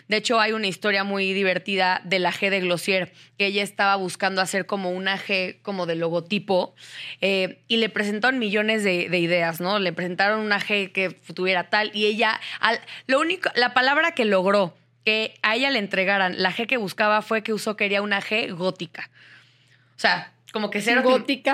De 0.09 0.17
hecho, 0.17 0.41
hay 0.41 0.53
una 0.53 0.69
historia 0.69 1.05
muy 1.05 1.33
divertida 1.35 2.01
de 2.05 2.19
la 2.21 2.33
G 2.33 2.49
de 2.49 2.61
Glossier, 2.61 3.13
que 3.37 3.47
ella 3.47 3.63
estaba 3.63 3.97
buscando 3.97 4.41
hacer 4.41 4.67
como 4.67 4.91
una 4.93 5.19
G 5.19 5.59
como 5.63 5.85
de 5.85 5.97
logotipo 5.97 6.75
eh, 7.21 7.59
y 7.69 7.77
le 7.79 7.89
presentaron 7.89 8.39
millones 8.39 8.85
de, 8.85 9.09
de 9.09 9.19
ideas, 9.19 9.61
¿no? 9.61 9.79
Le 9.81 9.93
presentaron 9.93 10.41
una 10.41 10.61
G 10.61 10.93
que 10.93 11.11
tuviera 11.35 11.69
tal 11.71 11.91
y 11.93 12.07
ella, 12.07 12.41
al- 12.61 12.81
lo 13.07 13.21
único, 13.21 13.51
la 13.57 13.75
palabra 13.75 14.13
que 14.13 14.25
logró 14.25 14.77
que 15.05 15.35
a 15.43 15.57
ella 15.57 15.71
le 15.71 15.79
entregaran 15.81 16.41
la 16.43 16.53
G 16.53 16.67
que 16.67 16.77
buscaba 16.77 17.21
fue 17.23 17.43
que 17.43 17.53
usó, 17.53 17.77
quería 17.77 18.01
una 18.03 18.21
G 18.23 18.55
gótica. 18.55 19.11
O 19.97 20.01
sea, 20.01 20.33
como 20.53 20.71
que 20.71 20.81
cero... 20.81 21.03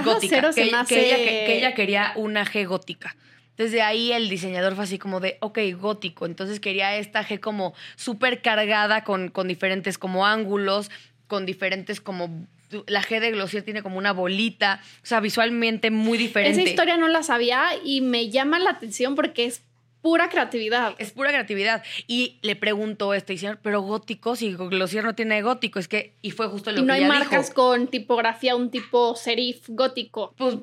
Gótica, 0.05 0.31
cero 0.37 0.49
que, 0.55 0.65
se 0.67 0.71
me 0.71 0.85
que 0.87 1.07
ella, 1.07 1.15
hace- 1.15 1.25
que- 1.25 1.45
que 1.47 1.59
ella 1.59 1.75
quería 1.75 2.13
una 2.17 2.45
G 2.45 2.67
gótica. 2.67 3.17
Desde 3.57 3.83
ahí 3.83 4.13
el 4.13 4.29
diseñador 4.29 4.75
fue 4.75 4.85
así 4.85 4.99
como 4.99 5.21
de, 5.21 5.39
ok, 5.41 5.59
gótico. 5.79 6.27
Entonces 6.27 6.61
quería 6.61 6.97
esta 6.97 7.25
G 7.25 7.41
como 7.41 7.75
súper 7.97 8.43
cargada 8.43 9.05
con, 9.05 9.29
con 9.29 9.49
diferentes 9.49 9.99
como 9.99 10.27
ángulos, 10.27 10.91
con 11.27 11.47
diferentes 11.47 12.01
como... 12.01 12.47
La 12.89 13.03
G 13.03 13.21
de 13.21 13.31
Glossier 13.31 13.63
tiene 13.63 13.83
como 13.83 13.99
una 13.99 14.13
bolita, 14.13 14.81
o 15.03 15.07
sea, 15.07 15.21
visualmente 15.21 15.93
muy 15.93 16.19
diferente. 16.19 16.61
Esa 16.61 16.69
historia 16.69 16.97
no 16.97 17.07
la 17.07 17.23
sabía 17.23 17.67
y 17.85 18.01
me 18.01 18.31
llama 18.31 18.59
la 18.59 18.71
atención 18.71 19.15
porque 19.15 19.45
es 19.45 19.63
pura 20.05 20.29
creatividad. 20.29 20.95
Es 20.99 21.13
pura 21.13 21.31
creatividad. 21.31 21.83
Y 22.07 22.39
le 22.43 22.57
preguntó 22.57 23.15
este 23.15 23.33
diseñador, 23.33 23.59
pero 23.63 23.81
gótico, 23.81 24.37
si 24.37 24.53
Glossier 24.53 25.03
no 25.03 25.15
tiene 25.15 25.41
gótico, 25.41 25.79
es 25.79 25.89
que, 25.89 26.15
y 26.21 26.31
fue 26.31 26.47
justo 26.49 26.71
lo 26.73 26.77
Y 26.77 26.81
que 26.83 26.87
no 26.87 26.93
hay 26.93 27.07
marcas 27.07 27.49
dijo. 27.49 27.55
con 27.55 27.87
tipografía, 27.89 28.55
un 28.55 28.71
tipo 28.71 29.17
serif 29.17 29.65
gótico. 29.69 30.35
Pues 30.37 30.57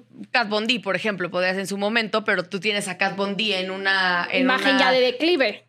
Von 0.48 0.68
D, 0.68 0.80
por 0.80 0.96
ejemplo, 0.96 1.32
podrías 1.32 1.58
en 1.58 1.66
su 1.66 1.78
momento, 1.80 2.24
pero 2.24 2.44
tú 2.44 2.60
tienes 2.60 2.88
a 2.88 3.00
Kat 3.00 3.16
Von 3.18 3.36
D 3.36 3.60
en 3.60 3.72
una... 3.72 4.28
En 4.32 4.44
Imagen 4.44 4.76
una- 4.76 4.80
ya 4.80 4.92
de 4.92 5.02
declive. 5.02 5.66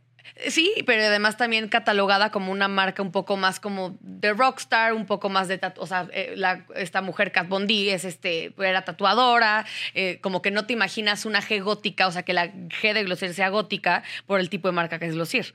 Sí, 0.48 0.72
pero 0.86 1.02
además 1.04 1.36
también 1.36 1.68
catalogada 1.68 2.30
como 2.30 2.52
una 2.52 2.68
marca 2.68 3.02
un 3.02 3.12
poco 3.12 3.36
más 3.36 3.60
como 3.60 3.96
de 4.00 4.32
rockstar, 4.32 4.92
un 4.94 5.06
poco 5.06 5.28
más 5.28 5.48
de 5.48 5.58
tatu 5.58 5.80
o 5.82 5.86
sea, 5.86 6.08
eh, 6.12 6.34
la- 6.36 6.64
esta 6.74 7.00
mujer 7.02 7.32
Kat 7.32 7.48
Von 7.48 7.66
D 7.66 7.92
es 7.92 8.04
este, 8.04 8.52
era 8.58 8.82
tatuadora, 8.84 9.64
eh, 9.94 10.18
como 10.20 10.40
que 10.42 10.50
no 10.50 10.64
te 10.66 10.72
imaginas 10.72 11.24
una 11.26 11.40
G 11.42 11.62
gótica, 11.62 12.06
o 12.06 12.12
sea, 12.12 12.22
que 12.22 12.32
la 12.32 12.46
G 12.52 12.92
de 12.94 13.04
Glossier 13.04 13.34
sea 13.34 13.48
gótica 13.50 14.02
por 14.26 14.40
el 14.40 14.48
tipo 14.50 14.68
de 14.68 14.72
marca 14.72 14.98
que 14.98 15.06
es 15.06 15.14
Glossier. 15.14 15.54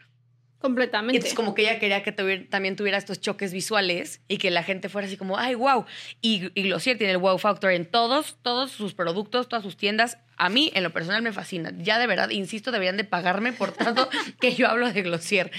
Completamente. 0.59 1.13
Y 1.13 1.17
entonces 1.17 1.35
como 1.35 1.53
que 1.53 1.63
ella 1.63 1.77
quería 1.77 2.01
que 2.01 2.11
también 2.11 2.75
tuviera 2.75 2.97
estos 2.97 3.21
choques 3.21 3.53
visuales 3.53 4.21
y 4.27 4.37
que 4.37 4.49
la 4.49 4.63
gente 4.63 4.89
fuera 4.89 5.07
así 5.07 5.15
como, 5.15 5.37
ay, 5.37 5.53
wow. 5.53 5.85
Y, 6.21 6.49
y 6.55 6.63
Glossier 6.63 6.97
tiene 6.97 7.13
el 7.13 7.19
wow 7.19 7.37
factor 7.37 7.71
en 7.71 7.85
todos, 7.85 8.37
todos 8.41 8.71
sus 8.71 8.95
productos, 8.95 9.47
todas 9.47 9.63
sus 9.63 9.77
tiendas. 9.77 10.17
A 10.35 10.49
mí, 10.49 10.71
en 10.73 10.83
lo 10.83 10.91
personal, 10.91 11.21
me 11.21 11.31
fascina. 11.31 11.71
Ya 11.77 11.99
de 11.99 12.07
verdad, 12.07 12.31
insisto, 12.31 12.71
deberían 12.71 12.97
de 12.97 13.03
pagarme 13.03 13.53
por 13.53 13.71
tanto 13.71 14.09
que 14.41 14.55
yo 14.55 14.67
hablo 14.67 14.91
de 14.91 15.01
Glossier. 15.03 15.51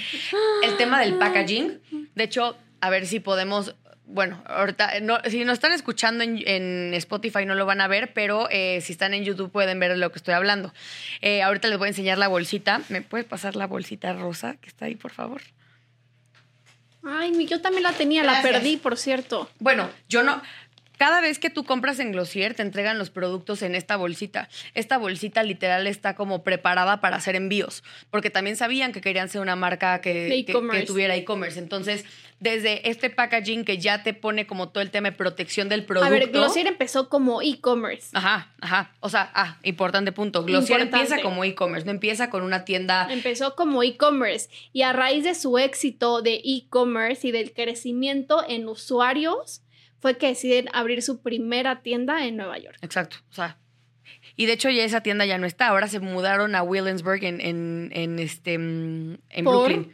El 0.64 0.76
tema 0.76 1.00
del 1.00 1.14
packaging, 1.14 1.80
de 2.14 2.24
hecho, 2.24 2.56
a 2.80 2.90
ver 2.90 3.06
si 3.06 3.20
podemos... 3.20 3.76
Bueno, 4.10 4.42
ahorita, 4.46 5.00
no, 5.02 5.18
si 5.28 5.44
nos 5.44 5.54
están 5.54 5.72
escuchando 5.72 6.24
en, 6.24 6.42
en 6.46 6.94
Spotify 6.94 7.44
no 7.44 7.54
lo 7.54 7.66
van 7.66 7.82
a 7.82 7.88
ver, 7.88 8.14
pero 8.14 8.48
eh, 8.50 8.80
si 8.80 8.92
están 8.92 9.12
en 9.12 9.22
YouTube 9.22 9.52
pueden 9.52 9.78
ver 9.78 9.90
de 9.90 9.98
lo 9.98 10.10
que 10.10 10.18
estoy 10.18 10.32
hablando. 10.32 10.72
Eh, 11.20 11.42
ahorita 11.42 11.68
les 11.68 11.76
voy 11.76 11.86
a 11.86 11.88
enseñar 11.90 12.16
la 12.16 12.26
bolsita. 12.26 12.80
¿Me 12.88 13.02
puedes 13.02 13.26
pasar 13.26 13.54
la 13.54 13.66
bolsita 13.66 14.14
rosa 14.14 14.56
que 14.62 14.68
está 14.68 14.86
ahí, 14.86 14.94
por 14.94 15.12
favor? 15.12 15.42
Ay, 17.04 17.46
yo 17.46 17.60
también 17.60 17.82
la 17.82 17.92
tenía, 17.92 18.24
la 18.24 18.40
perdí, 18.40 18.78
por 18.78 18.96
cierto. 18.96 19.50
Bueno, 19.58 19.90
yo 20.08 20.22
no. 20.22 20.40
Cada 20.98 21.20
vez 21.20 21.38
que 21.38 21.48
tú 21.48 21.64
compras 21.64 22.00
en 22.00 22.12
Glossier, 22.12 22.54
te 22.54 22.62
entregan 22.62 22.98
los 22.98 23.10
productos 23.10 23.62
en 23.62 23.74
esta 23.74 23.96
bolsita. 23.96 24.48
Esta 24.74 24.98
bolsita 24.98 25.42
literal 25.44 25.86
está 25.86 26.16
como 26.16 26.42
preparada 26.42 27.00
para 27.00 27.16
hacer 27.16 27.36
envíos, 27.36 27.84
porque 28.10 28.30
también 28.30 28.56
sabían 28.56 28.92
que 28.92 29.00
querían 29.00 29.28
ser 29.28 29.40
una 29.40 29.54
marca 29.56 30.00
que, 30.00 30.44
tuviera 30.86 31.14
e-commerce. 31.14 31.58
Entonces, 31.58 32.04
desde 32.40 32.88
este 32.88 33.10
packaging 33.10 33.64
que 33.64 33.78
ya 33.78 34.02
te 34.02 34.12
pone 34.12 34.46
como 34.46 34.68
todo 34.68 34.82
el 34.82 34.90
tema 34.90 35.10
de 35.10 35.16
protección 35.16 35.68
del 35.68 35.84
producto. 35.84 36.06
A 36.06 36.10
ver, 36.10 36.30
Glossier 36.30 36.66
empezó 36.66 37.08
como 37.08 37.42
e-commerce. 37.42 38.08
Ajá, 38.12 38.52
ajá. 38.60 38.92
O 39.00 39.08
sea, 39.08 39.30
ah, 39.34 39.58
importante 39.62 40.12
punto. 40.12 40.44
Glossier 40.44 40.80
Importante. 40.80 41.14
empieza 41.14 41.22
como 41.22 41.44
e-commerce, 41.44 41.86
no 41.86 41.92
empieza 41.92 42.30
con 42.30 42.42
una 42.42 42.64
tienda. 42.64 43.08
Empezó 43.10 43.54
como 43.54 43.82
e-commerce 43.82 44.48
y 44.72 44.82
a 44.82 44.92
raíz 44.92 45.24
de 45.24 45.34
su 45.34 45.58
éxito 45.58 46.22
de 46.22 46.40
e-commerce 46.44 47.28
y 47.28 47.30
del 47.30 47.52
crecimiento 47.52 48.44
en 48.48 48.68
usuarios, 48.68 49.62
fue 50.00 50.16
que 50.16 50.28
deciden 50.28 50.68
abrir 50.72 51.02
su 51.02 51.20
primera 51.20 51.82
tienda 51.82 52.24
en 52.26 52.36
Nueva 52.36 52.58
York. 52.58 52.78
Exacto. 52.82 53.16
O 53.30 53.34
sea. 53.34 53.58
Y 54.36 54.46
de 54.46 54.52
hecho 54.52 54.70
ya 54.70 54.84
esa 54.84 55.02
tienda 55.02 55.26
ya 55.26 55.38
no 55.38 55.46
está. 55.46 55.68
Ahora 55.68 55.88
se 55.88 56.00
mudaron 56.00 56.54
a 56.54 56.62
Williamsburg 56.62 57.24
en, 57.24 57.40
en, 57.40 57.90
en 57.92 58.18
este 58.18 58.58
mm, 58.58 59.18
en 59.30 59.44
¿Por? 59.44 59.68
Brooklyn. 59.68 59.92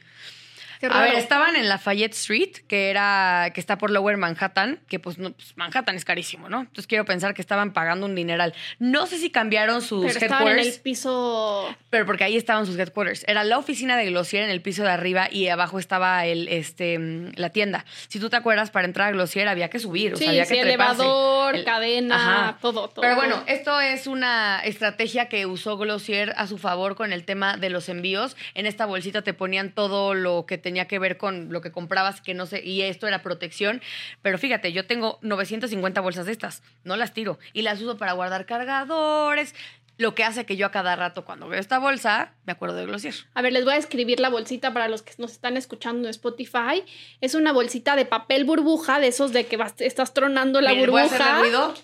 Qué 0.89 0.97
A 0.97 1.01
ver, 1.03 1.15
estaban 1.15 1.57
en 1.57 1.69
Lafayette 1.69 2.13
Street, 2.15 2.53
que 2.69 2.91
era, 2.91 3.51
que 3.55 3.61
está 3.61 3.79
por 3.79 3.91
Lower 3.91 4.17
Manhattan, 4.17 4.81
que 4.89 4.99
pues, 4.99 5.19
no, 5.19 5.33
pues, 5.33 5.57
Manhattan 5.57 5.97
es 5.97 6.05
carísimo, 6.05 6.49
¿no? 6.49 6.61
Entonces 6.61 6.87
quiero 6.87 7.05
pensar 7.05 7.35
que 7.35 7.43
estaban 7.43 7.73
pagando 7.73 8.07
un 8.07 8.15
dineral. 8.15 8.55
No 8.79 9.07
sé 9.07 9.19
si 9.19 9.31
cambiaron 9.31 9.83
sus 9.83 10.05
Pero 10.07 10.19
estaban 10.19 10.43
en 10.43 10.49
headquarters, 10.59 10.77
el 10.77 10.83
piso. 10.83 11.77
pero 11.91 12.07
porque 12.07 12.25
ahí 12.25 12.37
estaban 12.37 12.67
sus 12.67 12.79
headquarters. 12.79 13.25
Era 13.29 13.45
la 13.45 13.59
oficina 13.59 13.97
de 13.97 14.07
Glossier 14.07 14.43
en 14.45 14.51
el 14.51 14.61
piso 14.61 14.83
de 14.83 14.91
arriba 14.91 15.29
y 15.31 15.49
abajo 15.49 15.79
estaba 15.79 16.27
el, 16.27 16.49
este, 16.49 16.99
la 17.37 17.51
tienda. 17.51 17.85
Si 18.09 18.19
tú 18.21 18.31
te 18.31 18.37
acuerdas, 18.37 18.71
para 18.71 18.87
entrar 18.87 19.09
a 19.09 19.13
Glossier 19.13 19.49
había 19.49 19.71
que 19.71 19.79
subir, 19.79 20.15
o 20.15 20.17
Sí, 20.17 20.25
sea, 20.25 20.31
había 20.31 20.45
sí, 20.45 20.55
que 20.55 20.63
treparse. 20.63 21.03
elevador, 21.03 21.55
El- 21.57 21.65
cadena, 21.65 22.17
Ajá. 22.17 22.59
todo, 22.61 22.89
todo. 22.89 23.01
Pero 23.03 23.17
bueno, 23.17 23.43
esto 23.47 23.81
es 23.81 24.07
una 24.07 24.61
estrategia 24.65 25.29
que 25.29 25.47
usó 25.47 25.77
Glossier 25.77 26.33
a 26.37 26.47
su 26.47 26.59
favor 26.59 26.95
con 26.97 27.13
el 27.13 27.25
tema 27.25 27.57
de 27.57 27.71
los 27.71 27.89
envíos. 27.89 28.37
En 28.55 28.67
esta 28.67 28.87
bolsita 28.87 29.23
te 29.23 29.35
ponían 29.35 29.71
todo 29.73 30.15
lo 30.15 30.47
que 30.47 30.59
tenía 30.75 30.89
que 30.89 30.99
ver 30.99 31.17
con 31.19 31.53
lo 31.53 31.61
que 31.61 31.71
comprabas, 31.71 32.21
que 32.21 32.35
no 32.35 32.47
sé, 32.47 32.61
y 32.65 32.83
esto 32.83 33.07
era 33.07 33.23
protección. 33.23 33.81
Pero 34.23 34.39
fíjate, 34.39 34.73
yo 34.73 34.87
tengo 34.87 35.21
950 35.23 36.01
bolsas 36.01 36.27
de 36.27 36.33
estas, 36.33 36.65
no 36.83 36.97
las 36.97 37.15
tiro 37.15 37.39
y 37.53 37.63
las 37.63 37.81
uso 37.81 37.97
para 37.97 38.13
guardar 38.13 38.45
cargadores. 38.45 39.55
Lo 39.97 40.17
que 40.17 40.25
hace 40.25 40.45
que 40.45 40.57
yo 40.57 40.67
a 40.67 40.73
cada 40.73 40.97
rato 40.97 41.25
cuando 41.25 41.47
veo 41.47 41.61
esta 41.61 41.79
bolsa 41.79 42.33
me 42.45 42.53
acuerdo 42.55 42.75
de 42.75 42.87
Glossier. 42.87 43.15
A 43.35 43.43
ver, 43.43 43.53
les 43.53 43.65
voy 43.65 43.75
a 43.75 43.77
escribir 43.77 44.19
la 44.19 44.29
bolsita 44.31 44.73
para 44.73 44.89
los 44.89 45.03
que 45.03 45.13
nos 45.19 45.31
están 45.31 45.57
escuchando 45.57 46.09
en 46.09 46.11
Spotify. 46.11 46.83
Es 47.21 47.37
una 47.37 47.53
bolsita 47.53 47.95
de 47.95 48.05
papel 48.05 48.43
burbuja, 48.43 48.99
de 48.99 49.07
esos 49.07 49.33
de 49.33 49.47
que 49.47 49.57
vas- 49.57 49.81
estás 49.81 50.13
tronando 50.13 50.61
la 50.61 50.71
Miren, 50.71 50.91
voy 50.91 51.03
a 51.03 51.05
burbuja. 51.05 51.25
hacerle 51.25 51.43
ruido. 51.43 51.75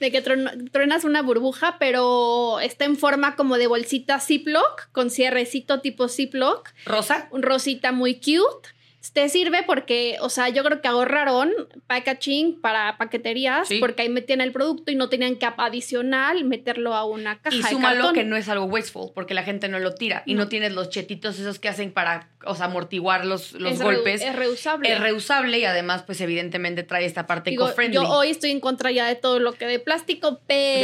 De 0.00 0.10
que 0.10 0.22
truenas 0.22 1.04
una 1.04 1.22
burbuja, 1.22 1.76
pero 1.78 2.58
está 2.60 2.86
en 2.86 2.96
forma 2.96 3.36
como 3.36 3.58
de 3.58 3.66
bolsita 3.66 4.18
Ziploc, 4.18 4.90
con 4.92 5.10
cierrecito 5.10 5.80
tipo 5.80 6.08
Ziploc, 6.08 6.70
Rosa. 6.86 7.28
un 7.30 7.42
rosita 7.42 7.92
muy 7.92 8.14
cute. 8.14 8.70
Te 9.14 9.30
sirve 9.30 9.62
porque, 9.62 10.18
o 10.20 10.28
sea, 10.28 10.50
yo 10.50 10.62
creo 10.62 10.82
que 10.82 10.86
ahorraron 10.88 11.50
packaging 11.86 12.60
para 12.60 12.98
paqueterías, 12.98 13.66
Sí. 13.66 13.78
porque 13.80 14.02
ahí 14.02 14.08
metían 14.10 14.42
el 14.42 14.52
producto 14.52 14.92
y 14.92 14.94
no 14.94 15.08
tenían 15.08 15.36
que 15.36 15.46
adicional 15.46 16.44
meterlo 16.44 16.94
a 16.94 17.04
una 17.06 17.40
caja 17.40 17.56
Y 17.56 17.62
de 17.62 17.68
súmalo 17.70 17.96
cartón. 18.04 18.14
que 18.14 18.24
no 18.24 18.36
es 18.36 18.48
algo 18.50 18.66
wasteful, 18.66 19.10
porque 19.14 19.32
la 19.32 19.42
gente 19.42 19.68
no 19.68 19.78
lo 19.78 19.94
tira. 19.94 20.22
Y 20.26 20.34
no, 20.34 20.48
tienes 20.48 20.72
los 20.74 20.90
chetitos 20.90 21.38
esos 21.38 21.58
que 21.58 21.68
hacen 21.70 21.92
para, 21.92 22.28
o 22.44 22.54
sea, 22.54 22.66
amortiguar 22.66 23.24
los, 23.24 23.52
los 23.54 23.72
Es 23.72 23.80
reu- 23.80 23.84
golpes. 23.84 24.20
es 24.20 24.36
reusable. 24.36 24.92
Es 24.92 25.00
reusable 25.00 25.58
y 25.58 25.64
además, 25.64 26.02
pues 26.02 26.20
evidentemente 26.20 26.82
trae 26.82 27.06
esta 27.06 27.26
parte 27.26 27.50
eco-friendly. 27.54 27.94
yo 27.94 28.02
hoy 28.06 28.28
estoy 28.28 28.50
en 28.50 28.60
contra 28.60 28.90
ya 28.90 29.06
de 29.06 29.14
todo 29.16 29.38
lo 29.40 29.54
que 29.54 29.64
de 29.66 29.78
plástico, 29.78 30.28
Yo 30.30 30.36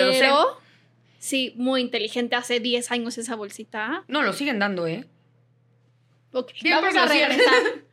lo 0.07 0.13
pero 0.13 0.61
sí, 1.19 1.53
muy 1.57 1.83
inteligente. 1.83 2.35
Hace 2.35 2.61
10 2.61 2.91
años 2.93 3.19
esa 3.19 3.37
bolsita. 3.37 4.05
No, 4.09 4.23
lo 4.23 4.33
siguen 4.33 4.59
dando, 4.59 4.87
¿eh? 4.87 5.05
Ok, 6.33 6.53
vamos 6.65 6.97
a 6.97 7.07
regresar. 7.07 7.55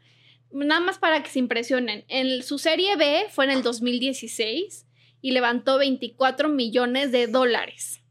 Nada 0.54 0.82
más 0.82 1.00
para 1.00 1.24
que 1.24 1.30
se 1.30 1.40
impresionen. 1.40 2.06
En 2.08 2.44
su 2.44 2.60
serie 2.60 2.96
B 2.96 3.26
fue 3.30 3.46
en 3.46 3.52
el 3.52 3.64
2016 3.64 4.86
y 5.22 5.32
levantó 5.32 5.80
24 5.80 6.50
millones 6.50 7.12
de 7.12 7.28
dólares. 7.28 8.02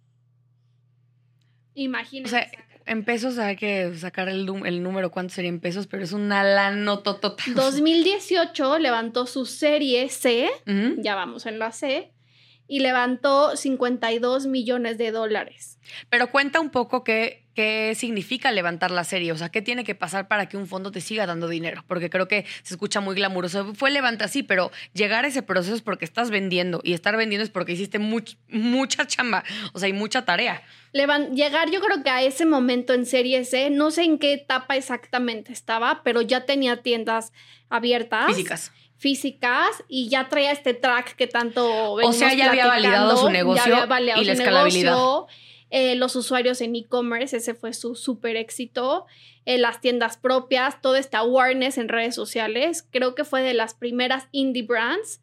O 1.75 1.81
Imagínense. 1.81 2.31
sea, 2.31 2.51
en 2.87 3.05
pesos 3.05 3.39
hay 3.39 3.57
que 3.57 3.95
sacar 3.97 4.29
el, 4.29 4.45
número, 4.45 5.11
cuánto 5.11 5.35
sería 5.35 5.51
en 5.51 5.61
pesos, 5.61 5.87
pero 5.87 6.03
es 6.03 6.13
una 6.13 6.43
lana 6.43 7.03
totota. 7.03 7.43
2018 7.55 8.79
levantó 8.81 9.27
su 9.27 9.47
serie 9.47 10.09
C, 10.09 10.51
ya 10.99 11.15
vamos 11.15 11.47
en 11.47 11.59
la 11.59 11.73
C, 11.73 12.13
y 12.67 12.81
levantó 12.81 13.57
52 13.57 14.47
millones 14.47 14.99
de 14.99 15.11
dólares. 15.11 15.79
Pero 16.09 16.31
cuenta 16.31 16.61
un 16.61 16.71
poco 16.71 17.05
qué, 17.05 17.42
qué 17.55 17.95
significa 17.97 18.51
levantar 18.51 18.91
la 18.91 19.05
serie, 19.05 19.33
o 19.33 19.37
sea, 19.37 19.51
qué 19.51 19.63
tiene 19.63 19.85
que 19.85 19.95
pasar 19.95 20.29
para 20.29 20.49
que 20.49 20.57
un 20.57 20.67
fondo 20.67 20.91
te 20.91 21.01
siga 21.01 21.27
dando 21.27 21.49
dinero, 21.49 21.85
porque 21.87 22.09
creo 22.11 22.29
que 22.29 22.45
se 22.63 22.75
escucha 22.75 23.01
muy 23.01 23.15
glamuroso. 23.15 23.75
Fue 23.75 23.91
levanta 23.91 24.29
sí, 24.29 24.43
pero 24.43 24.71
llegar 24.95 25.25
a 25.25 25.29
ese 25.29 25.43
proceso 25.43 25.75
es 25.75 25.83
porque 25.83 26.05
estás 26.05 26.31
vendiendo 26.31 26.81
y 26.83 26.93
estar 26.95 27.17
vendiendo 27.17 27.45
es 27.45 27.51
porque 27.51 27.73
hiciste 27.73 27.99
much- 27.99 28.37
mucha 28.49 29.07
chamba, 29.07 29.45
o 29.73 29.79
sea, 29.79 29.87
hay 29.87 29.93
mucha 29.93 30.25
tarea. 30.25 30.63
Levan- 30.93 31.35
llegar 31.35 31.71
yo 31.71 31.81
creo 31.81 32.03
que 32.03 32.11
a 32.11 32.23
ese 32.23 32.45
momento 32.47 32.93
en 32.95 33.07
serie 33.07 33.45
C, 33.45 33.71
no 33.71 33.91
sé 33.91 34.03
en 34.05 34.19
qué 34.19 34.33
etapa 34.35 34.77
exactamente 34.77 35.53
estaba, 35.53 36.03
pero 36.05 36.21
ya 36.23 36.45
tenía 36.45 36.83
tiendas 36.83 37.33
abiertas. 37.71 38.27
Físicas. 38.27 38.73
físicas 38.97 39.83
y 39.89 40.09
ya 40.09 40.29
traía 40.29 40.53
este 40.53 40.75
track 40.75 41.17
que 41.17 41.27
tanto 41.27 41.93
O 41.95 42.13
sea, 42.13 42.35
ya 42.35 42.51
había 42.51 42.67
validado 42.69 43.17
su 43.17 43.27
ya 43.27 43.33
negocio 43.33 43.75
había 43.75 43.87
validado 43.87 44.23
y 44.23 44.25
la 44.27 44.33
escalabilidad. 44.33 44.93
negocio, 44.93 45.27
eh, 45.75 45.95
los 45.97 46.15
usuarios 46.17 46.61
en 46.61 46.77
e-commerce, 46.77 47.37
ese 47.37 47.55
fue 47.55 47.73
su 47.73 47.95
súper 47.95 48.37
éxito, 48.37 49.07
eh, 49.47 49.57
las 49.57 49.81
tiendas 49.81 50.19
propias, 50.19 50.81
todo 50.83 50.97
este 50.97 51.17
awareness 51.17 51.79
en 51.79 51.89
redes 51.89 52.15
sociales, 52.15 52.87
creo 52.91 53.15
que 53.15 53.25
fue 53.25 53.41
de 53.43 53.55
las 53.55 53.73
primeras 53.75 54.29
indie 54.33 54.63
brands 54.65 55.21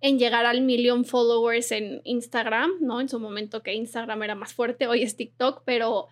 en 0.00 0.18
llegar 0.18 0.44
al 0.44 0.60
millón 0.62 1.04
followers 1.04 1.70
en 1.70 2.00
Instagram, 2.04 2.72
¿no? 2.80 3.00
En 3.00 3.08
su 3.08 3.20
momento 3.20 3.62
que 3.62 3.72
Instagram 3.74 4.22
era 4.24 4.34
más 4.34 4.52
fuerte, 4.52 4.88
hoy 4.88 5.02
es 5.04 5.16
TikTok, 5.16 5.62
pero 5.64 6.08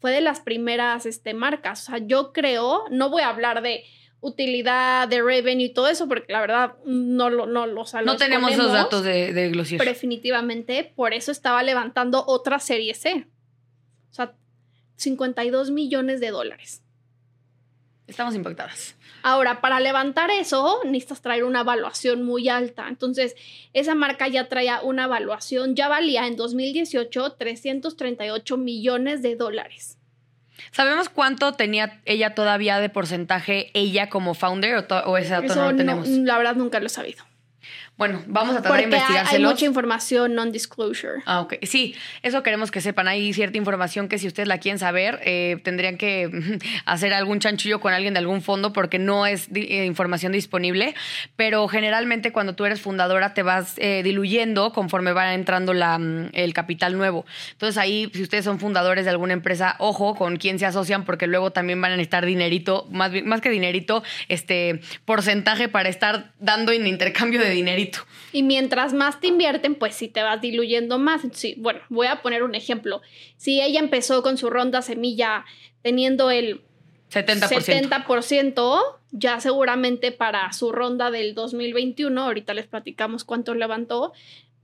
fue 0.00 0.10
de 0.12 0.22
las 0.22 0.40
primeras 0.40 1.04
este, 1.04 1.34
marcas. 1.34 1.82
O 1.82 1.84
sea, 1.90 1.98
yo 1.98 2.32
creo, 2.32 2.84
no 2.90 3.10
voy 3.10 3.20
a 3.22 3.28
hablar 3.28 3.60
de 3.62 3.84
utilidad, 4.20 5.06
de 5.06 5.22
revenue 5.22 5.64
y 5.66 5.74
todo 5.74 5.88
eso, 5.88 6.08
porque 6.08 6.32
la 6.32 6.40
verdad 6.40 6.74
no 6.86 7.28
lo, 7.30 7.44
no, 7.46 7.66
lo- 7.66 7.82
o 7.82 7.86
sea, 7.86 8.00
No 8.00 8.12
los 8.12 8.16
tenemos 8.16 8.50
ponemos, 8.50 8.72
datos 8.72 9.02
de, 9.04 9.34
de 9.34 9.50
Glossier. 9.50 9.78
Pero 9.78 9.90
definitivamente 9.90 10.92
por 10.96 11.12
eso 11.12 11.30
estaba 11.30 11.62
levantando 11.62 12.24
otra 12.26 12.58
serie 12.58 12.94
C. 12.94 13.26
O 14.14 14.16
sea, 14.16 14.32
52 14.96 15.72
millones 15.72 16.20
de 16.20 16.30
dólares. 16.30 16.82
Estamos 18.06 18.36
impactadas. 18.36 18.94
Ahora, 19.24 19.60
para 19.60 19.80
levantar 19.80 20.30
eso, 20.30 20.78
necesitas 20.84 21.20
traer 21.20 21.42
una 21.42 21.62
evaluación 21.62 22.22
muy 22.22 22.48
alta. 22.48 22.86
Entonces, 22.88 23.34
esa 23.72 23.96
marca 23.96 24.28
ya 24.28 24.48
traía 24.48 24.82
una 24.82 25.04
evaluación, 25.04 25.74
ya 25.74 25.88
valía 25.88 26.26
en 26.28 26.36
2018 26.36 27.32
338 27.32 28.56
millones 28.56 29.22
de 29.22 29.34
dólares. 29.36 29.98
¿Sabemos 30.70 31.08
cuánto 31.08 31.52
tenía 31.54 32.00
ella 32.04 32.34
todavía 32.36 32.78
de 32.78 32.88
porcentaje, 32.88 33.70
ella 33.74 34.08
como 34.10 34.34
founder, 34.34 34.86
o, 35.06 35.16
ese 35.18 35.30
dato 35.30 35.46
Eso 35.46 35.54
no 35.56 35.62
lo 35.66 35.72
no- 35.72 35.76
tenemos? 35.78 36.08
la 36.08 36.38
verdad 36.38 36.54
nunca 36.54 36.78
lo 36.78 36.86
he 36.86 36.90
sabido. 36.90 37.24
Bueno, 37.96 38.22
vamos 38.26 38.56
a 38.56 38.60
tratar 38.60 38.90
de 38.90 38.96
hay, 38.96 39.40
mucha 39.40 39.66
información 39.66 40.34
non-disclosure. 40.34 41.22
Ah, 41.26 41.40
ok. 41.40 41.54
Sí, 41.62 41.94
eso 42.22 42.42
queremos 42.42 42.72
que 42.72 42.80
sepan. 42.80 43.06
Hay 43.06 43.32
cierta 43.32 43.56
información 43.56 44.08
que 44.08 44.18
si 44.18 44.26
ustedes 44.26 44.48
la 44.48 44.58
quieren 44.58 44.80
saber, 44.80 45.20
eh, 45.22 45.60
tendrían 45.62 45.96
que 45.96 46.28
hacer 46.86 47.14
algún 47.14 47.38
chanchullo 47.38 47.80
con 47.80 47.92
alguien 47.92 48.14
de 48.14 48.18
algún 48.18 48.42
fondo 48.42 48.72
porque 48.72 48.98
no 48.98 49.26
es 49.26 49.48
eh, 49.54 49.84
información 49.84 50.32
disponible. 50.32 50.96
Pero 51.36 51.68
generalmente 51.68 52.32
cuando 52.32 52.56
tú 52.56 52.64
eres 52.64 52.80
fundadora 52.80 53.32
te 53.32 53.44
vas 53.44 53.74
eh, 53.76 54.02
diluyendo 54.02 54.72
conforme 54.72 55.12
va 55.12 55.32
entrando 55.32 55.72
la, 55.72 55.96
mm, 55.96 56.30
el 56.32 56.52
capital 56.52 56.98
nuevo. 56.98 57.24
Entonces 57.52 57.78
ahí, 57.78 58.10
si 58.12 58.22
ustedes 58.22 58.44
son 58.44 58.58
fundadores 58.58 59.04
de 59.04 59.12
alguna 59.12 59.34
empresa, 59.34 59.76
ojo 59.78 60.16
con 60.16 60.36
quién 60.36 60.58
se 60.58 60.66
asocian 60.66 61.04
porque 61.04 61.28
luego 61.28 61.52
también 61.52 61.80
van 61.80 61.92
a 61.92 61.96
necesitar 61.96 62.26
dinerito, 62.26 62.88
más, 62.90 63.12
más 63.24 63.40
que 63.40 63.50
dinerito, 63.50 64.02
este 64.28 64.80
porcentaje 65.04 65.68
para 65.68 65.88
estar 65.88 66.32
dando 66.40 66.72
en 66.72 66.88
intercambio 66.88 67.40
de 67.40 67.50
dinerito. 67.50 67.83
Y 68.32 68.42
mientras 68.42 68.92
más 68.92 69.20
te 69.20 69.28
invierten, 69.28 69.74
pues 69.74 69.94
sí 69.94 70.08
te 70.08 70.22
vas 70.22 70.40
diluyendo 70.40 70.98
más. 70.98 71.22
Sí, 71.32 71.54
bueno, 71.58 71.80
voy 71.88 72.06
a 72.06 72.22
poner 72.22 72.42
un 72.42 72.54
ejemplo. 72.54 73.02
Si 73.36 73.60
ella 73.60 73.80
empezó 73.80 74.22
con 74.22 74.36
su 74.36 74.50
ronda 74.50 74.82
semilla 74.82 75.44
teniendo 75.82 76.30
el 76.30 76.62
70%. 77.10 78.06
70%, 78.06 78.82
ya 79.12 79.40
seguramente 79.40 80.10
para 80.10 80.52
su 80.52 80.72
ronda 80.72 81.10
del 81.10 81.34
2021, 81.34 82.20
ahorita 82.20 82.54
les 82.54 82.66
platicamos 82.66 83.24
cuánto 83.24 83.54
levantó, 83.54 84.12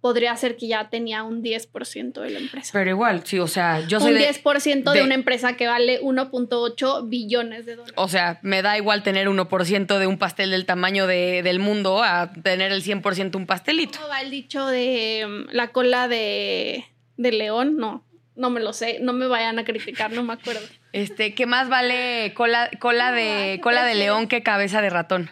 podría 0.00 0.34
ser 0.36 0.56
que 0.56 0.66
ya 0.68 0.88
tenía 0.88 1.22
un 1.24 1.42
10% 1.42 2.20
de 2.20 2.30
la 2.30 2.38
empresa. 2.38 2.70
Pero 2.72 2.90
igual, 2.90 3.22
sí, 3.26 3.38
o 3.38 3.46
sea, 3.46 3.80
yo 3.86 4.00
soy 4.00 4.12
un 4.14 4.18
de... 4.18 4.30
10% 4.30 4.92
de, 4.92 4.98
de- 4.98 5.04
una 5.04 5.14
empresa 5.14 5.56
que 5.56 5.66
vale 5.66 6.00
1.8 6.00 7.08
billones 7.08 7.66
de 7.66 7.76
dólares. 7.76 7.94
O 7.96 8.08
sea, 8.08 8.38
me 8.42 8.62
da 8.62 8.76
igual 8.78 9.02
tener 9.02 9.28
1% 9.28 9.98
de 9.98 10.06
un 10.06 10.18
pastel 10.18 10.50
del 10.50 10.64
tamaño 10.66 11.06
de- 11.06 11.42
del 11.42 11.58
mundo 11.58 12.02
a 12.02 12.32
tener 12.32 12.72
el 12.72 12.82
100% 12.82 13.36
un 13.36 13.46
pastelito. 13.46 13.98
¿Cómo 13.98 14.08
va 14.10 14.20
el 14.22 14.30
dicho 14.30 14.66
de 14.66 15.26
mm, 15.28 15.50
la 15.54 15.68
cola 15.68 16.08
de, 16.08 16.84
de 17.16 17.32
león? 17.32 17.76
No. 17.76 18.04
No 18.36 18.48
me 18.48 18.60
lo 18.60 18.72
sé, 18.72 19.00
no 19.02 19.12
me 19.12 19.26
vayan 19.26 19.58
a 19.58 19.64
criticar, 19.64 20.12
no 20.12 20.22
me 20.22 20.32
acuerdo. 20.32 20.62
Este, 20.92 21.34
¿qué 21.34 21.44
más 21.44 21.68
vale 21.68 22.32
cola, 22.34 22.70
cola 22.78 23.12
de 23.12 23.60
cola 23.62 23.84
de 23.84 23.94
león 23.96 24.28
que 24.28 24.42
cabeza 24.42 24.80
de 24.80 24.88
ratón? 24.88 25.30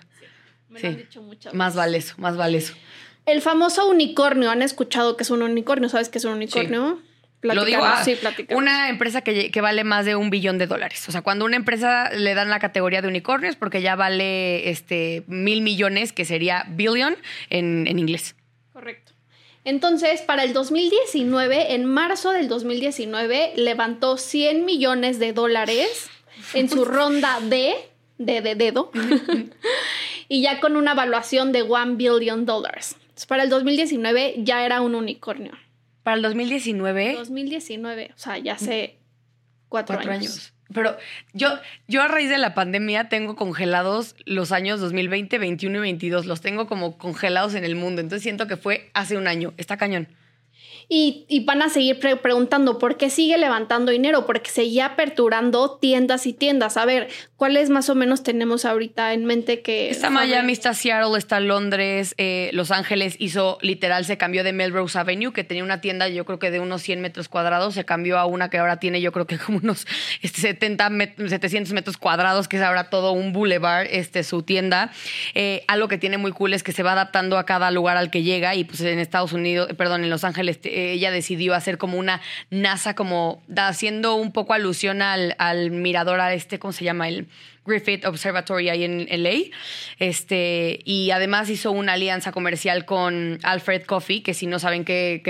Me 0.69 0.79
Sí. 0.81 0.87
lo 0.89 0.93
han 0.93 0.99
dicho 0.99 1.23
muchas 1.23 1.55
Más 1.55 1.69
veces. 1.69 1.77
vale 1.79 1.97
eso, 1.99 2.15
más 2.19 2.37
vale 2.37 2.59
eso. 2.59 2.75
El 3.29 3.43
famoso 3.43 3.88
unicornio, 3.88 4.51
¿han 4.51 4.62
escuchado 4.62 5.17
que 5.17 5.23
es 5.23 5.31
un 5.31 5.43
unicornio? 5.43 5.91
¿Sabes 5.91 6.09
qué 6.09 6.17
es 6.17 6.25
un 6.25 6.33
unicornio? 6.33 6.99
Lo 7.43 7.64
digo, 7.64 7.85
ah, 7.85 8.03
sí, 8.03 8.17
una 8.51 8.88
empresa 8.88 9.21
que, 9.21 9.61
vale 9.61 9.85
más 9.85 10.07
de 10.07 10.17
un 10.17 10.31
billón 10.31 10.59
de 10.59 10.67
dólares. 10.67 11.09
O 11.09 11.12
sea, 11.12 11.23
cuando 11.23 11.45
una 11.45 11.57
empresa 11.57 12.11
le 12.11 12.35
dan 12.35 12.49
la 12.49 12.59
categoría 12.59 13.03
de 13.03 13.09
unicornios, 13.09 13.55
porque 13.55 13.83
ya 13.83 13.97
vale 13.97 14.71
este 14.71 15.25
mil 15.29 15.61
millones, 15.61 16.12
que 16.12 16.25
sería 16.25 16.64
billion 16.71 17.17
en, 17.51 17.87
en 17.87 17.99
inglés. 17.99 18.35
Correcto. 18.73 19.12
Entonces, 19.64 20.23
para 20.23 20.43
el 20.45 20.55
2019, 20.55 21.75
en 21.75 21.85
marzo 21.85 22.33
del 22.33 22.49
2019, 22.49 23.53
levantó 23.57 24.17
100 24.17 24.64
millones 24.64 25.19
de 25.19 25.35
dólares 25.35 26.09
en 26.55 26.71
su 26.71 26.85
ronda 26.87 27.38
D, 27.43 27.75
de, 28.17 28.41
de 28.41 28.55
dedo, 28.55 28.91
y 30.29 30.43
ya 30.43 30.61
con 30.61 30.77
una 30.77 30.93
evaluación 30.93 31.53
de 31.53 31.62
1 31.62 31.97
billion 31.97 32.47
dólares. 32.47 32.97
Entonces, 33.19 33.27
para 33.27 33.43
el 33.43 33.51
2019 33.51 34.35
ya 34.39 34.65
era 34.65 34.81
un 34.81 34.95
unicornio. 34.95 35.51
Para 36.05 36.19
el 36.19 36.23
2019, 36.23 37.15
2019, 37.15 38.13
o 38.15 38.17
sea, 38.19 38.39
ya 38.39 38.53
hace 38.53 38.99
cuatro, 39.69 39.97
cuatro 39.97 40.13
años. 40.13 40.31
años. 40.31 40.53
Pero 40.73 40.97
yo, 41.33 41.49
yo 41.89 42.03
a 42.03 42.07
raíz 42.07 42.31
de 42.31 42.39
la 42.39 42.55
pandemia 42.55 43.09
tengo 43.09 43.35
congelados 43.35 44.15
los 44.25 44.53
años 44.53 44.79
2020, 44.79 45.37
21 45.37 45.79
y 45.79 45.81
22. 45.81 46.27
Los 46.27 46.41
tengo 46.43 46.69
como 46.69 46.97
congelados 46.97 47.55
en 47.55 47.65
el 47.65 47.75
mundo. 47.75 48.01
Entonces 48.01 48.23
siento 48.23 48.47
que 48.47 48.57
fue 48.57 48.89
hace 48.95 49.17
un 49.17 49.27
año. 49.27 49.53
Está 49.57 49.77
cañón. 49.77 50.07
Y, 50.90 51.27
y 51.29 51.44
van 51.44 51.61
a 51.61 51.68
seguir 51.68 51.98
pre- 52.01 52.16
preguntando 52.16 52.79
por 52.79 52.96
qué 52.96 53.11
sigue 53.11 53.37
levantando 53.37 53.92
dinero, 53.92 54.24
porque 54.24 54.51
seguía 54.51 54.87
aperturando 54.87 55.77
tiendas 55.79 56.27
y 56.27 56.33
tiendas. 56.33 56.79
A 56.79 56.87
ver, 56.87 57.09
¿cuáles 57.37 57.68
más 57.68 57.90
o 57.90 57.94
menos 57.94 58.22
tenemos 58.22 58.64
ahorita 58.64 59.12
en 59.12 59.27
mente 59.27 59.61
que... 59.61 59.90
Está 59.90 60.09
Miami, 60.09 60.53
está 60.55 60.72
Seattle, 60.72 61.18
está 61.18 61.40
Londres, 61.40 62.14
eh, 62.16 62.48
Los 62.55 62.70
Ángeles 62.70 63.16
hizo 63.18 63.59
literal, 63.61 64.07
se 64.07 64.16
cambió 64.16 64.44
de 64.44 64.55
Melrose 64.55 64.98
Avenue, 64.98 65.33
que 65.35 65.44
tenía 65.44 65.62
una 65.62 65.83
tienda 65.83 66.09
yo 66.09 66.24
creo 66.24 66.38
que 66.38 66.51
de 66.51 66.59
unos 66.61 66.81
100 66.81 67.03
metros 67.03 67.29
cuadrados, 67.29 67.74
se 67.74 67.85
cambió 67.85 68.18
a 68.18 68.24
una 68.24 68.48
que 68.48 68.57
ahora 68.57 68.79
tiene 68.81 69.03
yo 69.03 69.12
creo 69.12 69.27
que 69.27 69.37
como 69.46 69.59
unos 69.59 69.87
este, 70.22 70.40
70 70.40 70.88
met- 70.88 71.29
700 71.29 71.72
metros 71.74 71.98
cuadrados, 71.98 72.48
que 72.48 72.57
es 72.57 72.62
ahora 72.62 72.88
todo 72.88 73.12
un 73.12 73.35
boulevard, 73.35 73.87
este, 73.90 74.22
su 74.24 74.42
tienda. 74.42 74.90
Eh, 75.35 75.64
algo 75.68 75.88
que 75.88 75.98
tiene 75.98 76.16
muy 76.16 76.33
cool 76.33 76.55
es 76.55 76.62
que 76.62 76.72
se 76.72 76.83
va 76.83 76.92
adaptando 76.92 77.37
a 77.37 77.44
cada 77.44 77.70
lugar 77.70 77.98
al 77.98 78.11
que 78.11 78.22
llega 78.22 78.55
y 78.55 78.64
pues 78.64 78.81
en 78.81 78.98
Estados 78.98 79.35
Unidos, 79.35 79.68
perdón, 79.77 80.03
en 80.03 80.09
Los 80.09 80.24
Ángeles, 80.24 80.59
eh, 80.79 80.93
ella 80.93 81.11
decidió 81.11 81.55
hacer 81.55 81.79
como 81.79 81.99
una 81.99 82.21
NASA, 82.51 82.95
como 82.95 83.43
da- 83.49 83.69
haciendo 83.69 84.14
un 84.14 84.33
poco 84.33 84.55
alusión 84.55 85.03
al, 85.03 85.35
al 85.38 85.71
mirador, 85.71 86.21
a 86.21 86.33
este, 86.35 86.59
¿cómo 86.59 86.73
se 86.73 86.85
llama? 86.85 87.09
El 87.09 87.27
Griffith 87.67 88.07
Observatory 88.07 88.71
ahí 88.71 88.85
en 88.85 89.07
LA. 89.23 89.55
Este, 89.99 90.81
y 90.85 91.11
además 91.11 91.51
hizo 91.51 91.71
una 91.71 91.93
alianza 91.95 92.33
comercial 92.33 92.85
con 92.87 93.38
Alfred 93.43 93.83
Coffee, 93.85 94.23
que 94.23 94.33
si 94.33 94.47
no 94.47 94.59
saben 94.59 94.85
de 94.85 95.21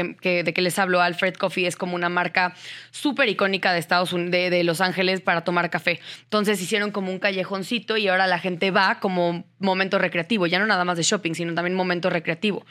qué 0.54 0.62
les 0.62 0.78
hablo, 0.78 1.00
Alfred 1.00 1.34
Coffee 1.34 1.66
es 1.66 1.74
como 1.76 1.94
una 1.96 2.08
marca 2.08 2.54
súper 2.90 3.28
icónica 3.28 3.72
de 3.72 3.78
Estados 3.80 4.12
Unidos, 4.12 4.30
de, 4.30 4.50
de 4.50 4.62
Los 4.62 4.80
Ángeles 4.80 5.20
para 5.20 5.42
tomar 5.42 5.68
café. 5.70 6.00
Entonces 6.24 6.61
hicieron 6.62 6.92
como 6.92 7.11
un 7.11 7.18
callejoncito 7.18 7.96
y 7.96 8.06
ahora 8.08 8.26
la 8.26 8.38
gente 8.38 8.70
va 8.70 9.00
como 9.00 9.44
momento 9.58 9.98
recreativo, 9.98 10.46
ya 10.46 10.58
no 10.58 10.66
nada 10.66 10.84
más 10.84 10.96
de 10.96 11.02
shopping, 11.02 11.32
sino 11.34 11.54
también 11.54 11.74
momento 11.74 12.08
recreativo. 12.11 12.64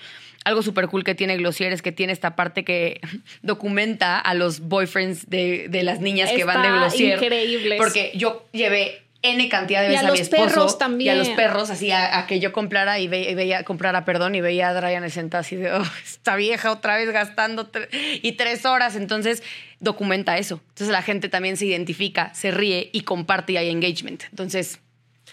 Algo 0.47 0.61
súper 0.63 0.87
cool 0.87 1.03
que 1.03 1.13
tiene 1.13 1.35
Glossier 1.37 1.73
es 1.73 1.81
que 1.81 1.91
tiene 1.91 2.13
esta 2.13 2.35
parte 2.35 2.63
que 2.63 3.01
documenta 3.41 4.19
a 4.19 4.33
los 4.33 4.61
boyfriends 4.61 5.29
de, 5.29 5.67
de 5.69 5.83
las 5.83 5.99
niñas 5.99 6.31
que 6.31 6.43
van 6.43 6.61
de 6.61 6.69
Glossier. 6.69 7.21
increíble. 7.21 7.77
Porque 7.77 8.11
yo 8.15 8.45
llevé 8.53 9.01
N 9.23 9.49
cantidad 9.49 9.81
de 9.81 9.87
Y 9.93 9.95
a 9.95 10.01
veces 10.03 10.03
a, 10.03 10.11
mi 10.11 10.17
los 10.19 10.19
esposo. 10.21 10.43
perros 10.45 10.77
también. 10.77 11.07
Y 11.15 11.19
a 11.19 11.23
los 11.23 11.29
perros, 11.29 11.69
así 11.69 11.91
a, 11.91 12.19
a 12.19 12.27
que 12.27 12.39
yo 12.39 12.53
comprara 12.53 12.99
y 12.99 13.07
ve- 13.07 13.29
y 13.31 13.35
veía, 13.35 13.63
comprara, 13.63 14.05
perdón, 14.05 14.35
y 14.35 14.41
veía 14.41 14.69
a 14.69 14.79
Ryan 14.79 15.09
sentada 15.09 15.41
así 15.41 15.55
de, 15.55 15.71
"Oh, 15.73 15.83
esta 16.05 16.35
vieja 16.35 16.71
otra 16.71 16.95
vez 16.97 17.11
gastando 17.11 17.71
tre- 17.71 17.89
y 17.91 18.31
tres 18.33 18.65
horas. 18.65 18.95
Entonces, 18.95 19.41
documenta 19.79 20.37
eso. 20.37 20.61
Entonces, 20.69 20.89
la 20.89 21.01
gente 21.01 21.29
también 21.29 21.57
se 21.57 21.65
identifica, 21.65 22.33
se 22.35 22.51
ríe 22.51 22.89
y 22.93 23.01
comparte 23.01 23.53
y 23.53 23.57
hay 23.57 23.69
engagement. 23.69 24.23
Entonces, 24.29 24.79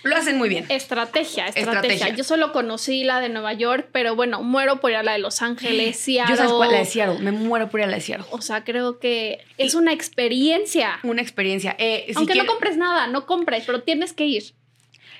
lo 0.04 0.16
hacen 0.16 0.38
muy 0.38 0.48
bien. 0.48 0.66
Estrategia, 0.68 1.46
estrategia, 1.46 1.72
Estrategia. 1.72 2.08
Yo 2.10 2.24
solo 2.24 2.52
conocí 2.52 3.04
la 3.04 3.20
de 3.20 3.28
Nueva 3.28 3.52
York, 3.52 3.88
pero 3.92 4.14
bueno, 4.14 4.42
muero 4.42 4.80
por 4.80 4.90
ir 4.90 4.96
a 4.96 5.02
la 5.02 5.12
de 5.12 5.18
Los 5.18 5.42
Ángeles, 5.42 5.98
Seattle. 5.98 6.30
Yo 6.30 6.36
sabes 6.36 6.52
cuál, 6.52 6.72
la 6.72 6.78
de 6.78 6.84
Seattle. 6.84 7.18
Me 7.20 7.32
muero 7.32 7.68
por 7.70 7.80
ir 7.80 7.86
a 7.86 7.88
la 7.88 7.96
de 7.96 8.02
Seattle. 8.02 8.26
O 8.30 8.40
sea, 8.40 8.64
creo 8.64 8.98
que 8.98 9.38
es 9.58 9.74
una 9.74 9.92
experiencia. 9.92 10.98
Una 11.02 11.22
experiencia. 11.22 11.74
Eh, 11.78 12.04
si 12.08 12.14
Aunque 12.16 12.34
no 12.34 12.46
compres 12.46 12.76
nada, 12.76 13.06
no 13.06 13.26
compres, 13.26 13.64
pero 13.66 13.82
tienes 13.82 14.12
que 14.12 14.26
ir. 14.26 14.54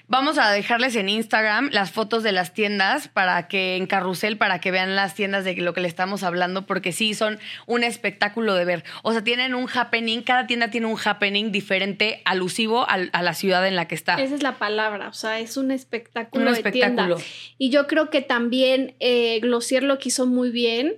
Vamos 0.07 0.37
a 0.37 0.51
dejarles 0.51 0.97
en 0.97 1.09
Instagram 1.09 1.71
las 1.73 1.91
fotos 1.91 2.23
de 2.23 2.31
las 2.33 2.53
tiendas 2.53 3.09
para 3.09 3.49
que 3.49 3.77
en 3.77 3.87
carrusel 3.87 4.37
para 4.37 4.61
que 4.61 4.71
vean 4.71 4.95
las 4.95 5.15
tiendas 5.15 5.45
de 5.45 5.57
lo 5.57 5.73
que 5.73 5.81
le 5.81 5.89
estamos 5.89 6.23
hablando 6.23 6.67
porque 6.67 6.93
sí 6.93 7.15
son 7.15 7.39
un 7.67 7.83
espectáculo 7.85 8.55
de 8.55 8.67
ver. 8.67 8.85
O 9.03 9.13
sea, 9.13 9.25
tienen 9.25 9.55
un 9.55 9.67
happening, 9.73 10.21
cada 10.21 10.47
tienda 10.47 10.69
tiene 10.69 10.89
un 10.89 10.99
happening 11.03 11.53
diferente, 11.53 12.21
alusivo 12.27 12.87
al- 12.89 13.09
a, 13.15 13.23
la 13.23 13.33
ciudad 13.33 13.67
en 13.67 13.77
la 13.77 13.89
que 13.89 13.95
está. 13.95 14.21
Esa 14.23 14.35
es 14.35 14.43
la 14.43 14.59
palabra, 14.59 15.09
o 15.09 15.15
sea, 15.15 15.41
es 15.41 15.57
un 15.57 15.71
espectáculo 15.71 16.45
Un 16.45 16.53
de 16.53 16.59
espectáculo. 16.59 17.17
tienda. 17.17 17.25
Y 17.57 17.71
yo 17.71 17.87
creo 17.87 18.11
que 18.11 18.21
también 18.21 18.95
eh, 19.01 19.41
Glossier 19.41 19.83
lo 19.85 19.99
quiso 19.99 20.27
muy 20.27 20.51
bien. 20.51 20.97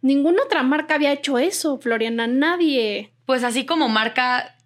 Ninguna 0.00 0.42
otra 0.42 0.62
marca 0.62 0.94
había 0.94 1.12
hecho 1.12 1.38
eso, 1.38 1.78
Floriana, 1.78 2.26
nadie. 2.26 3.12
Pues 3.26 3.44
así 3.44 3.66
como 3.66 3.90
marca, 3.90 4.56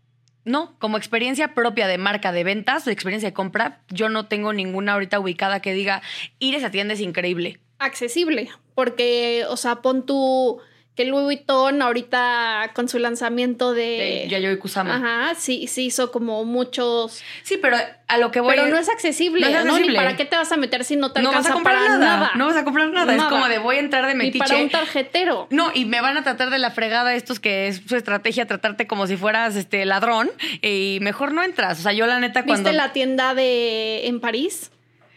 no, 0.45 0.75
como 0.79 0.97
experiencia 0.97 1.55
propia 1.55 1.87
de 1.87 1.99
marca 1.99 2.33
de 2.33 2.45
ventas, 2.45 2.85
de 2.85 2.93
experiencia 2.93 3.29
de 3.31 3.35
compra, 3.35 3.81
yo 3.89 4.09
no 4.09 4.27
tengo 4.27 4.53
ninguna 4.53 4.93
ahorita 4.93 5.19
ubicada 5.19 5.61
que 5.61 5.73
diga, 5.73 6.03
ir 6.39 6.55
a 6.55 6.59
esa 6.59 6.71
tienda 6.71 6.95
es 6.95 7.01
increíble. 7.01 7.61
accesible, 7.79 8.51
porque, 8.75 9.45
o 9.49 9.57
sea, 9.57 9.77
pon 9.77 10.07
tú 10.07 10.61
que 10.95 11.05
Louis 11.05 11.25
Vuitton 11.25 11.83
ahorita 11.83 12.71
con 12.75 12.89
su 12.89 12.99
lanzamiento 13.01 13.73
de... 13.73 13.83
De 13.83 14.29
Yayoi 14.29 14.59
Kusama. 14.59 14.97
Ajá, 14.97 15.35
sí, 15.35 15.67
sí 15.67 15.87
hizo 15.87 16.13
como 16.13 16.45
muchos... 16.45 17.21
Sí, 17.43 17.59
pero 17.61 17.77
a 18.07 18.19
lo 18.19 18.31
que 18.31 18.39
voy 18.41 18.55
Pero 18.55 18.69
no 18.69 18.77
es 18.79 18.89
accesible, 18.89 19.41
no 19.41 19.51
¿no? 19.51 19.59
es 19.59 19.65
Ni 19.65 19.71
accesible. 19.71 19.97
para 19.97 20.17
qué 20.17 20.25
te 20.25 20.37
vas 20.37 20.53
a 20.53 20.57
meter 20.57 20.85
si 20.85 20.95
no 20.95 21.11
te 21.11 21.21
no 21.21 21.31
vas 21.31 21.39
alcanza 21.39 21.51
a 21.51 21.55
comprar 21.55 21.77
para 21.79 21.89
nada. 21.99 22.17
nada. 22.19 22.31
No 22.37 22.47
vas 22.47 22.57
a 22.57 22.65
comprar 22.65 22.89
nada. 22.91 23.15
Es 23.17 23.23
como 23.25 23.49
de 23.49 23.59
voy 23.59 23.77
a 23.77 23.81
entrar 23.81 24.07
de 24.07 24.15
metiche. 24.15 24.39
para 24.39 24.57
un 24.59 24.71
tarjetero. 24.71 25.49
No, 25.51 25.73
y 25.75 25.85
me 25.85 26.01
van 26.01 26.17
a 26.17 26.23
tratar 26.23 26.51
de 26.51 26.59
la 26.59 26.71
fregada 26.71 27.15
estos 27.15 27.41
que 27.41 27.67
es 27.69 27.83
su 27.89 27.97
estrategia, 27.97 28.47
tratarte 28.47 28.87
como 28.87 29.07
si 29.09 29.17
fueras 29.17 29.57
este 29.57 29.85
ladrón 29.87 30.31
y 30.63 30.99
mejor 31.01 31.33
no 31.33 31.43
entras. 31.43 31.81
O 31.81 31.83
sea, 31.83 31.93
yo 31.93 32.07
la 32.07 32.21
neta 32.21 32.45
cuando 32.45 32.71
¿Viste 32.71 32.77
la 32.77 32.93
tienda 32.93 33.35
de 33.35 34.07
en 34.07 34.21
París? 34.21 34.71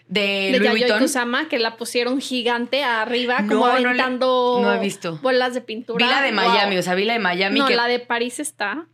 De, 0.07 0.49
de 0.53 0.59
Louis 0.59 0.71
Vuitton, 0.71 0.99
Kusama, 0.99 1.49
que 1.49 1.59
la 1.59 1.75
pusieron 1.77 2.21
gigante 2.21 2.83
arriba, 2.83 3.39
No, 3.41 3.47
como 3.49 3.67
no 3.67 3.73
aventando 3.73 4.59
no 4.61 4.73
he 4.73 4.79
visto. 4.79 5.17
bolas 5.21 5.53
de 5.53 5.61
pintura. 5.61 6.05
vi 6.05 6.11
la 6.11 6.21
de 6.21 6.31
Wow. 6.31 6.35
Miami, 6.49 6.77
o 6.77 6.83
sea, 6.83 6.95
vi 6.95 7.03
la 7.05 7.13
de 7.13 7.19
Miami 7.19 7.59
No, 7.59 7.67
que 7.67 7.75
la 7.75 7.87
de 7.87 7.99
París 7.99 8.39
está. 8.39 8.87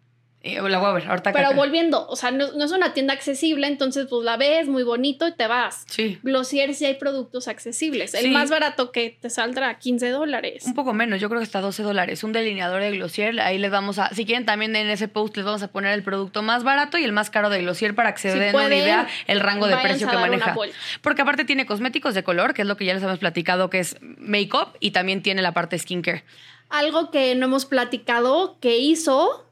Eh, 0.43 0.62
la 0.62 0.77
voy 0.77 0.89
a 0.89 0.93
ver 0.93 1.08
ahorita 1.08 1.32
Pero 1.32 1.47
acá. 1.47 1.56
volviendo, 1.56 2.06
o 2.08 2.15
sea, 2.17 2.29
no, 2.32 2.51
no 2.51 2.65
es 2.65 2.71
una 2.71 2.93
tienda 2.93 3.13
accesible, 3.13 3.65
entonces 3.65 4.08
pues 4.10 4.23
la 4.25 4.36
ves 4.38 4.67
muy 4.67 4.84
bonito 4.84 5.25
y 5.27 5.32
te 5.32 5.47
vas. 5.47 5.86
Sí. 5.89 6.19
Glossier 6.21 6.75
sí 6.75 6.86
hay 6.86 6.95
productos 6.95 7.47
accesibles. 7.47 8.13
El 8.13 8.23
Sí. 8.23 8.29
más 8.29 8.49
barato 8.49 8.91
que 8.91 9.17
te 9.21 9.29
saldrá 9.29 9.79
15 9.79 10.10
dólares. 10.10 10.65
Un 10.65 10.73
poco 10.75 10.93
menos, 10.93 11.21
yo 11.21 11.29
creo 11.29 11.39
que 11.39 11.45
hasta 11.45 11.62
12 11.62 11.82
dólares. 11.84 12.23
Un 12.25 12.34
delineador 12.34 12.82
de 12.82 12.91
Glossier, 12.91 13.39
ahí 13.39 13.58
les 13.58 13.71
vamos 13.71 13.99
a, 13.99 14.10
si 14.10 14.25
quieren 14.25 14.45
también 14.45 14.75
en 14.75 14.89
ese 14.89 15.08
post 15.08 15.38
les 15.38 15.45
vamos 15.45 15.63
a 15.63 15.69
poner 15.69 15.93
el 15.93 16.03
producto 16.03 16.41
más 16.41 16.63
barato 16.65 16.97
y 16.97 17.06
el 17.06 17.13
más 17.13 17.29
caro 17.29 17.49
de 17.49 17.62
Glossier 17.62 17.95
para 17.95 18.13
que 18.13 18.19
se 18.19 18.32
Si 18.34 18.39
den 18.39 18.53
una 18.56 18.75
idea 18.75 19.08
el 19.27 19.39
rango 19.39 19.67
de 19.67 19.77
precio 19.77 20.10
que 20.10 20.17
maneja. 20.17 20.53
Porque 21.01 21.21
aparte 21.21 21.45
tiene 21.45 21.65
cosméticos 21.65 22.13
de 22.15 22.23
color, 22.23 22.53
que 22.53 22.63
es 22.63 22.67
lo 22.67 22.75
que 22.75 22.84
ya 22.86 22.93
les 22.93 23.03
hemos 23.03 23.19
platicado, 23.19 23.69
que 23.69 23.79
es 23.79 23.95
make-up 24.01 24.69
y 24.82 24.91
también 24.91 25.21
tiene 25.23 25.41
la 25.41 25.53
parte 25.53 25.79
skincare. 25.79 26.23
Algo 26.69 27.12
que 27.12 27.36
no 27.36 27.45
hemos 27.45 27.65
platicado 27.65 28.58
que 28.60 28.77
hizo 28.79 29.42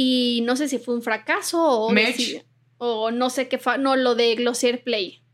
y 0.00 0.42
no 0.42 0.54
sé 0.54 0.68
si 0.68 0.78
fue 0.78 0.94
un 0.94 1.02
fracaso 1.02 1.60
o, 2.78 3.10
no 3.10 3.30
sé 3.30 3.48
qué 3.48 3.58
fue. 3.58 3.78
No, 3.78 3.96
lo 3.96 4.14
de 4.14 4.32
Glossier 4.36 4.84
Play, 4.84 5.24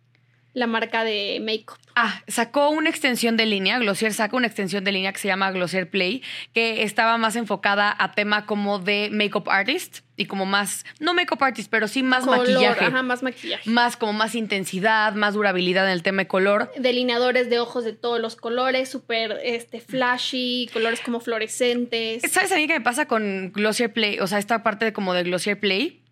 la 0.55 0.67
marca 0.67 1.05
de 1.05 1.41
make-up. 1.45 1.79
Ah, 1.97 2.23
sacó 2.27 2.71
una 2.71 2.91
extensión 2.91 3.37
de 3.37 3.47
línea, 3.47 3.79
Glossier 3.79 4.13
saca 4.13 4.37
una 4.37 4.47
extensión 4.47 4.83
de 4.83 4.91
línea 4.91 5.13
que 5.13 5.19
se 5.21 5.29
llama 5.29 5.53
Glossier 5.53 5.89
Play, 5.89 6.23
que 6.53 6.83
estaba 6.83 7.19
más 7.19 7.37
enfocada 7.37 7.95
a 7.97 8.13
tema 8.13 8.47
como 8.47 8.81
de 8.81 9.11
makeup 9.13 9.49
artist 9.49 10.01
y 10.17 10.27
como 10.27 10.45
más, 10.45 10.85
no 10.99 11.15
makeup 11.15 11.43
artist, 11.43 11.71
pero 11.71 11.87
sí 11.87 12.03
más 12.03 12.25
Color, 12.25 12.49
maquillaje. 12.49 12.85
Ajá, 12.87 13.03
más 13.03 13.23
maquillaje. 13.23 13.69
Más 13.71 13.97
como 13.97 14.13
más 14.13 14.35
intensidad, 14.35 15.15
más 15.15 15.35
durabilidad 15.35 15.87
en 15.87 15.93
el 15.93 16.03
tema 16.03 16.23
de 16.23 16.29
color. 16.29 16.73
Delineadores 16.77 17.49
de 17.49 17.61
ojos 17.61 17.85
de 17.85 17.93
todos 17.93 18.21
los 18.21 18.35
colores, 18.35 18.89
súper 18.89 19.39
este, 19.45 19.81
flashy, 19.81 20.69
colores 20.73 21.01
como 21.01 21.21
fluorescentes. 21.21 22.23
¿Sabes 22.31 22.51
a 22.53 22.57
mí 22.57 22.67
qué 22.67 22.75
me 22.75 22.81
pasa 22.81 23.07
con 23.07 23.53
Glossier 23.53 23.93
Play? 23.93 24.19
O 24.19 24.27
sea, 24.27 24.39
esta 24.39 24.63
parte 24.63 24.85
de 24.85 24.93
como 24.93 25.15
de 25.15 25.23
Glossier 25.23 25.59
Play. 25.59 26.04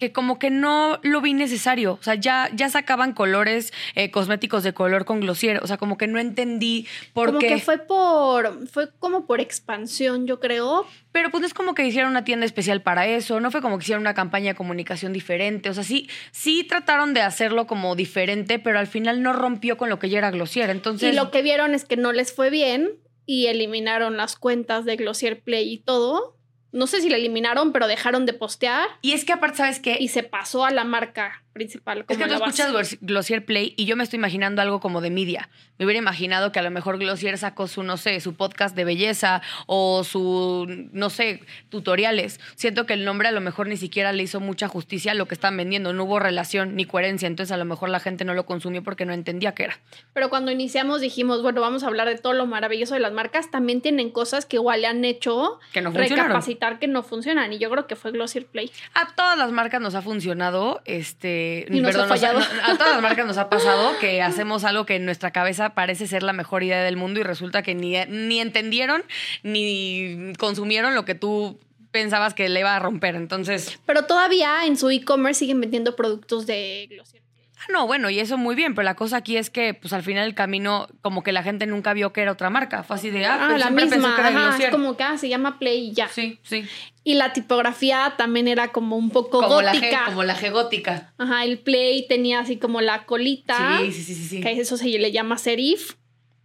Que 0.00 0.12
como 0.12 0.38
que 0.38 0.50
no 0.50 0.98
lo 1.02 1.20
vi 1.20 1.34
necesario. 1.34 1.92
O 1.92 2.02
sea, 2.02 2.14
ya, 2.14 2.50
ya 2.54 2.70
sacaban 2.70 3.12
colores 3.12 3.72
eh, 3.94 4.10
cosméticos 4.10 4.64
de 4.64 4.72
color 4.72 5.04
con 5.04 5.20
Glossier. 5.20 5.60
O 5.62 5.66
sea, 5.66 5.76
como 5.76 5.98
que 5.98 6.06
no 6.06 6.18
entendí 6.18 6.88
por 7.12 7.26
como 7.26 7.38
qué. 7.38 7.48
que 7.48 7.58
fue 7.58 7.78
por, 7.78 8.66
fue 8.66 8.90
como 8.98 9.26
por 9.26 9.40
expansión, 9.40 10.26
yo 10.26 10.40
creo. 10.40 10.86
Pero 11.12 11.30
pues 11.30 11.42
no 11.42 11.46
es 11.46 11.54
como 11.54 11.74
que 11.74 11.86
hicieron 11.86 12.10
una 12.10 12.24
tienda 12.24 12.46
especial 12.46 12.82
para 12.82 13.06
eso, 13.06 13.40
no 13.40 13.50
fue 13.50 13.60
como 13.60 13.78
que 13.78 13.82
hicieron 13.82 14.00
una 14.02 14.14
campaña 14.14 14.52
de 14.52 14.54
comunicación 14.54 15.12
diferente. 15.12 15.68
O 15.68 15.74
sea, 15.74 15.84
sí, 15.84 16.08
sí 16.32 16.64
trataron 16.64 17.12
de 17.12 17.20
hacerlo 17.20 17.66
como 17.66 17.94
diferente, 17.94 18.58
pero 18.58 18.78
al 18.78 18.86
final 18.86 19.22
no 19.22 19.34
rompió 19.34 19.76
con 19.76 19.90
lo 19.90 19.98
que 19.98 20.08
ya 20.08 20.18
era 20.18 20.30
Glossier. 20.30 20.70
Entonces. 20.70 21.12
Y 21.12 21.16
lo 21.16 21.30
que 21.30 21.42
vieron 21.42 21.74
es 21.74 21.84
que 21.84 21.96
no 21.96 22.12
les 22.12 22.32
fue 22.32 22.48
bien 22.48 22.92
y 23.26 23.46
eliminaron 23.46 24.16
las 24.16 24.36
cuentas 24.36 24.86
de 24.86 24.96
Glossier 24.96 25.40
Play 25.40 25.70
y 25.74 25.78
todo. 25.78 26.39
No 26.72 26.86
sé 26.86 27.00
si 27.00 27.08
la 27.08 27.16
eliminaron, 27.16 27.72
pero 27.72 27.86
dejaron 27.86 28.26
de 28.26 28.32
postear 28.32 28.88
Y 29.02 29.12
es 29.12 29.24
que 29.24 29.32
aparte, 29.32 29.58
¿sabes 29.58 29.80
qué? 29.80 29.96
y 30.00 30.08
se 30.08 30.22
pasó 30.22 30.64
a 30.64 30.70
la 30.70 30.84
marca 30.84 31.42
principal. 31.52 31.98
Es 32.00 32.04
Como 32.06 32.18
que 32.18 32.26
tú 32.26 32.34
escuchas 32.34 32.70
Glos- 32.72 32.98
Glossier 33.00 33.44
Play 33.44 33.74
y 33.76 33.84
yo 33.84 33.96
me 33.96 34.04
estoy 34.04 34.18
imaginando 34.18 34.62
algo 34.62 34.80
como 34.80 35.00
de 35.00 35.10
media. 35.10 35.48
Me 35.78 35.84
hubiera 35.84 35.98
imaginado 35.98 36.52
que 36.52 36.58
a 36.58 36.62
lo 36.62 36.70
mejor 36.70 36.98
Glossier 36.98 37.38
sacó 37.38 37.66
su, 37.66 37.82
no 37.82 37.96
sé, 37.96 38.20
su 38.20 38.34
podcast 38.34 38.76
de 38.76 38.84
belleza 38.84 39.40
o 39.66 40.04
su, 40.04 40.66
no 40.92 41.08
sé, 41.10 41.40
tutoriales. 41.70 42.38
Siento 42.56 42.84
que 42.86 42.92
el 42.94 43.04
nombre 43.04 43.28
a 43.28 43.32
lo 43.32 43.40
mejor 43.40 43.66
ni 43.68 43.76
siquiera 43.76 44.12
le 44.12 44.22
hizo 44.22 44.40
mucha 44.40 44.68
justicia 44.68 45.12
a 45.12 45.14
lo 45.14 45.26
que 45.26 45.34
están 45.34 45.56
vendiendo. 45.56 45.92
No 45.92 46.04
hubo 46.04 46.18
relación 46.18 46.76
ni 46.76 46.84
coherencia. 46.84 47.26
Entonces 47.26 47.52
a 47.52 47.56
lo 47.56 47.64
mejor 47.64 47.88
la 47.88 48.00
gente 48.00 48.24
no 48.24 48.34
lo 48.34 48.44
consumió 48.46 48.82
porque 48.82 49.04
no 49.06 49.12
entendía 49.14 49.52
qué 49.54 49.64
era. 49.64 49.78
Pero 50.12 50.28
cuando 50.30 50.50
iniciamos 50.52 51.00
dijimos, 51.00 51.42
bueno, 51.42 51.60
vamos 51.60 51.82
a 51.82 51.86
hablar 51.86 52.08
de 52.08 52.16
todo 52.18 52.34
lo 52.34 52.46
maravilloso 52.46 52.94
de 52.94 53.00
las 53.00 53.12
marcas. 53.12 53.50
También 53.50 53.80
tienen 53.80 54.10
cosas 54.10 54.44
que 54.46 54.56
igual 54.56 54.82
le 54.82 54.86
han 54.88 55.04
hecho 55.04 55.58
Que 55.72 55.80
no 55.80 55.90
funcionaron. 55.92 56.26
recapacitar 56.26 56.78
que 56.78 56.88
no 56.88 57.02
funcionan. 57.02 57.52
Y 57.52 57.58
yo 57.58 57.70
creo 57.70 57.86
que 57.86 57.96
fue 57.96 58.12
Glossier 58.12 58.46
Play. 58.46 58.70
A 58.94 59.14
todas 59.14 59.38
las 59.38 59.50
marcas 59.50 59.80
nos 59.80 59.94
ha 59.94 60.02
funcionado, 60.02 60.82
este, 60.84 61.39
Y 61.68 61.80
nos 61.80 61.94
ha 61.96 62.06
fallado. 62.06 62.38
a 62.38 62.76
todas 62.76 62.92
las 62.92 63.02
marcas 63.02 63.26
nos 63.26 63.38
ha 63.38 63.48
pasado 63.48 63.92
que 64.00 64.22
hacemos 64.22 64.64
algo 64.64 64.86
que 64.86 64.96
en 64.96 65.04
nuestra 65.04 65.30
cabeza 65.30 65.70
parece 65.70 66.06
ser 66.06 66.22
la 66.22 66.32
mejor 66.32 66.62
idea 66.62 66.82
del 66.82 66.96
mundo 66.96 67.20
y 67.20 67.22
resulta 67.22 67.62
que 67.62 67.74
ni, 67.74 67.96
ni 68.06 68.40
entendieron 68.40 69.02
ni 69.42 70.32
consumieron 70.38 70.94
lo 70.94 71.04
que 71.04 71.14
tú 71.14 71.58
pensabas 71.90 72.34
que 72.34 72.48
le 72.48 72.60
iba 72.60 72.74
a 72.74 72.78
romper. 72.78 73.14
Entonces, 73.16 73.78
Pero 73.86 74.04
todavía 74.04 74.66
en 74.66 74.76
su 74.76 74.90
e-commerce 74.90 75.40
siguen 75.40 75.60
vendiendo 75.60 75.96
productos 75.96 76.46
de 76.46 76.86
Glossier. 76.90 77.22
Ah, 77.60 77.66
no, 77.72 77.86
bueno, 77.86 78.10
y 78.10 78.18
eso 78.18 78.36
muy 78.38 78.54
bien, 78.54 78.74
pero 78.74 78.84
la 78.84 78.94
cosa 78.94 79.18
aquí 79.18 79.36
es 79.36 79.50
que, 79.50 79.74
pues 79.74 79.92
al 79.92 80.02
final 80.02 80.24
del 80.24 80.34
camino, 80.34 80.88
como 81.02 81.22
que 81.22 81.32
la 81.32 81.42
gente 81.42 81.66
nunca 81.66 81.92
vio 81.92 82.12
que 82.12 82.22
era 82.22 82.32
otra 82.32 82.50
marca. 82.50 82.82
Fue 82.82 82.96
así 82.96 83.10
de, 83.10 83.26
ah, 83.26 83.38
Ah, 83.40 83.46
pero 83.48 83.58
la 83.58 83.70
misma. 83.70 84.14
que 84.14 84.20
era 84.20 84.28
Ajá, 84.28 84.64
es 84.64 84.70
como 84.70 84.96
que 84.96 85.02
ah, 85.04 85.18
se 85.18 85.28
llama 85.28 85.58
Play 85.58 85.88
y 85.88 85.92
ya. 85.92 86.08
Sí, 86.08 86.38
sí. 86.42 86.64
Y 87.04 87.14
la 87.14 87.32
tipografía 87.32 88.14
también 88.18 88.48
era 88.48 88.68
como 88.72 88.96
un 88.96 89.10
poco 89.10 89.40
Como 89.40 89.62
la, 89.62 89.72
gótica. 89.72 90.02
G, 90.02 90.04
como 90.06 90.22
la 90.24 90.36
G 90.36 90.50
gótica. 90.52 91.12
Ajá, 91.18 91.44
el 91.44 91.58
Play 91.58 92.06
tenía 92.08 92.40
así 92.40 92.58
como 92.58 92.80
la 92.80 93.04
colita. 93.04 93.78
Sí, 93.80 93.92
sí, 93.92 94.02
sí, 94.02 94.14
sí. 94.14 94.24
sí. 94.28 94.40
Que 94.40 94.52
eso 94.52 94.76
se 94.76 94.86
le 94.86 95.12
llama 95.12 95.38
serif. 95.38 95.94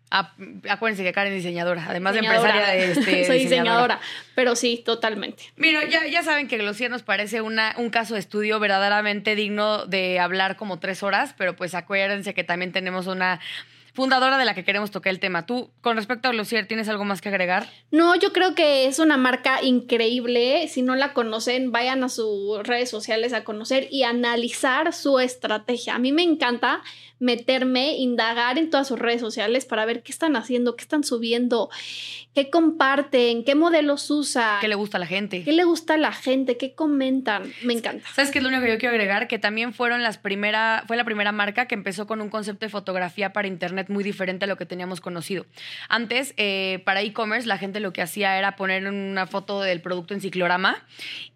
Acuérdense 0.10 1.04
que 1.04 1.12
Karen 1.12 1.34
es 1.34 1.44
diseñadora, 1.44 1.86
además 1.88 2.14
Diseñadora. 2.14 2.54
de 2.54 2.84
empresaria 2.84 2.86
de 2.86 2.92
este, 3.00 3.26
Soy 3.28 3.40
diseñadora. 3.40 4.00
Pero 4.36 4.56
sí, 4.56 4.82
totalmente. 4.86 5.44
Mira, 5.56 5.84
ya, 5.86 6.06
ya 6.08 6.24
saben 6.24 6.48
que 6.48 6.58
Glossier 6.58 6.92
nos 6.92 7.04
parece 7.04 7.42
una, 7.42 7.74
un 7.78 7.90
caso 7.90 8.14
de 8.14 8.20
estudio 8.20 8.60
verdaderamente 8.60 9.36
digno 9.36 9.86
de 9.86 10.20
hablar 10.20 10.56
como 10.56 10.80
tres 10.80 11.04
horas, 11.04 11.34
pero 11.38 11.56
pues 11.56 11.74
acuérdense 11.74 12.34
que 12.34 12.44
también 12.44 12.72
tenemos 12.72 13.08
una 13.08 13.40
fundadora 13.96 14.38
de 14.38 14.44
la 14.44 14.54
que 14.54 14.66
queremos 14.66 14.92
tocar 14.92 15.12
el 15.12 15.20
tema. 15.22 15.46
Tú, 15.46 15.72
con 15.82 15.96
respecto 15.96 16.28
a 16.28 16.32
Glossier, 16.32 16.68
¿tienes 16.68 16.90
algo 16.90 17.06
más 17.06 17.22
que 17.22 17.30
agregar? 17.30 17.68
No, 17.92 18.14
yo 18.16 18.34
creo 18.34 18.54
que 18.54 18.88
es 18.88 19.00
una 19.00 19.16
marca 19.16 19.64
increíble. 19.64 20.68
Si 20.68 20.82
no 20.82 20.96
la 20.98 21.14
conocen, 21.14 21.72
vayan 21.72 22.04
a 22.04 22.10
sus 22.10 22.62
redes 22.68 22.90
sociales 22.90 23.32
a 23.32 23.46
conocer 23.46 23.88
y 23.90 24.04
analizar 24.04 24.92
su 24.92 25.20
estrategia. 25.20 25.96
A 25.96 26.00
mí 26.00 26.12
me 26.12 26.24
encanta 26.24 26.82
meterme, 27.20 27.98
indagar 27.98 28.58
en 28.58 28.70
todas 28.70 28.88
sus 28.88 29.00
redes 29.00 29.22
sociales 29.22 29.66
para 29.66 29.86
ver 29.86 30.04
qué 30.04 30.12
están 30.12 30.36
haciendo, 30.36 30.76
qué 30.76 30.84
están 30.84 31.04
subiendo, 31.04 31.70
qué 32.34 32.50
comparten, 32.50 33.44
qué 33.44 33.56
modelos 33.56 34.10
usa, 34.12 34.58
¿Qué 34.62 34.68
le 34.68 34.76
gusta 34.76 34.98
a 34.98 35.00
la 35.00 35.08
gente? 35.08 35.44
qué 35.44 35.54
le 35.54 35.64
gusta 35.64 35.96
a 35.96 35.98
la 35.98 36.12
gente, 36.12 36.58
qué 36.58 36.74
comentan. 36.74 37.52
Me 37.64 37.74
encanta. 37.74 38.08
¿Sabes 38.14 38.32
qué 38.32 38.40
es 38.40 38.44
lo 38.44 38.50
único 38.50 38.64
que 38.64 38.72
yo 38.74 38.78
quiero 38.78 38.94
agregar? 38.94 39.28
Que 39.28 39.40
también 39.40 39.74
fueron 39.74 40.04
las 40.04 40.18
primera, 40.18 40.84
fue 40.88 40.98
la 40.98 41.04
primera 41.06 41.32
marca 41.32 41.68
que 41.68 41.76
empezó 41.76 42.06
con 42.08 42.22
un 42.22 42.30
concepto 42.30 42.66
de 42.66 42.70
fotografía 42.70 43.32
para 43.34 43.48
internet 43.48 43.88
muy 43.90 44.04
diferente 44.04 44.46
a 44.46 44.48
lo 44.48 44.58
que 44.58 44.66
teníamos 44.66 45.02
conocido. 45.02 45.46
Antes, 45.88 46.34
eh, 46.38 46.82
para 46.86 47.02
e-commerce, 47.02 47.48
la 47.48 47.58
gente 47.58 47.80
lo 47.80 47.94
que 47.94 48.02
hacía 48.02 48.38
era 48.38 48.56
poner 48.56 48.88
una 48.88 49.28
foto 49.28 49.62
del 49.62 49.82
producto 49.82 50.14
en 50.14 50.22
ciclorama 50.22 50.84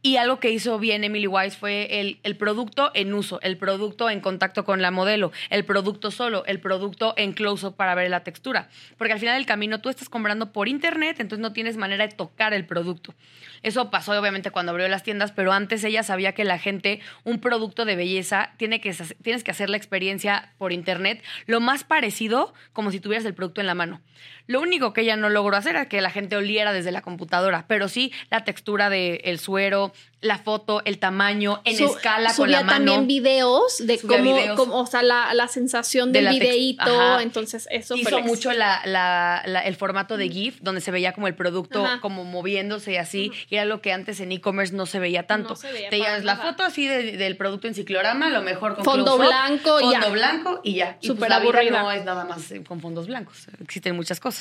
y 0.01 0.17
algo 0.17 0.39
que 0.39 0.51
hizo 0.51 0.79
bien 0.79 1.03
Emily 1.03 1.27
Wise 1.27 1.57
fue 1.57 1.99
el, 1.99 2.19
el 2.23 2.35
producto 2.35 2.91
en 2.93 3.13
uso, 3.13 3.39
el 3.41 3.57
producto 3.57 4.09
en 4.09 4.19
contacto 4.19 4.65
con 4.65 4.81
la 4.81 4.91
modelo, 4.91 5.31
el 5.49 5.65
producto 5.69 6.09
solo, 6.09 6.43
el 6.47 6.59
producto 6.59 7.13
en 7.15 7.31
close-up 7.31 7.75
para 7.75 7.93
ver 7.93 8.09
la 8.09 8.23
textura. 8.23 8.69
Porque 8.97 9.13
al 9.13 9.19
final 9.19 9.35
del 9.35 9.45
camino 9.45 9.81
tú 9.81 9.89
estás 9.89 10.09
comprando 10.09 10.51
por 10.51 10.67
internet, 10.67 11.17
entonces 11.19 11.43
no 11.43 11.53
tienes 11.53 11.77
manera 11.77 12.07
de 12.07 12.15
tocar 12.15 12.55
el 12.55 12.65
producto. 12.65 13.13
Eso 13.61 13.91
pasó 13.91 14.19
obviamente 14.19 14.49
cuando 14.49 14.71
abrió 14.71 14.87
las 14.87 15.03
tiendas, 15.03 15.31
pero 15.31 15.51
antes 15.51 15.83
ella 15.83 16.01
sabía 16.01 16.31
que 16.33 16.43
la 16.43 16.57
gente, 16.57 17.01
un 17.23 17.39
producto 17.39 17.85
de 17.85 17.95
belleza, 17.95 18.53
tiene 18.57 18.81
que, 18.81 18.95
tienes 19.21 19.43
que 19.43 19.51
hacer 19.51 19.69
la 19.69 19.77
experiencia 19.77 20.53
por 20.57 20.71
internet 20.71 21.21
lo 21.45 21.59
más 21.59 21.83
parecido 21.83 22.55
como 22.73 22.89
si 22.89 22.99
tuvieras 22.99 23.25
el 23.25 23.35
producto 23.35 23.61
en 23.61 23.67
la 23.67 23.75
mano. 23.75 24.01
Lo 24.49 24.61
único 24.61 24.93
que 24.93 25.01
ella 25.01 25.15
no 25.15 25.29
logró 25.29 25.55
hacer 25.55 25.75
era 25.75 25.87
que 25.87 26.01
la 26.01 26.09
gente 26.09 26.35
oliera 26.35 26.73
desde 26.73 26.91
la 26.91 27.01
computadora, 27.03 27.65
pero 27.67 27.87
sí 27.87 28.11
la 28.31 28.43
textura 28.43 28.89
del 28.89 29.37
suero, 29.39 29.93
la 30.21 30.39
foto, 30.39 30.81
el 30.85 30.97
tamaño, 30.97 31.61
en 31.65 31.77
Su- 31.77 31.85
escala 31.85 32.33
con 32.35 32.49
la 32.51 32.63
mano. 32.63 32.93
también 32.93 33.07
videos 33.07 33.77
de 33.77 33.99
cómo, 33.99 34.17
videos. 34.21 34.57
cómo- 34.57 34.79
o 34.81 34.85
sea, 34.87 35.03
la, 35.03 35.33
la 35.35 35.47
sensación 35.47 36.11
De 36.11 36.19
del 36.23 36.29
tex- 36.33 36.39
videíto. 36.39 37.19
Entonces, 37.19 37.67
eso 37.71 37.93
fue 37.93 38.01
Hizo 38.01 38.17
éxito. 38.17 38.27
mucho 38.27 38.51
la- 38.51 38.81
la- 38.85 39.43
la- 39.45 39.61
el 39.61 39.75
formato 39.75 40.17
de 40.17 40.27
GIF, 40.29 40.59
donde 40.61 40.81
se 40.81 40.89
veía 40.91 41.13
como 41.13 41.27
el 41.27 41.35
producto 41.35 41.85
Ajá. 41.85 42.01
como 42.01 42.25
moviéndose 42.25 42.93
y 42.93 42.97
así, 42.97 43.31
y 43.49 43.55
era 43.55 43.65
lo 43.65 43.81
que 43.81 43.93
antes 43.93 44.19
en 44.19 44.31
e-commerce 44.31 44.73
no 44.75 44.87
se 44.87 44.97
veía 44.99 45.27
tanto. 45.27 45.49
No 45.49 45.55
se 45.55 45.71
veía 45.71 45.89
Te 45.91 45.97
llevas 45.99 46.23
la 46.25 46.35
foto 46.37 46.63
así 46.63 46.87
de- 46.87 47.17
del 47.17 47.37
producto 47.37 47.67
en 47.67 47.75
ciclorama, 47.75 48.25
a 48.25 48.29
lo 48.31 48.41
mejor 48.41 48.75
con 48.75 48.83
Fondo 48.83 49.17
blanco 49.17 49.79
fondo 49.79 49.91
ya. 49.91 50.09
blanco 50.09 50.59
y 50.63 50.73
ya. 50.73 50.97
Y 51.01 51.11
pues 51.11 51.31
aburrida. 51.31 51.81
no 51.83 51.91
es 51.91 52.03
nada 52.03 52.25
más 52.25 52.51
eh, 52.51 52.63
con 52.63 52.81
fondos 52.81 53.05
blancos, 53.07 53.47
existen 53.61 53.95
muchas 53.95 54.19
cosas. 54.19 54.38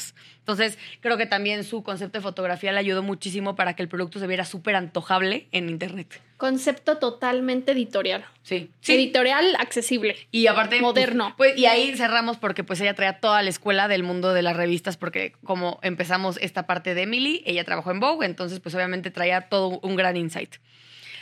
Entonces, 0.49 0.79
creo 1.01 1.19
que 1.19 1.27
también 1.27 1.63
su 1.63 1.83
concepto 1.83 2.17
de 2.17 2.23
fotografía 2.23 2.73
le 2.73 2.79
ayudó 2.79 3.03
muchísimo 3.03 3.55
para 3.55 3.77
que 3.77 3.83
el 3.83 3.89
producto 3.91 4.19
se 4.19 4.27
viera 4.27 4.47
súper 4.47 4.77
antojable 4.77 5.47
en 5.53 5.69
internet. 5.69 6.23
Concepto 6.39 6.97
totalmente 6.97 7.73
editorial. 7.73 8.25
Sí. 8.43 8.71
Editorial 8.87 9.57
accesible. 9.59 10.17
Y 10.31 10.47
aparte. 10.47 10.81
Moderno. 10.81 11.35
Pues, 11.37 11.53
pues, 11.53 11.61
y 11.61 11.67
ahí 11.67 11.95
cerramos 11.97 12.39
porque 12.39 12.65
pues 12.65 12.81
ella 12.81 12.95
traía 12.95 13.21
toda 13.21 13.43
la 13.43 13.51
escuela 13.51 13.89
del 13.89 14.05
mundo 14.05 14.33
de 14.33 14.41
las 14.41 14.57
revistas, 14.57 14.97
porque 14.97 15.35
como 15.45 15.81
empezamos 15.83 16.39
esta 16.41 16.67
parte 16.67 16.95
de 16.95 17.03
Emily, 17.03 17.43
ella 17.45 17.65
trabajó 17.65 17.91
en 17.91 18.01
Vogue, 18.01 18.25
entonces 18.25 18.61
pues 18.61 18.75
obviamente 18.75 19.11
traía 19.11 19.51
todo 19.51 19.81
un 19.83 19.97
gran 19.97 20.17
insight. 20.17 20.55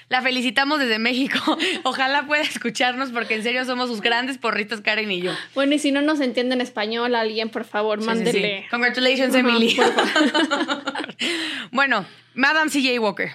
La 0.08 0.22
felicitamos 0.22 0.78
desde 0.78 0.98
México. 1.00 1.38
Ojalá 1.84 2.26
pueda 2.26 2.42
escucharnos 2.42 3.10
porque 3.10 3.34
en 3.34 3.42
serio 3.42 3.64
somos 3.64 3.88
sus 3.88 4.00
grandes 4.00 4.38
porritos, 4.38 4.80
Karen 4.80 5.10
y 5.10 5.20
yo. 5.20 5.32
Bueno, 5.54 5.74
y 5.74 5.78
si 5.80 5.90
no 5.90 6.00
nos 6.00 6.20
entiende 6.20 6.54
en 6.54 6.60
español, 6.60 7.14
alguien, 7.16 7.48
por 7.48 7.64
favor, 7.64 7.98
Sí, 7.98 8.04
sí, 8.04 8.10
sí. 8.10 8.14
mándele. 8.16 8.66
Congratulations, 8.70 9.34
Ajá, 9.34 9.40
Emily. 9.40 9.76
bueno, 11.72 12.06
Madame 12.34 12.70
CJ 12.70 12.98
Walker. 13.00 13.30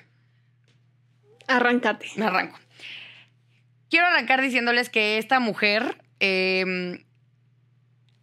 Arráncate. 1.47 2.07
Me 2.15 2.25
arranco. 2.25 2.57
Quiero 3.89 4.05
arrancar 4.07 4.41
diciéndoles 4.41 4.89
que 4.89 5.17
esta 5.17 5.41
mujer 5.41 5.97
eh, 6.21 7.03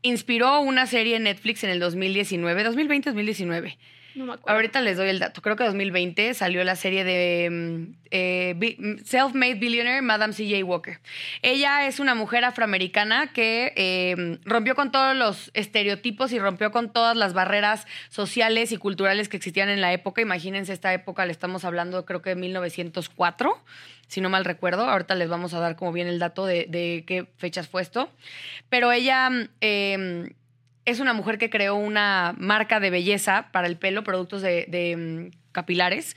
inspiró 0.00 0.60
una 0.60 0.86
serie 0.86 1.16
en 1.16 1.24
Netflix 1.24 1.62
en 1.64 1.70
el 1.70 1.80
2019, 1.80 2.64
2020-2019. 2.70 3.76
No 4.14 4.26
me 4.26 4.32
acuerdo. 4.32 4.56
Ahorita 4.56 4.80
les 4.80 4.96
doy 4.96 5.08
el 5.08 5.18
dato. 5.18 5.42
Creo 5.42 5.56
que 5.56 5.64
2020 5.64 6.34
salió 6.34 6.64
la 6.64 6.76
serie 6.76 7.04
de 7.04 7.48
mm, 7.50 7.94
eh, 8.10 8.98
Self-Made 9.04 9.54
Billionaire, 9.54 10.02
Madame 10.02 10.32
C.J. 10.32 10.64
Walker. 10.64 11.00
Ella 11.42 11.86
es 11.86 12.00
una 12.00 12.14
mujer 12.14 12.44
afroamericana 12.44 13.32
que 13.32 13.72
eh, 13.76 14.38
rompió 14.44 14.74
con 14.74 14.90
todos 14.90 15.14
los 15.14 15.50
estereotipos 15.54 16.32
y 16.32 16.38
rompió 16.38 16.70
con 16.70 16.92
todas 16.92 17.16
las 17.16 17.34
barreras 17.34 17.86
sociales 18.08 18.72
y 18.72 18.78
culturales 18.78 19.28
que 19.28 19.36
existían 19.36 19.68
en 19.68 19.80
la 19.80 19.92
época. 19.92 20.20
Imagínense 20.20 20.72
esta 20.72 20.92
época, 20.92 21.26
le 21.26 21.32
estamos 21.32 21.64
hablando 21.64 22.04
creo 22.04 22.22
que 22.22 22.30
de 22.30 22.36
1904, 22.36 23.62
si 24.06 24.20
no 24.20 24.30
mal 24.30 24.44
recuerdo. 24.44 24.88
Ahorita 24.88 25.14
les 25.14 25.28
vamos 25.28 25.54
a 25.54 25.60
dar 25.60 25.76
como 25.76 25.92
bien 25.92 26.08
el 26.08 26.18
dato 26.18 26.46
de, 26.46 27.04
qué 27.06 27.26
fechas 27.36 27.68
fue 27.68 27.82
esto. 27.82 28.10
Pero 28.68 28.90
ella... 28.90 29.28
mm, 29.30 29.48
eh, 29.60 30.32
es 30.88 31.00
una 31.00 31.12
mujer 31.12 31.38
que 31.38 31.50
creó 31.50 31.74
una 31.74 32.34
marca 32.38 32.80
de 32.80 32.90
belleza 32.90 33.48
para 33.52 33.66
el 33.66 33.76
pelo, 33.76 34.04
productos 34.04 34.42
de, 34.42 34.96
mm, 34.96 35.36
capilares. 35.52 36.16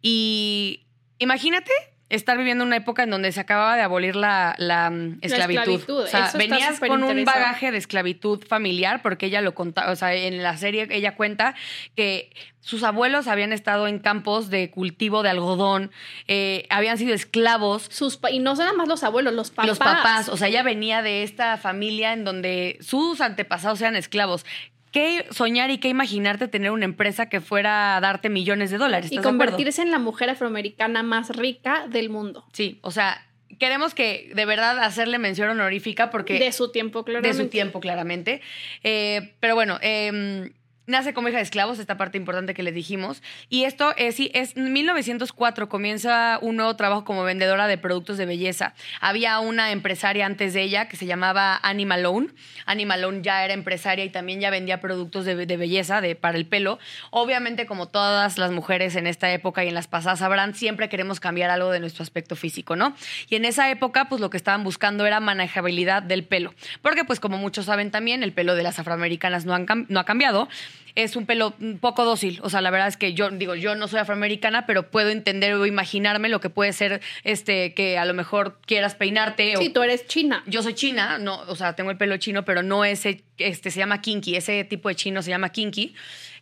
Y 0.00 0.86
imagínate 1.18 1.72
estar 2.08 2.38
viviendo 2.38 2.64
una 2.64 2.76
época 2.76 3.02
en 3.02 3.10
donde 3.10 3.32
se 3.32 3.40
acababa 3.40 3.76
de 3.76 3.82
abolir 3.82 4.16
la, 4.16 4.54
la, 4.58 4.90
mm, 4.90 5.18
esclavitud. 5.20 5.60
esclavitud, 5.60 6.02
O 6.02 6.06
sea, 6.06 6.30
venías 6.34 6.80
con 6.80 7.02
un 7.02 7.24
bagaje 7.24 7.70
de 7.70 7.78
esclavitud 7.78 8.44
familiar, 8.46 9.02
porque 9.02 9.26
ella 9.26 9.40
lo 9.40 9.54
contaba, 9.54 9.92
o 9.92 9.96
sea, 9.96 10.14
en 10.14 10.42
la 10.42 10.56
serie 10.56 10.88
ella 10.90 11.16
cuenta 11.16 11.54
que 11.94 12.30
sus 12.60 12.82
abuelos 12.82 13.28
habían 13.28 13.52
estado 13.52 13.88
en 13.88 13.98
campos 13.98 14.50
de 14.50 14.70
cultivo 14.70 15.22
de 15.22 15.30
algodón, 15.30 15.90
eh, 16.26 16.66
habían 16.70 16.98
sido 16.98 17.14
esclavos, 17.14 17.88
Sus 17.90 18.18
y 18.30 18.40
no 18.40 18.56
son 18.56 18.66
nada 18.66 18.76
más 18.76 18.88
los 18.88 19.04
abuelos, 19.04 19.32
los 19.32 19.50
papás. 19.50 19.66
los 19.66 19.78
papás, 19.78 20.28
o 20.28 20.36
sea, 20.36 20.48
ella 20.48 20.62
venía 20.62 21.02
de 21.02 21.22
esta 21.22 21.56
familia 21.56 22.12
en 22.12 22.24
donde 22.24 22.78
sus 22.80 23.20
antepasados 23.20 23.80
eran 23.80 23.96
esclavos. 23.96 24.44
¿Qué 24.92 25.26
soñar 25.30 25.70
y 25.70 25.78
qué 25.78 25.88
imaginarte 25.88 26.48
tener 26.48 26.70
una 26.70 26.84
empresa 26.84 27.28
que 27.28 27.40
fuera 27.40 27.96
a 27.96 28.00
darte 28.00 28.28
millones 28.28 28.70
de 28.70 28.78
dólares? 28.78 29.12
y 29.12 29.18
convertirse 29.18 29.82
en 29.82 29.90
la 29.90 29.98
mujer 29.98 30.30
afroamericana 30.30 31.02
más 31.02 31.30
rica 31.36 31.86
del 31.88 32.10
mundo. 32.10 32.44
Sí, 32.52 32.78
o 32.82 32.90
sea, 32.90 33.26
queremos 33.58 33.94
que 33.94 34.30
de 34.34 34.44
verdad 34.44 34.78
hacerle 34.78 35.18
mención 35.18 35.50
honorífica 35.50 36.10
porque 36.10 36.38
de 36.38 36.52
su 36.52 36.70
tiempo, 36.70 37.04
claro. 37.04 37.26
de 37.26 37.34
su 37.34 37.48
tiempo, 37.48 37.80
claramente. 37.80 38.40
Eh, 38.82 39.34
pero 39.40 39.54
bueno, 39.54 39.78
eh, 39.82 40.50
nace 40.88 41.14
como 41.14 41.28
hija 41.28 41.36
de 41.36 41.44
esclavos, 41.44 41.78
esta 41.78 41.96
parte 41.96 42.18
importante 42.18 42.54
que 42.54 42.62
les 42.62 42.74
dijimos. 42.74 43.22
Y 43.48 43.64
esto 43.64 43.94
es, 43.96 44.16
sí, 44.16 44.30
es 44.34 44.56
en 44.56 44.72
1904, 44.72 45.68
comienza 45.68 46.38
un 46.42 46.56
nuevo 46.56 46.74
trabajo 46.76 47.04
como 47.04 47.22
vendedora 47.22 47.66
de 47.66 47.78
productos 47.78 48.16
de 48.16 48.26
belleza. 48.26 48.74
Había 49.00 49.38
una 49.38 49.70
empresaria 49.70 50.26
antes 50.26 50.54
de 50.54 50.62
ella 50.62 50.88
que 50.88 50.96
se 50.96 51.06
llamaba 51.06 51.60
Annie 51.62 51.86
Malone. 51.86 52.28
Annie 52.66 52.86
Malone 52.86 53.20
ya 53.22 53.44
era 53.44 53.54
empresaria 53.54 54.04
y 54.04 54.10
también 54.10 54.40
ya 54.40 54.50
vendía 54.50 54.80
productos 54.80 55.24
de, 55.24 55.46
de 55.46 55.56
belleza 55.56 56.00
de, 56.00 56.16
para 56.16 56.38
el 56.38 56.46
pelo. 56.46 56.78
Obviamente, 57.10 57.66
como 57.66 57.86
todas 57.86 58.38
las 58.38 58.50
mujeres 58.50 58.96
en 58.96 59.06
esta 59.06 59.30
época 59.30 59.64
y 59.64 59.68
en 59.68 59.74
las 59.74 59.88
pasadas 59.88 60.20
sabrán, 60.20 60.54
siempre 60.54 60.88
queremos 60.88 61.20
cambiar 61.20 61.50
algo 61.50 61.70
de 61.70 61.80
nuestro 61.80 62.02
aspecto 62.02 62.34
físico, 62.34 62.76
¿no? 62.76 62.94
Y 63.28 63.36
en 63.36 63.44
esa 63.44 63.70
época, 63.70 64.08
pues 64.08 64.20
lo 64.20 64.30
que 64.30 64.36
estaban 64.36 64.64
buscando 64.64 65.06
era 65.06 65.20
manejabilidad 65.20 66.02
del 66.02 66.24
pelo. 66.24 66.54
Porque, 66.82 67.04
pues 67.04 67.20
como 67.20 67.36
muchos 67.36 67.66
saben 67.66 67.90
también, 67.90 68.22
el 68.22 68.32
pelo 68.32 68.54
de 68.54 68.62
las 68.62 68.78
afroamericanas 68.78 69.44
no, 69.44 69.54
han 69.54 69.66
no 69.88 70.00
ha 70.00 70.04
cambiado. 70.04 70.48
Es 70.94 71.16
un 71.16 71.26
pelo 71.26 71.54
un 71.60 71.78
poco 71.78 72.04
dócil. 72.04 72.40
O 72.42 72.50
sea, 72.50 72.60
la 72.60 72.70
verdad 72.70 72.88
es 72.88 72.96
que 72.96 73.14
yo 73.14 73.30
digo, 73.30 73.54
yo 73.54 73.74
no 73.74 73.86
soy 73.88 74.00
afroamericana, 74.00 74.66
pero 74.66 74.90
puedo 74.90 75.10
entender 75.10 75.54
o 75.54 75.66
imaginarme 75.66 76.28
lo 76.28 76.40
que 76.40 76.50
puede 76.50 76.72
ser 76.72 77.00
este 77.24 77.74
que 77.74 77.98
a 77.98 78.04
lo 78.04 78.14
mejor 78.14 78.58
quieras 78.66 78.94
peinarte 78.94 79.56
o 79.56 79.60
Sí, 79.60 79.70
tú 79.70 79.82
eres 79.82 80.06
china. 80.06 80.42
yo 80.46 80.62
soy 80.62 80.74
china, 80.74 81.18
no, 81.18 81.40
o 81.42 81.54
sea, 81.54 81.74
tengo 81.74 81.90
el 81.90 81.96
pelo 81.96 82.16
chino, 82.16 82.44
pero 82.44 82.62
no 82.62 82.84
ese, 82.84 83.22
este, 83.38 83.70
se 83.70 83.78
llama 83.78 84.00
kinky, 84.00 84.36
ese 84.36 84.64
tipo 84.64 84.88
de 84.88 84.96
chino 84.96 85.22
se 85.22 85.30
llama 85.30 85.50
kinky. 85.50 85.94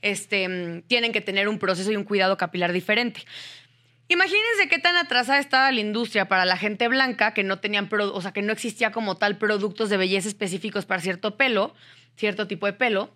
Este, 0.02 0.82
tienen 0.86 1.12
que 1.12 1.20
tener 1.20 1.48
un 1.48 1.58
proceso 1.58 1.92
y 1.92 1.96
un 1.96 2.04
cuidado 2.04 2.36
capilar 2.36 2.72
diferente. 2.72 3.24
Imagínense 4.08 4.68
qué 4.68 4.78
tan 4.78 4.96
atrasada 4.96 5.40
estaba 5.40 5.72
la 5.72 5.80
industria 5.80 6.28
para 6.28 6.44
la 6.44 6.56
gente 6.56 6.86
blanca 6.86 7.34
que 7.34 7.42
no 7.42 7.58
tenían, 7.58 7.88
o 7.90 8.22
sea, 8.22 8.32
que 8.32 8.42
no 8.42 8.52
existía 8.52 8.92
como 8.92 9.16
tal 9.16 9.36
productos 9.36 9.90
de 9.90 9.96
belleza 9.96 10.28
específicos 10.28 10.86
para 10.86 11.00
cierto 11.00 11.36
pelo, 11.36 11.74
cierto 12.16 12.46
tipo 12.46 12.66
de 12.66 12.72
pelo. 12.72 13.10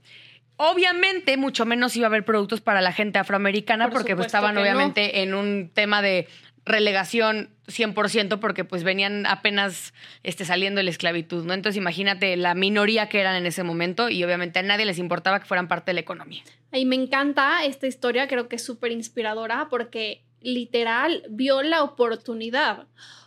Obviamente, 0.63 1.37
mucho 1.39 1.65
menos 1.65 1.97
iba 1.97 2.07
a 2.07 2.09
haber 2.09 2.25
productos 2.25 2.61
para 2.61 2.83
la 2.83 2.93
gente 2.93 3.19
afroamericana 3.19 3.87
Por 3.87 3.95
porque 3.95 4.15
pues, 4.15 4.27
estaban 4.27 4.55
no. 4.55 4.61
obviamente 4.61 5.23
en 5.23 5.33
un 5.33 5.71
tema 5.73 6.03
de 6.03 6.29
relegación 6.67 7.49
100% 7.67 8.39
porque 8.41 8.65
pues 8.65 8.85
venían 8.85 9.25
apenas 9.27 9.95
este, 10.23 10.45
saliendo 10.45 10.79
de 10.79 10.83
la 10.85 10.91
esclavitud, 10.91 11.45
¿no? 11.47 11.55
Entonces 11.55 11.79
imagínate 11.79 12.37
la 12.37 12.55
minoría 12.55 13.09
que 13.09 13.21
eran 13.21 13.37
en 13.37 13.47
ese 13.47 13.63
momento 13.63 14.11
y 14.11 14.23
obviamente 14.23 14.59
a 14.59 14.63
nadie 14.63 14.85
les 14.85 14.99
importaba 14.99 15.41
que 15.41 15.47
fueran 15.47 15.67
parte 15.67 15.91
de 15.91 15.95
la 15.95 16.01
economía. 16.01 16.43
Y 16.73 16.85
me 16.85 16.97
encanta 16.97 17.65
esta 17.65 17.87
historia, 17.87 18.29
creo 18.29 18.49
que 18.49 18.57
es 18.57 18.65
súper 18.65 18.93
inspiradora 18.93 19.69
porque 19.71 20.23
literal 20.43 21.23
vio 21.31 21.63
la 21.63 21.83
oportunidad. 21.83 22.81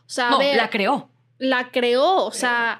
O 0.06 0.10
sea, 0.10 0.30
No, 0.30 0.38
ver, 0.40 0.56
la 0.56 0.70
creó. 0.70 1.10
la 1.40 1.70
creó, 1.72 2.26
o 2.26 2.32
sea, 2.32 2.80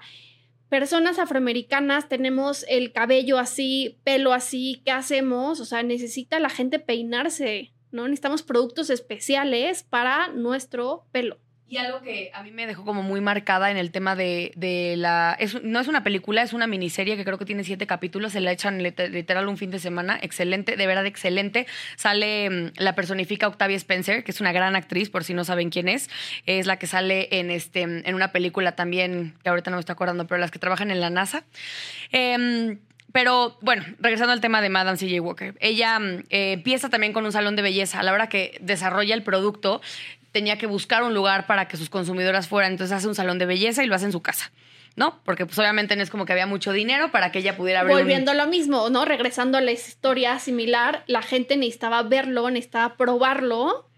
personas 0.74 1.20
afroamericanas 1.20 2.10
tenemos 2.10 2.66
el 2.68 2.94
cabello 2.94 3.38
así, 3.38 4.00
pelo 4.04 4.34
así, 4.34 4.82
¿qué 4.84 4.90
hacemos? 4.90 5.60
O 5.60 5.66
sea, 5.66 5.84
necesita 5.84 6.40
la 6.40 6.50
gente 6.50 6.80
peinarse, 6.80 7.72
¿no? 7.92 8.08
Necesitamos 8.08 8.42
productos 8.42 8.90
especiales 8.90 9.84
para 9.84 10.30
nuestro 10.30 11.06
pelo. 11.12 11.38
Y 11.74 11.78
algo 11.78 12.04
que 12.04 12.30
a 12.36 12.44
mí 12.44 12.52
me 12.52 12.68
dejó 12.68 12.86
como 12.86 13.02
muy 13.02 13.20
marcada 13.20 13.72
en 13.72 13.78
el 13.78 13.90
tema 13.90 14.16
de, 14.16 14.52
de 14.56 14.94
la... 14.96 15.36
es- 15.40 15.64
no 15.64 15.80
es 15.80 15.88
una 15.88 16.04
película, 16.04 16.44
es 16.44 16.54
una 16.54 16.68
miniserie 16.68 17.18
que 17.18 17.26
creo 17.26 17.40
que 17.40 17.46
tiene 17.46 17.64
siete 17.64 17.88
capítulos, 17.88 18.34
se 18.34 18.42
la 18.42 18.52
echan 18.52 18.80
lit- 18.84 19.10
literal 19.10 19.48
un 19.48 19.58
fin 19.58 19.72
de 19.72 19.80
semana, 19.80 20.20
excelente, 20.22 20.76
de 20.76 20.86
verdad 20.86 21.08
excelente. 21.08 21.66
Sale, 21.96 22.48
mm, 22.48 22.72
la 22.78 22.94
personifica 22.94 23.48
Octavia 23.48 23.76
Spencer, 23.78 24.24
que 24.24 24.30
es 24.30 24.40
una 24.40 24.52
gran 24.52 24.76
actriz, 24.76 25.10
por 25.10 25.24
si 25.24 25.34
no 25.34 25.46
saben 25.46 25.72
quién 25.72 25.88
es. 25.88 26.12
Es 26.46 26.68
la 26.68 26.78
que 26.78 26.86
sale 26.86 27.28
en, 27.40 27.50
este, 27.50 27.82
en 27.82 28.14
una 28.14 28.32
película 28.32 28.74
también, 28.74 29.34
que 29.42 29.50
ahorita 29.50 29.72
no 29.72 29.78
me 29.78 29.80
estoy 29.80 29.94
acordando, 29.94 30.28
pero 30.28 30.40
las 30.40 30.52
que 30.52 30.60
trabajan 30.60 30.92
en 30.92 31.02
la 31.02 31.10
NASA. 31.10 31.44
Em, 32.12 32.78
pero 33.12 33.58
bueno, 33.62 33.84
regresando 34.00 34.32
al 34.34 34.42
tema 34.42 34.62
de 34.62 34.70
Madame 34.70 34.98
C.J. 34.98 35.22
Walker, 35.24 35.56
ella 35.60 35.98
mm, 35.98 36.24
eh, 36.30 36.52
empieza 36.54 36.90
también 36.90 37.14
con 37.14 37.26
un 37.26 37.32
salón 37.32 37.56
de 37.56 37.64
belleza. 37.64 38.00
A 38.00 38.04
la 38.04 38.14
hora 38.14 38.30
que 38.30 38.60
desarrolla 38.62 39.16
el 39.16 39.24
producto, 39.24 39.82
tenía 40.34 40.58
que 40.58 40.66
buscar 40.68 41.04
un 41.04 41.14
lugar 41.14 41.48
para 41.48 41.70
que 41.70 41.78
sus 41.78 41.90
consumidoras 41.90 42.50
fueran. 42.50 42.74
Entonces 42.74 42.98
hace 42.98 43.08
un 43.08 43.16
salón 43.16 43.40
de 43.40 43.46
belleza 43.46 43.84
y 43.84 43.88
lo 43.88 43.96
hace 43.96 44.06
en 44.06 44.12
su 44.12 44.22
casa. 44.22 44.52
¿No? 44.96 45.22
Porque 45.24 45.48
pues 45.48 45.58
obviamente 45.58 45.96
no 45.96 46.04
es 46.04 46.12
como 46.12 46.26
que 46.26 46.34
había 46.34 46.46
mucho 46.46 46.72
dinero 46.72 47.10
para 47.10 47.32
que 47.32 47.40
ella 47.40 47.58
pudiera 47.58 47.80
abrir 47.80 47.98
Volviendo 47.98 48.30
a 48.30 48.36
lo 48.36 48.46
mismo, 48.46 48.92
¿no? 48.92 49.06
Regresando 49.06 49.58
a 49.58 49.62
la 49.62 49.72
historia 49.72 50.38
similar, 50.38 51.04
la 51.08 51.24
gente 51.24 51.58
necesitaba 51.58 52.04
verlo, 52.04 52.48
necesitaba 52.52 52.96
probarlo, 52.96 53.90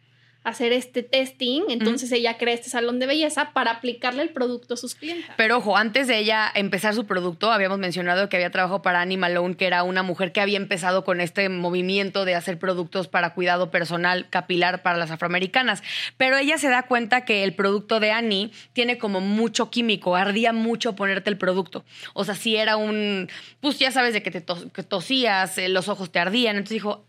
hacer 0.45 0.71
este 0.71 1.03
testing, 1.03 1.63
entonces 1.69 2.11
ella 2.11 2.37
crea 2.37 2.53
este 2.53 2.69
salón 2.69 2.99
de 2.99 3.07
belleza 3.07 3.51
para 3.51 3.71
aplicarle 3.71 4.21
el 4.23 4.29
producto 4.29 4.75
a 4.75 4.77
sus 4.77 4.95
clientes. 4.95 5.25
Pero 5.35 5.57
ojo, 5.57 5.75
antes 5.75 6.07
de 6.07 6.17
ella 6.19 6.51
empezar 6.53 6.93
su 6.93 7.05
producto, 7.05 7.51
habíamos 7.51 7.79
mencionado 7.79 8.29
que 8.29 8.37
había 8.37 8.51
trabajado 8.51 8.81
para 8.81 9.01
Annie 9.01 9.17
Malone, 9.17 9.55
que 9.57 9.65
era 9.65 9.83
una 9.83 10.03
mujer 10.03 10.31
que 10.31 10.41
había 10.41 10.57
empezado 10.57 11.03
con 11.03 11.19
este 11.19 11.49
movimiento 11.49 12.23
de 12.25 12.35
hacer 12.35 12.59
productos 12.59 13.07
para 13.07 13.33
cuidado 13.33 13.71
personal 13.71 14.29
capilar 14.29 14.81
para 14.83 14.97
las 14.97 15.11
afroamericanas. 15.11 15.81
Pero 16.17 16.37
ella 16.37 16.57
se 16.57 16.69
da 16.69 16.83
cuenta 16.83 17.25
que 17.25 17.43
el 17.43 17.53
producto 17.55 17.99
de 17.99 18.11
Annie 18.11 18.51
tiene 18.73 18.97
como 18.97 19.21
mucho 19.21 19.69
químico, 19.71 20.15
ardía 20.15 20.53
mucho 20.53 20.95
ponerte 20.95 21.29
el 21.29 21.37
producto. 21.37 21.83
O 22.13 22.23
sea, 22.23 22.35
si 22.35 22.55
era 22.55 22.77
un, 22.77 23.29
pues 23.61 23.79
ya 23.79 23.91
sabes 23.91 24.13
de 24.13 24.21
que 24.21 24.31
te 24.31 24.41
tos- 24.45 24.71
que 24.71 24.83
tosías, 24.83 25.57
eh, 25.57 25.69
los 25.69 25.87
ojos 25.89 26.11
te 26.11 26.19
ardían. 26.19 26.55
Entonces 26.57 26.75
dijo, 26.75 27.03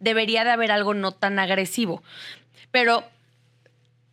debería 0.00 0.44
de 0.44 0.50
haber 0.50 0.70
algo 0.70 0.94
no 0.94 1.12
tan 1.12 1.38
agresivo. 1.38 2.02
Pero 2.70 3.04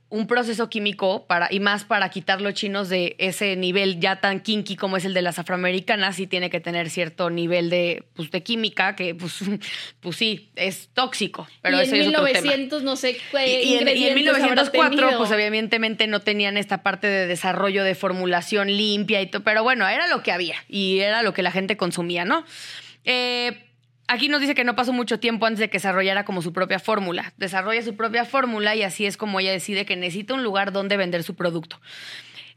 un 0.09 0.27
proceso 0.27 0.69
químico 0.69 1.25
para 1.25 1.47
y 1.51 1.59
más 1.59 1.83
para 1.83 2.09
quitar 2.09 2.39
los 2.39 2.53
chinos 2.53 2.89
de 2.89 3.15
ese 3.17 3.55
nivel 3.55 3.99
ya 3.99 4.21
tan 4.21 4.39
kinky 4.39 4.75
como 4.75 4.97
es 4.97 5.05
el 5.05 5.13
de 5.13 5.21
las 5.21 5.39
afroamericanas 5.39 6.15
sí 6.15 6.27
tiene 6.27 6.49
que 6.51 6.59
tener 6.59 6.89
cierto 6.91 7.31
nivel 7.31 7.71
de 7.71 8.03
pues, 8.13 8.29
de 8.29 8.43
química 8.43 8.95
que 8.95 9.15
pues, 9.15 9.39
pues 9.99 10.15
sí 10.15 10.51
es 10.55 10.89
tóxico 10.93 11.47
pero 11.61 11.77
y 11.77 11.81
eso 11.81 11.95
en 11.95 12.01
es 12.01 12.07
otro 12.09 12.23
tema 12.23 12.39
1900 12.39 12.83
no 12.83 12.95
sé 12.95 13.17
qué 13.31 13.63
y, 13.63 13.73
y 13.73 13.77
en, 13.77 13.87
y 13.87 13.91
en 13.91 14.17
ingredientes 14.17 14.35
habrá 14.35 14.63
1904, 14.63 14.99
tenido. 14.99 15.17
pues 15.17 15.31
evidentemente 15.31 16.07
no 16.07 16.21
tenían 16.21 16.57
esta 16.57 16.83
parte 16.83 17.07
de 17.07 17.25
desarrollo 17.25 17.83
de 17.83 17.95
formulación 17.95 18.67
limpia 18.67 19.21
y 19.21 19.27
todo, 19.27 19.43
pero 19.43 19.63
bueno, 19.63 19.87
era 19.87 20.07
lo 20.07 20.23
que 20.23 20.31
había 20.31 20.55
y 20.69 20.99
era 20.99 21.23
lo 21.23 21.33
que 21.33 21.41
la 21.41 21.51
gente 21.51 21.77
consumía, 21.77 22.25
¿no? 22.25 22.45
Eh, 23.03 23.65
aquí 24.07 24.27
nos 24.29 24.41
dice 24.41 24.55
que 24.55 24.63
no 24.63 24.75
pasó 24.75 24.93
mucho 24.93 25.19
tiempo 25.19 25.45
antes 25.45 25.59
de 25.59 25.69
que 25.69 25.77
desarrollara 25.77 26.25
como 26.25 26.41
su 26.41 26.53
propia 26.53 26.79
fórmula. 26.79 27.33
Desarrolla 27.37 27.81
su 27.81 27.95
propia 27.95 28.25
fórmula 28.25 28.75
y 28.75 28.83
así 28.83 29.05
es 29.05 29.17
como 29.17 29.39
ella 29.39 29.51
decide 29.51 29.85
que 29.85 29.95
necesita 29.95 30.33
un 30.33 30.43
lugar 30.43 30.71
donde 30.71 30.97
vender 30.97 31.23
su 31.23 31.35
producto. 31.35 31.79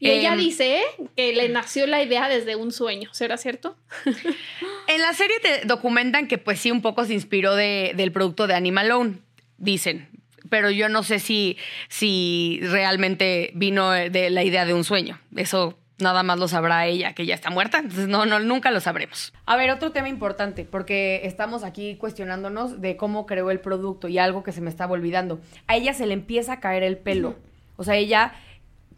Y 0.01 0.09
ella 0.09 0.31
Em, 0.33 0.39
dice 0.39 0.81
que 1.17 1.33
le 1.33 1.49
nació 1.49 1.85
la 1.85 2.01
idea 2.01 2.29
desde 2.29 2.55
un 2.55 2.71
sueño, 2.71 3.09
¿será 3.13 3.37
cierto? 3.37 3.75
En 4.87 5.01
la 5.01 5.13
serie 5.13 5.39
te 5.39 5.65
documentan 5.67 6.27
que 6.27 6.37
pues 6.39 6.59
sí 6.59 6.71
un 6.71 6.81
poco 6.81 7.05
se 7.05 7.13
inspiró 7.13 7.55
de- 7.55 7.91
del 7.95 8.11
producto 8.11 8.47
de 8.47 8.55
Animal 8.55 8.91
Own, 8.91 9.21
dicen. 9.57 10.07
Pero 10.49 10.71
yo 10.71 10.89
no 10.89 11.03
sé 11.03 11.19
si, 11.19 11.57
si 11.89 12.59
realmente 12.63 13.51
vino 13.53 13.91
de 13.91 14.29
la 14.31 14.43
idea 14.43 14.65
de 14.65 14.73
un 14.73 14.83
sueño. 14.83 15.19
Eso 15.35 15.77
nada 15.99 16.23
más 16.23 16.39
lo 16.39 16.47
sabrá 16.47 16.85
ella, 16.85 17.13
que 17.13 17.25
ya 17.25 17.35
está 17.35 17.49
muerta. 17.49 17.79
Entonces 17.79 18.07
no, 18.07 18.25
no, 18.25 18.39
nunca 18.39 18.71
lo 18.71 18.79
sabremos. 18.79 19.33
A 19.45 19.55
ver, 19.55 19.71
otro 19.71 19.91
tema 19.91 20.09
importante, 20.09 20.65
porque 20.65 21.21
estamos 21.23 21.63
aquí 21.63 21.95
cuestionándonos 21.95 22.81
de 22.81 22.97
cómo 22.97 23.25
creó 23.25 23.51
el 23.51 23.59
producto 23.59 24.07
y 24.07 24.17
algo 24.17 24.43
que 24.43 24.51
se 24.51 24.61
me 24.61 24.69
estaba 24.69 24.93
olvidando. 24.93 25.39
A 25.67 25.75
ella 25.75 25.93
se 25.93 26.05
le 26.05 26.13
empieza 26.13 26.53
a 26.53 26.59
caer 26.59 26.83
el 26.83 26.97
pelo. 26.97 27.35
O 27.77 27.83
sea, 27.83 27.95
ella 27.95 28.33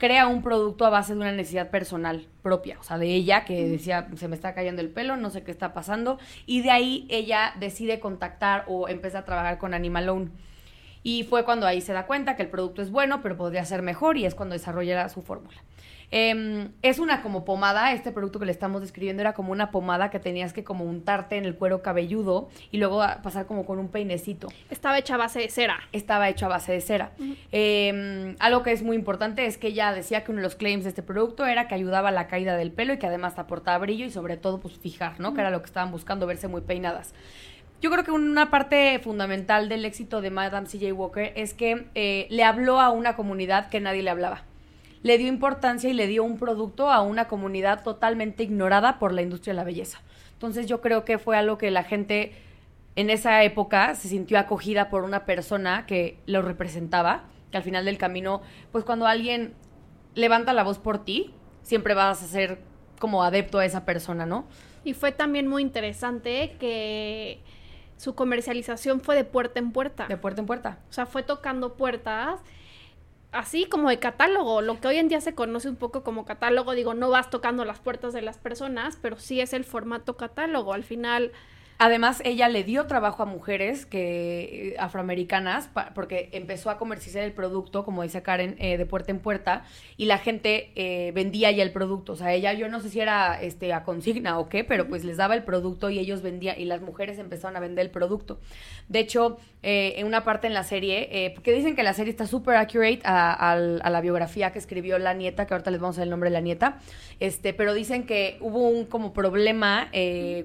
crea 0.01 0.25
un 0.25 0.41
producto 0.41 0.83
a 0.87 0.89
base 0.89 1.13
de 1.13 1.19
una 1.19 1.31
necesidad 1.31 1.69
personal 1.69 2.25
propia, 2.41 2.79
o 2.79 2.83
sea, 2.83 2.97
de 2.97 3.13
ella 3.13 3.45
que 3.45 3.69
decía, 3.69 4.07
se 4.15 4.27
me 4.27 4.35
está 4.35 4.55
cayendo 4.55 4.81
el 4.81 4.89
pelo, 4.89 5.15
no 5.15 5.29
sé 5.29 5.43
qué 5.43 5.51
está 5.51 5.75
pasando, 5.75 6.17
y 6.47 6.63
de 6.63 6.71
ahí 6.71 7.05
ella 7.11 7.53
decide 7.59 7.99
contactar 7.99 8.65
o 8.67 8.89
empezar 8.89 9.21
a 9.21 9.25
trabajar 9.25 9.59
con 9.59 9.75
Animal 9.75 10.09
Own. 10.09 10.31
Y 11.03 11.23
fue 11.23 11.45
cuando 11.45 11.67
ahí 11.67 11.81
se 11.81 11.93
da 11.93 12.07
cuenta 12.07 12.35
que 12.35 12.41
el 12.41 12.49
producto 12.49 12.81
es 12.81 12.89
bueno, 12.89 13.21
pero 13.21 13.37
podría 13.37 13.63
ser 13.63 13.83
mejor 13.83 14.17
y 14.17 14.25
es 14.25 14.33
cuando 14.33 14.53
desarrolla 14.53 15.07
su 15.07 15.21
fórmula. 15.21 15.57
Em, 16.11 16.73
es 16.81 16.99
una 16.99 17.21
como 17.21 17.45
pomada, 17.45 17.93
este 17.93 18.11
producto 18.11 18.37
que 18.37 18.45
le 18.45 18.51
estamos 18.51 18.81
describiendo 18.81 19.21
era 19.21 19.33
como 19.33 19.53
una 19.53 19.71
pomada 19.71 20.09
que 20.09 20.19
tenías 20.19 20.51
que 20.51 20.65
como 20.65 20.83
untarte 20.83 21.37
en 21.37 21.45
el 21.45 21.55
cuero 21.55 21.81
cabelludo 21.81 22.49
y 22.69 22.77
luego 22.77 23.01
pasar 23.23 23.45
como 23.45 23.65
con 23.65 23.79
un 23.79 23.87
peinecito. 23.87 24.49
Estaba 24.69 24.99
hecha 24.99 25.15
a 25.15 25.17
base 25.17 25.39
de 25.39 25.49
cera. 25.49 25.79
Estaba 25.93 26.27
hecho 26.27 26.45
a 26.47 26.49
base 26.49 26.73
de 26.73 26.81
cera. 26.81 27.11
Em, 27.51 28.35
algo 28.39 28.61
que 28.61 28.73
es 28.73 28.83
muy 28.83 28.97
importante 28.97 29.45
es 29.45 29.57
que 29.57 29.67
ella 29.67 29.93
decía 29.93 30.25
que 30.25 30.31
uno 30.31 30.39
de 30.39 30.43
los 30.43 30.55
claims 30.55 30.83
de 30.83 30.89
este 30.89 31.01
producto 31.01 31.45
era 31.45 31.69
que 31.69 31.75
ayudaba 31.75 32.09
a 32.09 32.11
la 32.11 32.27
caída 32.27 32.57
del 32.57 32.71
pelo 32.71 32.93
y 32.93 32.99
que 32.99 33.07
además 33.07 33.35
te 33.35 33.41
aportaba 33.41 33.77
brillo 33.77 34.05
y 34.05 34.11
sobre 34.11 34.35
todo 34.35 34.59
pues 34.59 34.77
fijar, 34.77 35.19
¿no? 35.19 35.33
Que 35.33 35.39
era 35.39 35.49
lo 35.49 35.61
que 35.61 35.67
estaban 35.67 35.91
buscando, 35.91 36.27
verse 36.27 36.49
muy 36.49 36.61
peinadas. 36.61 37.13
Yo 37.81 37.89
creo 37.89 38.03
que 38.03 38.11
una 38.11 38.51
parte 38.51 38.99
fundamental 38.99 39.69
del 39.69 39.85
éxito 39.85 40.21
de 40.21 40.29
Madame 40.29 40.67
CJ 40.67 40.91
Walker 40.91 41.31
es 41.35 41.53
que 41.53 41.87
eh, 41.95 42.27
le 42.29 42.43
habló 42.43 42.79
a 42.81 42.89
una 42.91 43.15
comunidad 43.15 43.69
que 43.69 43.79
nadie 43.79 44.03
le 44.03 44.09
hablaba 44.09 44.43
le 45.03 45.17
dio 45.17 45.27
importancia 45.27 45.89
y 45.89 45.93
le 45.93 46.07
dio 46.07 46.23
un 46.23 46.37
producto 46.37 46.91
a 46.91 47.01
una 47.01 47.27
comunidad 47.27 47.83
totalmente 47.83 48.43
ignorada 48.43 48.99
por 48.99 49.13
la 49.13 49.21
industria 49.21 49.53
de 49.53 49.57
la 49.57 49.63
belleza. 49.63 50.01
Entonces 50.33 50.67
yo 50.67 50.81
creo 50.81 51.05
que 51.05 51.17
fue 51.17 51.37
algo 51.37 51.57
que 51.57 51.71
la 51.71 51.83
gente 51.83 52.33
en 52.95 53.09
esa 53.09 53.43
época 53.43 53.95
se 53.95 54.09
sintió 54.09 54.37
acogida 54.37 54.89
por 54.89 55.03
una 55.03 55.25
persona 55.25 55.85
que 55.85 56.17
lo 56.25 56.41
representaba, 56.41 57.23
que 57.51 57.57
al 57.57 57.63
final 57.63 57.85
del 57.85 57.97
camino, 57.97 58.41
pues 58.71 58.83
cuando 58.83 59.07
alguien 59.07 59.53
levanta 60.13 60.53
la 60.53 60.63
voz 60.63 60.77
por 60.77 61.03
ti, 61.03 61.33
siempre 61.63 61.93
vas 61.93 62.21
a 62.23 62.27
ser 62.27 62.59
como 62.99 63.23
adepto 63.23 63.59
a 63.59 63.65
esa 63.65 63.85
persona, 63.85 64.25
¿no? 64.25 64.45
Y 64.83 64.93
fue 64.93 65.11
también 65.11 65.47
muy 65.47 65.61
interesante 65.61 66.55
que 66.59 67.39
su 67.97 68.15
comercialización 68.15 68.99
fue 69.01 69.15
de 69.15 69.23
puerta 69.23 69.59
en 69.59 69.71
puerta. 69.71 70.07
De 70.07 70.17
puerta 70.17 70.41
en 70.41 70.47
puerta. 70.47 70.79
O 70.89 70.93
sea, 70.93 71.05
fue 71.05 71.23
tocando 71.23 71.75
puertas 71.75 72.39
así 73.31 73.65
como 73.65 73.89
de 73.89 73.99
catálogo, 73.99 74.61
lo 74.61 74.79
que 74.79 74.87
hoy 74.87 74.97
en 74.97 75.07
día 75.07 75.21
se 75.21 75.35
conoce 75.35 75.69
un 75.69 75.75
poco 75.75 76.03
como 76.03 76.25
catálogo, 76.25 76.73
digo, 76.73 76.93
no 76.93 77.09
vas 77.09 77.29
tocando 77.29 77.65
las 77.65 77.79
puertas 77.79 78.13
de 78.13 78.21
las 78.21 78.37
personas, 78.37 78.97
pero 79.01 79.17
sí 79.17 79.41
es 79.41 79.53
el 79.53 79.63
formato 79.63 80.17
catálogo. 80.17 80.73
Al 80.73 80.83
final 80.83 81.31
Además, 81.83 82.21
ella 82.25 82.47
le 82.47 82.63
dio 82.63 82.85
trabajo 82.85 83.23
a 83.23 83.25
mujeres 83.25 83.87
que 83.87 84.73
eh, 84.73 84.75
afroamericanas 84.77 85.67
porque 85.95 86.29
empezó 86.31 86.69
a 86.69 86.77
comercializar 86.77 87.23
el 87.23 87.31
producto, 87.31 87.83
como 87.83 88.03
dice 88.03 88.21
Karen, 88.21 88.55
eh, 88.59 88.77
de 88.77 88.85
puerta 88.85 89.09
en 89.09 89.17
puerta 89.17 89.63
y 89.97 90.05
la 90.05 90.19
gente 90.19 90.71
eh, 90.75 91.11
vendía 91.15 91.49
ya 91.49 91.63
el 91.63 91.71
producto. 91.71 92.13
O 92.13 92.15
sea, 92.15 92.35
ella, 92.35 92.53
yo 92.53 92.69
no 92.69 92.81
sé 92.81 92.89
si 92.89 92.99
era 92.99 93.41
este 93.41 93.73
a 93.73 93.83
consigna 93.83 94.37
o 94.37 94.47
qué, 94.47 94.63
pero 94.63 94.87
pues 94.87 95.03
les 95.03 95.17
daba 95.17 95.33
el 95.33 95.41
producto 95.41 95.89
y 95.89 95.97
ellos 95.97 96.21
vendían 96.21 96.61
y 96.61 96.65
las 96.65 96.81
mujeres 96.81 97.17
empezaron 97.17 97.57
a 97.57 97.59
vender 97.59 97.85
el 97.85 97.91
producto. 97.91 98.39
De 98.87 98.99
hecho, 98.99 99.39
en 99.63 100.05
una 100.05 100.23
parte 100.23 100.45
en 100.45 100.53
la 100.53 100.63
serie, 100.63 101.31
porque 101.33 101.51
dicen 101.51 101.75
que 101.75 101.83
la 101.83 101.93
serie 101.93 102.11
está 102.11 102.27
súper 102.27 102.57
accurate 102.57 102.99
a, 103.05 103.55
la 103.55 104.01
biografía 104.01 104.51
que 104.51 104.59
escribió 104.59 104.99
la 104.99 105.13
nieta, 105.15 105.47
que 105.47 105.53
ahorita 105.55 105.71
les 105.71 105.79
vamos 105.79 105.97
a 105.97 106.01
dar 106.01 106.07
el 106.07 106.11
nombre 106.11 106.29
de 106.29 106.33
la 106.33 106.41
nieta, 106.41 106.79
este, 107.19 107.53
pero 107.53 107.73
dicen 107.73 108.05
que 108.05 108.37
hubo 108.41 108.67
un 108.67 108.85
como 108.85 109.13
problema 109.13 109.89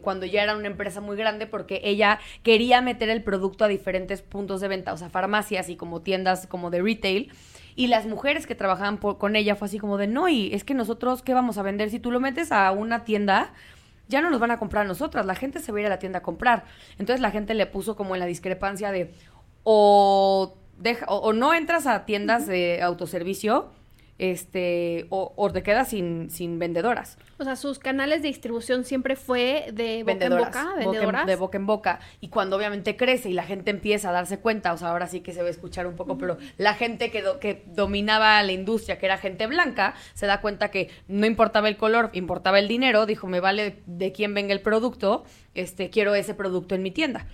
cuando 0.02 0.24
ya 0.24 0.42
era 0.42 0.56
una 0.56 0.68
empresa 0.68 1.00
muy 1.00 1.16
grande 1.16 1.25
grande 1.26 1.46
porque 1.46 1.80
ella 1.82 2.20
quería 2.42 2.80
meter 2.80 3.08
el 3.08 3.22
producto 3.22 3.64
a 3.64 3.68
diferentes 3.68 4.22
puntos 4.22 4.60
de 4.60 4.68
venta, 4.68 4.92
o 4.92 4.96
sea, 4.96 5.10
farmacias 5.10 5.68
y 5.68 5.76
como 5.76 6.00
tiendas 6.00 6.46
como 6.46 6.70
de 6.70 6.82
retail. 6.82 7.32
Y 7.74 7.88
las 7.88 8.06
mujeres 8.06 8.46
que 8.46 8.54
trabajaban 8.54 8.96
con 8.96 9.36
ella 9.36 9.54
fue 9.54 9.66
así 9.66 9.78
como 9.78 9.98
de, 9.98 10.06
no, 10.06 10.28
y 10.28 10.54
es 10.54 10.64
que 10.64 10.72
nosotros, 10.72 11.22
¿qué 11.22 11.34
vamos 11.34 11.58
a 11.58 11.62
vender? 11.62 11.90
Si 11.90 11.98
tú 11.98 12.10
lo 12.10 12.20
metes 12.20 12.50
a 12.52 12.70
una 12.70 13.04
tienda, 13.04 13.52
ya 14.08 14.22
no 14.22 14.30
nos 14.30 14.40
van 14.40 14.50
a 14.50 14.58
comprar 14.58 14.84
a 14.84 14.88
nosotras, 14.88 15.26
la 15.26 15.34
gente 15.34 15.58
se 15.58 15.72
va 15.72 15.78
a 15.78 15.80
ir 15.82 15.86
a 15.86 15.90
la 15.90 15.98
tienda 15.98 16.20
a 16.20 16.22
comprar. 16.22 16.64
Entonces 16.92 17.20
la 17.20 17.30
gente 17.30 17.54
le 17.54 17.66
puso 17.66 17.96
como 17.96 18.14
en 18.14 18.20
la 18.20 18.26
discrepancia 18.26 18.92
de, 18.92 19.12
o, 19.64 20.56
deja, 20.78 21.06
o, 21.06 21.32
no 21.32 21.52
entras 21.52 21.86
a 21.86 22.04
tiendas 22.06 22.46
de 22.46 22.82
autoservicio, 22.82 23.70
este, 24.18 25.06
o, 25.10 25.50
te 25.52 25.62
quedas 25.62 25.88
sin, 25.88 26.30
sin 26.30 26.58
vendedoras. 26.58 27.18
O 27.38 27.44
sea, 27.44 27.56
sus 27.56 27.78
canales 27.78 28.22
de 28.22 28.28
distribución 28.28 28.84
siempre 28.84 29.16
fue 29.16 29.66
de 29.72 30.02
boca 30.04 30.24
en 30.24 30.36
boca, 30.36 30.74
vendedoras. 30.78 31.26
de 31.26 31.36
boca 31.36 31.58
en 31.58 31.66
boca. 31.66 32.00
Y 32.20 32.28
cuando 32.28 32.56
obviamente 32.56 32.96
crece 32.96 33.30
y 33.30 33.32
la 33.32 33.44
gente 33.44 33.70
empieza 33.70 34.08
a 34.08 34.12
darse 34.12 34.38
cuenta, 34.38 34.72
o 34.72 34.78
sea, 34.78 34.88
ahora 34.88 35.06
sí 35.06 35.20
que 35.20 35.32
se 35.32 35.42
va 35.42 35.48
a 35.48 35.50
escuchar 35.50 35.86
un 35.86 35.96
poco, 35.96 36.16
pero 36.18 36.38
la 36.56 36.74
gente 36.74 37.10
que, 37.10 37.22
que 37.40 37.64
dominaba 37.66 38.42
la 38.42 38.52
industria, 38.52 38.98
que 38.98 39.06
era 39.06 39.18
gente 39.18 39.46
blanca, 39.46 39.94
se 40.14 40.26
da 40.26 40.40
cuenta 40.40 40.70
que 40.70 40.90
no 41.08 41.26
importaba 41.26 41.68
el 41.68 41.76
color, 41.76 42.10
importaba 42.14 42.58
el 42.58 42.68
dinero, 42.68 43.06
dijo, 43.06 43.26
me 43.26 43.40
vale 43.40 43.82
de 43.86 44.12
quién 44.12 44.32
venga 44.32 44.52
el 44.52 44.60
producto, 44.60 45.24
este, 45.54 45.90
quiero 45.90 46.14
ese 46.14 46.34
producto 46.34 46.74
en 46.74 46.82
mi 46.82 46.90
tienda 46.90 47.26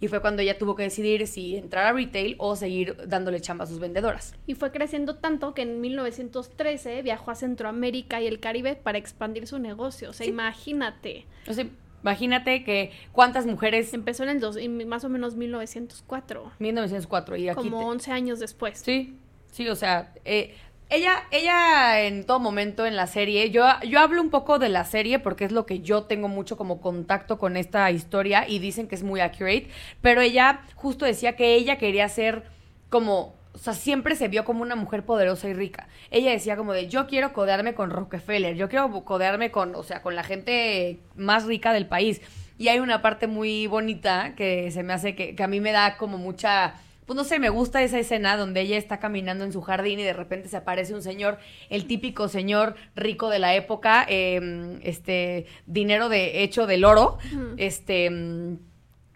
y 0.00 0.08
fue 0.08 0.20
cuando 0.20 0.42
ella 0.42 0.58
tuvo 0.58 0.76
que 0.76 0.84
decidir 0.84 1.26
si 1.26 1.56
entrar 1.56 1.86
a 1.86 1.92
retail 1.92 2.36
o 2.38 2.54
seguir 2.56 2.96
dándole 3.06 3.40
chamba 3.40 3.64
a 3.64 3.66
sus 3.66 3.78
vendedoras. 3.78 4.34
Y 4.46 4.54
fue 4.54 4.70
creciendo 4.70 5.16
tanto 5.16 5.54
que 5.54 5.62
en 5.62 5.80
1913 5.80 7.02
viajó 7.02 7.30
a 7.30 7.34
Centroamérica 7.34 8.20
y 8.20 8.26
el 8.26 8.40
Caribe 8.40 8.76
para 8.76 8.98
expandir 8.98 9.46
su 9.46 9.58
negocio. 9.58 10.10
O 10.10 10.12
sea, 10.12 10.26
imagínate. 10.26 11.26
O 11.48 11.52
sea, 11.52 11.66
imagínate 12.02 12.62
que 12.64 12.92
cuántas 13.12 13.46
mujeres... 13.46 13.92
Empezó 13.92 14.22
en 14.22 14.28
el 14.30 14.40
dos, 14.40 14.56
más 14.86 15.04
o 15.04 15.08
menos 15.08 15.34
1904. 15.34 16.52
1904 16.58 17.36
y 17.36 17.48
aquí... 17.48 17.56
Como 17.56 17.88
11 17.88 18.12
años 18.12 18.38
después. 18.38 18.78
Sí, 18.78 19.16
sí, 19.50 19.68
o 19.68 19.74
sea, 19.74 20.14
eh, 20.24 20.54
ella, 20.90 21.24
ella 21.30 22.00
en 22.00 22.24
todo 22.24 22.40
momento 22.40 22.86
en 22.86 22.96
la 22.96 23.06
serie, 23.06 23.50
yo, 23.50 23.66
yo 23.86 24.00
hablo 24.00 24.22
un 24.22 24.30
poco 24.30 24.58
de 24.58 24.70
la 24.70 24.84
serie 24.84 25.18
porque 25.18 25.44
es 25.44 25.52
lo 25.52 25.66
que 25.66 25.80
yo 25.80 26.04
tengo 26.04 26.28
mucho 26.28 26.56
como 26.56 26.80
contacto 26.80 27.38
con 27.38 27.56
esta 27.56 27.90
historia 27.90 28.48
y 28.48 28.58
dicen 28.58 28.88
que 28.88 28.94
es 28.94 29.02
muy 29.02 29.20
accurate, 29.20 29.68
pero 30.00 30.22
ella 30.22 30.62
justo 30.76 31.04
decía 31.04 31.36
que 31.36 31.54
ella 31.54 31.76
quería 31.76 32.08
ser 32.08 32.44
como, 32.88 33.34
o 33.52 33.58
sea, 33.58 33.74
siempre 33.74 34.16
se 34.16 34.28
vio 34.28 34.46
como 34.46 34.62
una 34.62 34.76
mujer 34.76 35.04
poderosa 35.04 35.48
y 35.48 35.52
rica. 35.52 35.88
Ella 36.10 36.30
decía 36.30 36.56
como 36.56 36.72
de, 36.72 36.88
yo 36.88 37.06
quiero 37.06 37.34
codearme 37.34 37.74
con 37.74 37.90
Rockefeller, 37.90 38.56
yo 38.56 38.70
quiero 38.70 39.04
codearme 39.04 39.50
con, 39.50 39.74
o 39.74 39.82
sea, 39.82 40.00
con 40.00 40.16
la 40.16 40.22
gente 40.22 41.00
más 41.16 41.44
rica 41.44 41.74
del 41.74 41.86
país. 41.86 42.22
Y 42.56 42.68
hay 42.68 42.80
una 42.80 43.02
parte 43.02 43.26
muy 43.26 43.66
bonita 43.66 44.34
que 44.36 44.70
se 44.70 44.82
me 44.82 44.94
hace 44.94 45.14
que, 45.14 45.36
que 45.36 45.42
a 45.42 45.48
mí 45.48 45.60
me 45.60 45.72
da 45.72 45.96
como 45.98 46.16
mucha 46.16 46.74
pues 47.08 47.16
no 47.16 47.24
sé, 47.24 47.38
me 47.38 47.48
gusta 47.48 47.82
esa 47.82 47.98
escena 47.98 48.36
donde 48.36 48.60
ella 48.60 48.76
está 48.76 49.00
caminando 49.00 49.42
en 49.42 49.50
su 49.50 49.62
jardín 49.62 49.98
y 49.98 50.02
de 50.02 50.12
repente 50.12 50.46
se 50.50 50.58
aparece 50.58 50.92
un 50.92 51.00
señor, 51.00 51.38
el 51.70 51.86
típico 51.86 52.28
señor 52.28 52.74
rico 52.94 53.30
de 53.30 53.38
la 53.38 53.54
época, 53.54 54.04
em, 54.06 54.78
este, 54.82 55.46
dinero 55.64 56.10
de 56.10 56.42
hecho 56.42 56.66
del 56.66 56.84
oro, 56.84 57.16
este 57.56 58.04
em, 58.04 58.58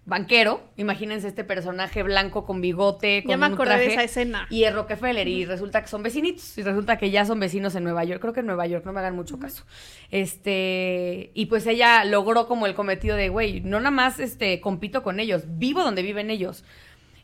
banquero, 0.06 0.62
imagínense 0.78 1.28
este 1.28 1.44
personaje 1.44 2.02
blanco 2.02 2.46
con 2.46 2.62
bigote, 2.62 3.24
con 3.24 3.30
ya 3.30 3.36
me 3.36 3.44
acordé 3.44 3.76
de 3.76 3.86
esa 3.88 4.04
escena. 4.04 4.46
Y 4.48 4.64
es 4.64 4.74
Rockefeller, 4.74 5.28
y 5.28 5.44
resulta 5.44 5.82
que 5.82 5.88
son 5.88 6.02
vecinitos, 6.02 6.56
y 6.56 6.62
resulta 6.62 6.96
que 6.96 7.10
ya 7.10 7.26
son 7.26 7.40
vecinos 7.40 7.74
en 7.74 7.84
Nueva 7.84 8.04
York, 8.04 8.22
creo 8.22 8.32
que 8.32 8.40
en 8.40 8.46
Nueva 8.46 8.66
York, 8.66 8.86
no 8.86 8.94
me 8.94 9.00
hagan 9.00 9.14
mucho 9.14 9.38
caso. 9.38 9.66
Este, 10.10 11.30
y 11.34 11.44
pues 11.44 11.66
ella 11.66 12.06
logró 12.06 12.46
como 12.46 12.66
el 12.66 12.72
cometido 12.72 13.16
de, 13.16 13.28
güey, 13.28 13.60
no 13.60 13.80
nada 13.80 13.90
más 13.90 14.18
este, 14.18 14.62
compito 14.62 15.02
con 15.02 15.20
ellos, 15.20 15.42
vivo 15.46 15.84
donde 15.84 16.02
viven 16.02 16.30
ellos. 16.30 16.64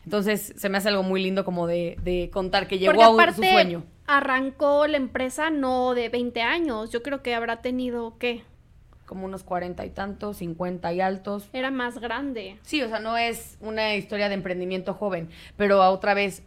Entonces 0.09 0.55
se 0.57 0.71
me 0.71 0.79
hace 0.79 0.89
algo 0.89 1.03
muy 1.03 1.23
lindo 1.23 1.45
como 1.45 1.67
de, 1.67 2.31
contar 2.33 2.67
que 2.67 2.79
llegó 2.79 3.21
a 3.21 3.31
su 3.31 3.43
sueño. 3.43 3.85
Arrancó 4.07 4.87
la 4.87 4.97
empresa 4.97 5.51
no 5.51 5.93
de 5.93 6.09
20 6.09 6.41
años, 6.41 6.91
yo 6.91 7.03
creo 7.03 7.23
que 7.23 7.35
habrá 7.35 7.61
tenido, 7.61 8.17
¿qué? 8.17 8.43
Como 9.05 9.27
unos 9.27 9.45
40 9.45 9.85
y 9.85 9.91
tantos, 9.91 10.39
50 10.39 10.95
y 10.95 11.03
altos. 11.03 11.51
Era 11.53 11.71
más 11.71 11.99
grande. 11.99 12.57
Sí, 12.63 12.81
o 12.81 12.89
sea, 12.89 13.01
no 13.01 13.19
es 13.19 13.59
una 13.61 13.97
historia 13.97 14.31
de 14.31 14.35
emprendimiento 14.37 14.95
joven, 14.95 15.29
pero 15.59 15.87
otra 15.91 16.15
vez 16.15 16.43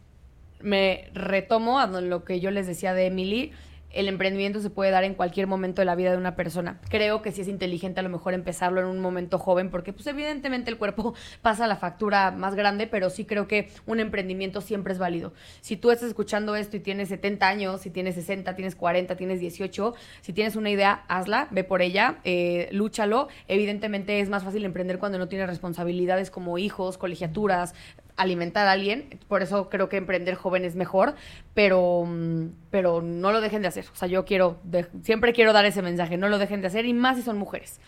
me 0.60 1.12
retomo 1.14 1.78
a 1.78 1.86
lo 1.86 2.24
que 2.24 2.40
yo 2.40 2.50
les 2.50 2.66
decía 2.66 2.96
de 2.96 3.06
Emily, 3.06 3.52
el 3.94 4.08
emprendimiento 4.08 4.60
se 4.60 4.70
puede 4.70 4.92
dar 4.92 5.04
en 5.04 5.14
cualquier 5.14 5.48
momento 5.48 5.82
de 5.82 5.86
la 5.86 5.96
vida 5.96 6.12
de 6.12 6.18
una 6.18 6.36
persona. 6.36 6.80
Creo 6.90 7.22
que 7.22 7.32
sí 7.32 7.42
es 7.42 7.48
inteligente 7.48 8.00
a 8.00 8.04
lo 8.04 8.10
mejor 8.10 8.34
empezarlo 8.34 8.82
en 8.82 8.88
un 8.88 9.00
momento 9.00 9.38
joven 9.38 9.70
porque 9.70 9.94
pues 9.94 10.08
evidentemente 10.08 10.70
el 10.70 10.78
cuerpo 10.78 11.14
pasa 11.42 11.68
la 11.68 11.76
factura 11.76 12.32
más 12.32 12.56
grande, 12.56 12.88
pero 12.88 13.10
sí 13.10 13.26
creo 13.26 13.48
que 13.48 13.70
un 13.86 14.00
emprendimiento 14.00 14.62
siempre 14.62 14.94
es 14.94 15.00
válido. 15.00 15.34
Si 15.62 15.78
tú 15.78 15.92
estás 15.92 16.10
escuchando 16.10 16.56
esto 16.56 16.78
y 16.78 16.80
tienes 16.80 17.10
70 17.10 17.48
años, 17.48 17.82
si 17.82 17.90
tienes 17.90 18.16
60, 18.16 18.56
tienes 18.56 18.76
40, 18.76 19.16
tienes 19.16 19.40
18, 19.40 19.94
si 20.22 20.34
tienes 20.34 20.56
una 20.56 20.70
idea, 20.70 21.04
hazla, 21.08 21.48
ve 21.52 21.64
por 21.64 21.82
ella, 21.82 22.20
eh, 22.24 22.70
lúchalo. 22.72 23.28
Evidentemente 23.48 24.20
es 24.20 24.30
más 24.30 24.44
fácil 24.44 24.66
emprender 24.66 25.00
cuando 25.00 25.18
no 25.18 25.28
tienes 25.28 25.48
responsabilidades 25.48 26.32
como 26.32 26.58
hijos, 26.58 26.98
colegiaturas, 26.98 27.74
alimentar 28.18 28.68
a 28.68 28.72
alguien, 28.72 29.20
por 29.28 29.42
eso 29.42 29.70
creo 29.70 29.90
que 29.90 29.98
emprender 29.98 30.36
joven 30.36 30.66
es 30.66 30.76
mejor, 30.76 31.16
pero, 31.54 32.06
mm, 32.06 32.48
pero 32.70 33.02
no 33.02 33.32
lo 33.32 33.42
dejen 33.42 33.62
de 33.62 33.68
hacer. 33.68 33.86
O 33.92 33.96
sea, 33.96 34.08
yo 34.08 34.26
quiero, 34.26 34.60
siempre 35.04 35.34
quiero 35.34 35.54
dar 35.54 35.66
ese 35.66 35.82
mensaje, 35.82 36.18
no 36.18 36.30
lo 36.30 36.38
dejen 36.38 36.62
de 36.62 36.68
hacer, 36.68 36.86
y 36.86 36.94
más 36.94 37.18
si 37.18 37.24
son 37.24 37.38
mujeres. 37.38 37.80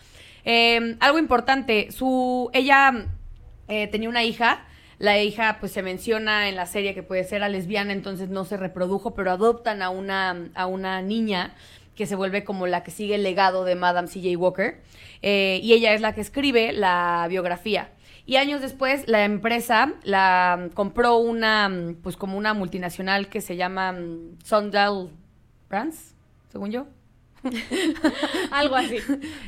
Em, 0.44 0.96
algo 1.00 1.18
importante, 1.18 1.90
su, 1.90 2.50
ella 2.52 3.06
eh, 3.68 3.86
tenía 3.88 4.08
una 4.08 4.24
hija, 4.24 4.66
la 4.98 5.20
hija 5.20 5.58
pues 5.60 5.72
se 5.72 5.82
menciona 5.82 6.48
en 6.48 6.56
la 6.56 6.66
serie 6.66 6.94
que 6.94 7.02
puede 7.02 7.24
ser 7.24 7.42
a 7.42 7.48
lesbiana, 7.48 7.92
entonces 7.92 8.28
no 8.28 8.44
se 8.44 8.56
reprodujo, 8.56 9.14
pero 9.14 9.30
adoptan 9.30 9.82
a 9.82 9.90
una, 9.90 10.50
a 10.54 10.66
una 10.66 11.02
niña 11.02 11.54
que 11.96 12.06
se 12.06 12.16
vuelve 12.16 12.44
como 12.44 12.66
la 12.66 12.82
que 12.82 12.90
sigue 12.90 13.14
el 13.14 13.22
legado 13.22 13.64
de 13.64 13.74
Madame 13.74 14.08
C.J. 14.08 14.36
Walker, 14.38 14.80
eh, 15.22 15.60
y 15.62 15.72
ella 15.72 15.94
es 15.94 16.00
la 16.00 16.14
que 16.14 16.20
escribe 16.20 16.72
la 16.72 17.26
biografía 17.28 17.88
Y 18.26 18.36
años 18.36 18.62
después, 18.62 19.06
la 19.06 19.24
empresa 19.24 19.92
la 20.02 20.70
compró 20.74 21.18
una, 21.18 21.70
pues 22.02 22.16
como 22.16 22.38
una 22.38 22.54
multinacional 22.54 23.28
que 23.28 23.40
se 23.40 23.56
llama 23.56 23.92
mm, 23.92 24.38
Sundial 24.42 25.10
Brands, 25.68 26.14
según 26.50 26.70
yo. 26.70 26.86
Algo 28.50 28.76
así. 28.76 28.98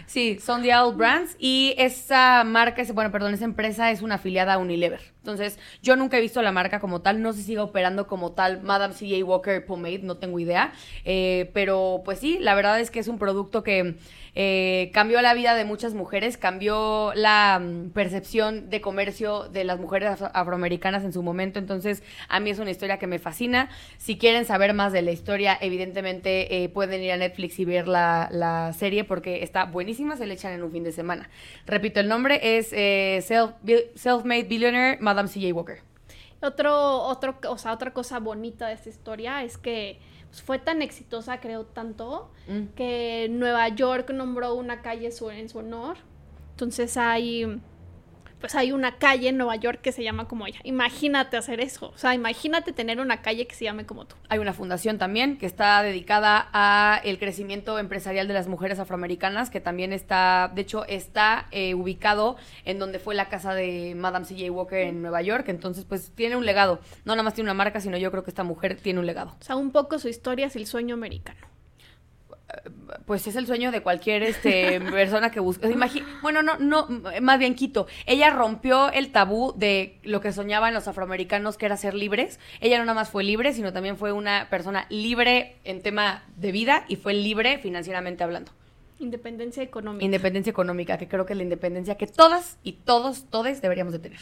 Sí, 0.07 0.39
Owl 0.49 0.95
Brands 0.95 1.37
y 1.39 1.75
esa 1.79 2.45
marca, 2.45 2.83
bueno, 2.93 3.11
perdón, 3.11 3.35
esa 3.35 3.45
empresa 3.45 3.91
es 3.91 4.03
una 4.03 4.17
afiliada 4.17 4.55
a 4.55 4.59
Unilever. 4.59 5.01
Entonces, 5.27 5.59
yo 5.83 5.97
nunca 5.97 6.19
he 6.19 6.21
visto 6.21 6.41
la 6.41 6.53
marca 6.53 6.79
como 6.79 7.03
tal, 7.03 7.21
no 7.21 7.33
si 7.33 7.43
sigue 7.43 7.59
operando 7.59 8.07
como 8.07 8.33
tal 8.33 8.63
Madame 8.63 8.95
C.J. 8.95 9.25
Walker 9.25 9.67
Pomade, 9.67 9.99
no 9.99 10.19
tengo 10.19 10.39
idea. 10.39 10.73
Eh, 11.05 11.51
pero 11.53 12.03
pues 12.05 12.21
sí, 12.21 12.39
la 12.41 12.55
verdad 12.55 12.79
es 12.79 12.93
que 12.93 13.01
es 13.01 13.09
un 13.09 13.19
producto 13.19 13.65
que 13.65 13.97
eh, 14.39 14.91
cambió 14.93 15.23
la 15.23 15.35
vida 15.35 15.55
de 15.55 15.65
muchas 15.65 15.95
mujeres, 15.95 16.37
cambió 16.37 17.13
la 17.15 17.59
mm, 17.59 17.91
percepción 17.91 18.71
de 18.71 18.81
comercio 18.81 19.49
de 19.49 19.65
las 19.65 19.81
mujeres 19.81 20.11
afro- 20.11 20.31
afroamericanas 20.33 21.03
en 21.05 21.13
su 21.13 21.23
momento. 21.23 21.59
Entonces, 21.59 22.03
a 22.29 22.39
mí 22.39 22.51
es 22.51 22.59
una 22.59 22.71
historia 22.71 22.99
que 22.99 23.07
me 23.07 23.19
fascina. 23.19 23.69
Si 23.97 24.19
quieren 24.19 24.45
saber 24.45 24.75
más 24.75 24.93
de 24.93 25.03
la 25.03 25.11
historia, 25.11 25.59
evidentemente 25.61 26.63
eh, 26.63 26.69
pueden 26.69 27.03
ir 27.03 27.13
a 27.13 27.17
Netflix 27.17 27.59
y 27.59 27.65
ver 27.65 27.89
la, 27.89 28.73
serie 28.77 29.05
porque 29.05 29.43
está 29.43 29.65
buenísima, 29.65 30.17
se 30.17 30.27
le 30.27 30.35
echan 30.35 30.53
en 30.53 30.63
un 30.63 30.71
fin 30.71 30.85
de 30.85 30.93
semana. 30.93 31.31
Repito, 31.67 31.99
el 31.99 32.09
nombre 32.09 32.59
es 32.59 32.71
Self-Made 32.71 34.45
Billionaire 34.45 34.99
Madame 35.01 35.16
C.J. 35.29 35.53
Walker. 35.53 35.81
Otro, 36.43 36.99
otro, 37.03 37.37
o 37.49 37.59
sea, 37.59 37.73
otra 37.73 37.93
cosa 37.93 38.19
bonita 38.21 38.69
de 38.69 38.75
esta 38.75 38.91
historia 38.91 39.43
es 39.43 39.57
que 39.57 39.99
pues, 40.29 40.43
fue 40.43 40.59
tan 40.59 40.83
exitosa, 40.83 41.41
creo 41.41 41.65
tanto, 41.65 42.31
Mm. 42.47 42.75
que 42.77 43.27
Nueva 43.31 43.69
York 43.69 44.11
nombró 44.11 44.55
una 44.55 44.83
calle 44.83 45.07
en 45.07 45.49
su 45.49 45.59
honor. 45.59 45.97
Entonces 46.51 46.97
hay, 46.97 47.61
pues 48.47 48.55
hay 48.55 48.71
una 48.71 48.97
calle 48.97 49.29
en 49.29 49.39
Nueva 49.39 49.57
York 49.57 49.81
que 49.81 49.91
se 49.91 50.05
llama 50.05 50.29
como 50.29 50.47
ella. 50.47 50.61
Imagínate 50.63 51.37
hacer 51.37 51.61
eso. 51.61 51.89
O 51.89 51.99
sea, 51.99 52.15
imagínate 52.15 52.73
tener 52.73 53.01
una 53.01 53.21
calle 53.21 53.49
que 53.49 53.57
se 53.57 53.65
llame 53.65 53.87
como 53.87 54.07
tú. 54.07 54.15
Hay 54.29 54.39
una 54.39 54.53
fundación 54.53 54.99
también 54.99 55.37
que 55.37 55.47
está 55.47 55.83
dedicada 55.83 56.49
a 56.53 57.01
el 57.03 57.19
crecimiento 57.19 57.79
empresarial 57.81 58.29
de 58.29 58.35
las 58.35 58.47
mujeres 58.47 58.79
afroamericanas, 58.79 59.51
que 59.51 59.61
también 59.61 59.93
está, 59.93 60.53
de 60.55 60.63
hecho, 60.63 60.85
está 60.87 61.49
eh, 61.51 61.75
ubicado 61.75 62.37
en 62.65 62.79
donde 62.79 63.01
fue 63.01 63.17
la 63.17 63.29
casa 63.29 63.53
de 63.53 63.95
Madame 63.97 64.27
C.J. 64.27 64.53
Walker 64.53 64.79
en 64.79 65.03
Nueva 65.03 65.23
York. 65.23 65.49
Entonces, 65.49 65.85
pues 65.85 66.13
tiene 66.15 66.37
un 66.37 66.47
legado. 66.47 66.79
No 67.05 67.15
nada 67.15 67.25
más 67.25 67.35
tiene 67.35 67.51
una 67.51 67.55
marca, 67.55 67.81
sino 67.81 67.97
yo 67.97 68.13
creo 68.13 68.23
que 68.23 68.31
esta 68.31 68.45
mujer 68.45 68.77
tiene 68.81 69.01
un 69.01 69.07
legado. 69.07 69.35
O 69.41 69.45
sea, 69.45 69.57
un 69.57 69.73
poco 69.73 69.99
su 69.99 70.09
historia 70.09 70.47
es 70.47 70.55
el 70.55 70.67
sueño 70.67 70.95
americano. 70.95 71.56
Pues 73.05 73.27
es 73.27 73.37
el 73.37 73.47
sueño 73.47 73.71
de 73.73 73.83
cualquier 73.83 74.23
este, 74.23 74.81
persona 74.93 75.31
que 75.31 75.41
busca. 75.41 75.69
Bueno, 76.23 76.43
no, 76.43 76.59
no, 76.59 76.89
más 77.21 77.39
bien 77.39 77.55
Quito. 77.55 77.87
Ella 78.07 78.31
rompió 78.31 78.91
el 78.91 79.13
tabú 79.13 79.55
de 79.57 79.99
lo 80.03 80.21
que 80.21 80.33
soñaban 80.33 80.75
los 80.75 80.89
afroamericanos, 80.89 81.57
que 81.57 81.67
era 81.67 81.77
ser 81.77 81.95
libres. 81.95 82.39
Ella 82.61 82.79
no 82.79 82.85
nada 82.85 82.95
más 82.95 83.11
fue 83.11 83.25
libre, 83.25 83.53
sino 83.53 83.73
también 83.73 83.97
fue 83.97 84.13
una 84.13 84.49
persona 84.51 84.87
libre 84.91 85.57
en 85.65 85.83
tema 85.83 86.25
de 86.37 86.53
vida 86.53 86.85
y 86.89 86.97
fue 86.97 87.15
libre 87.15 87.59
financieramente 87.59 88.25
hablando. 88.25 88.53
Independencia 88.99 89.63
económica. 89.63 90.05
Independencia 90.05 90.51
económica, 90.51 90.97
que 90.99 91.07
creo 91.07 91.27
que 91.27 91.35
es 91.35 91.37
la 91.37 91.43
independencia 91.43 91.97
que 91.97 92.07
todas 92.07 92.59
y 92.63 92.73
todos, 92.73 93.27
todes 93.31 93.61
deberíamos 93.61 93.93
de 93.93 93.99
tener. 93.99 94.21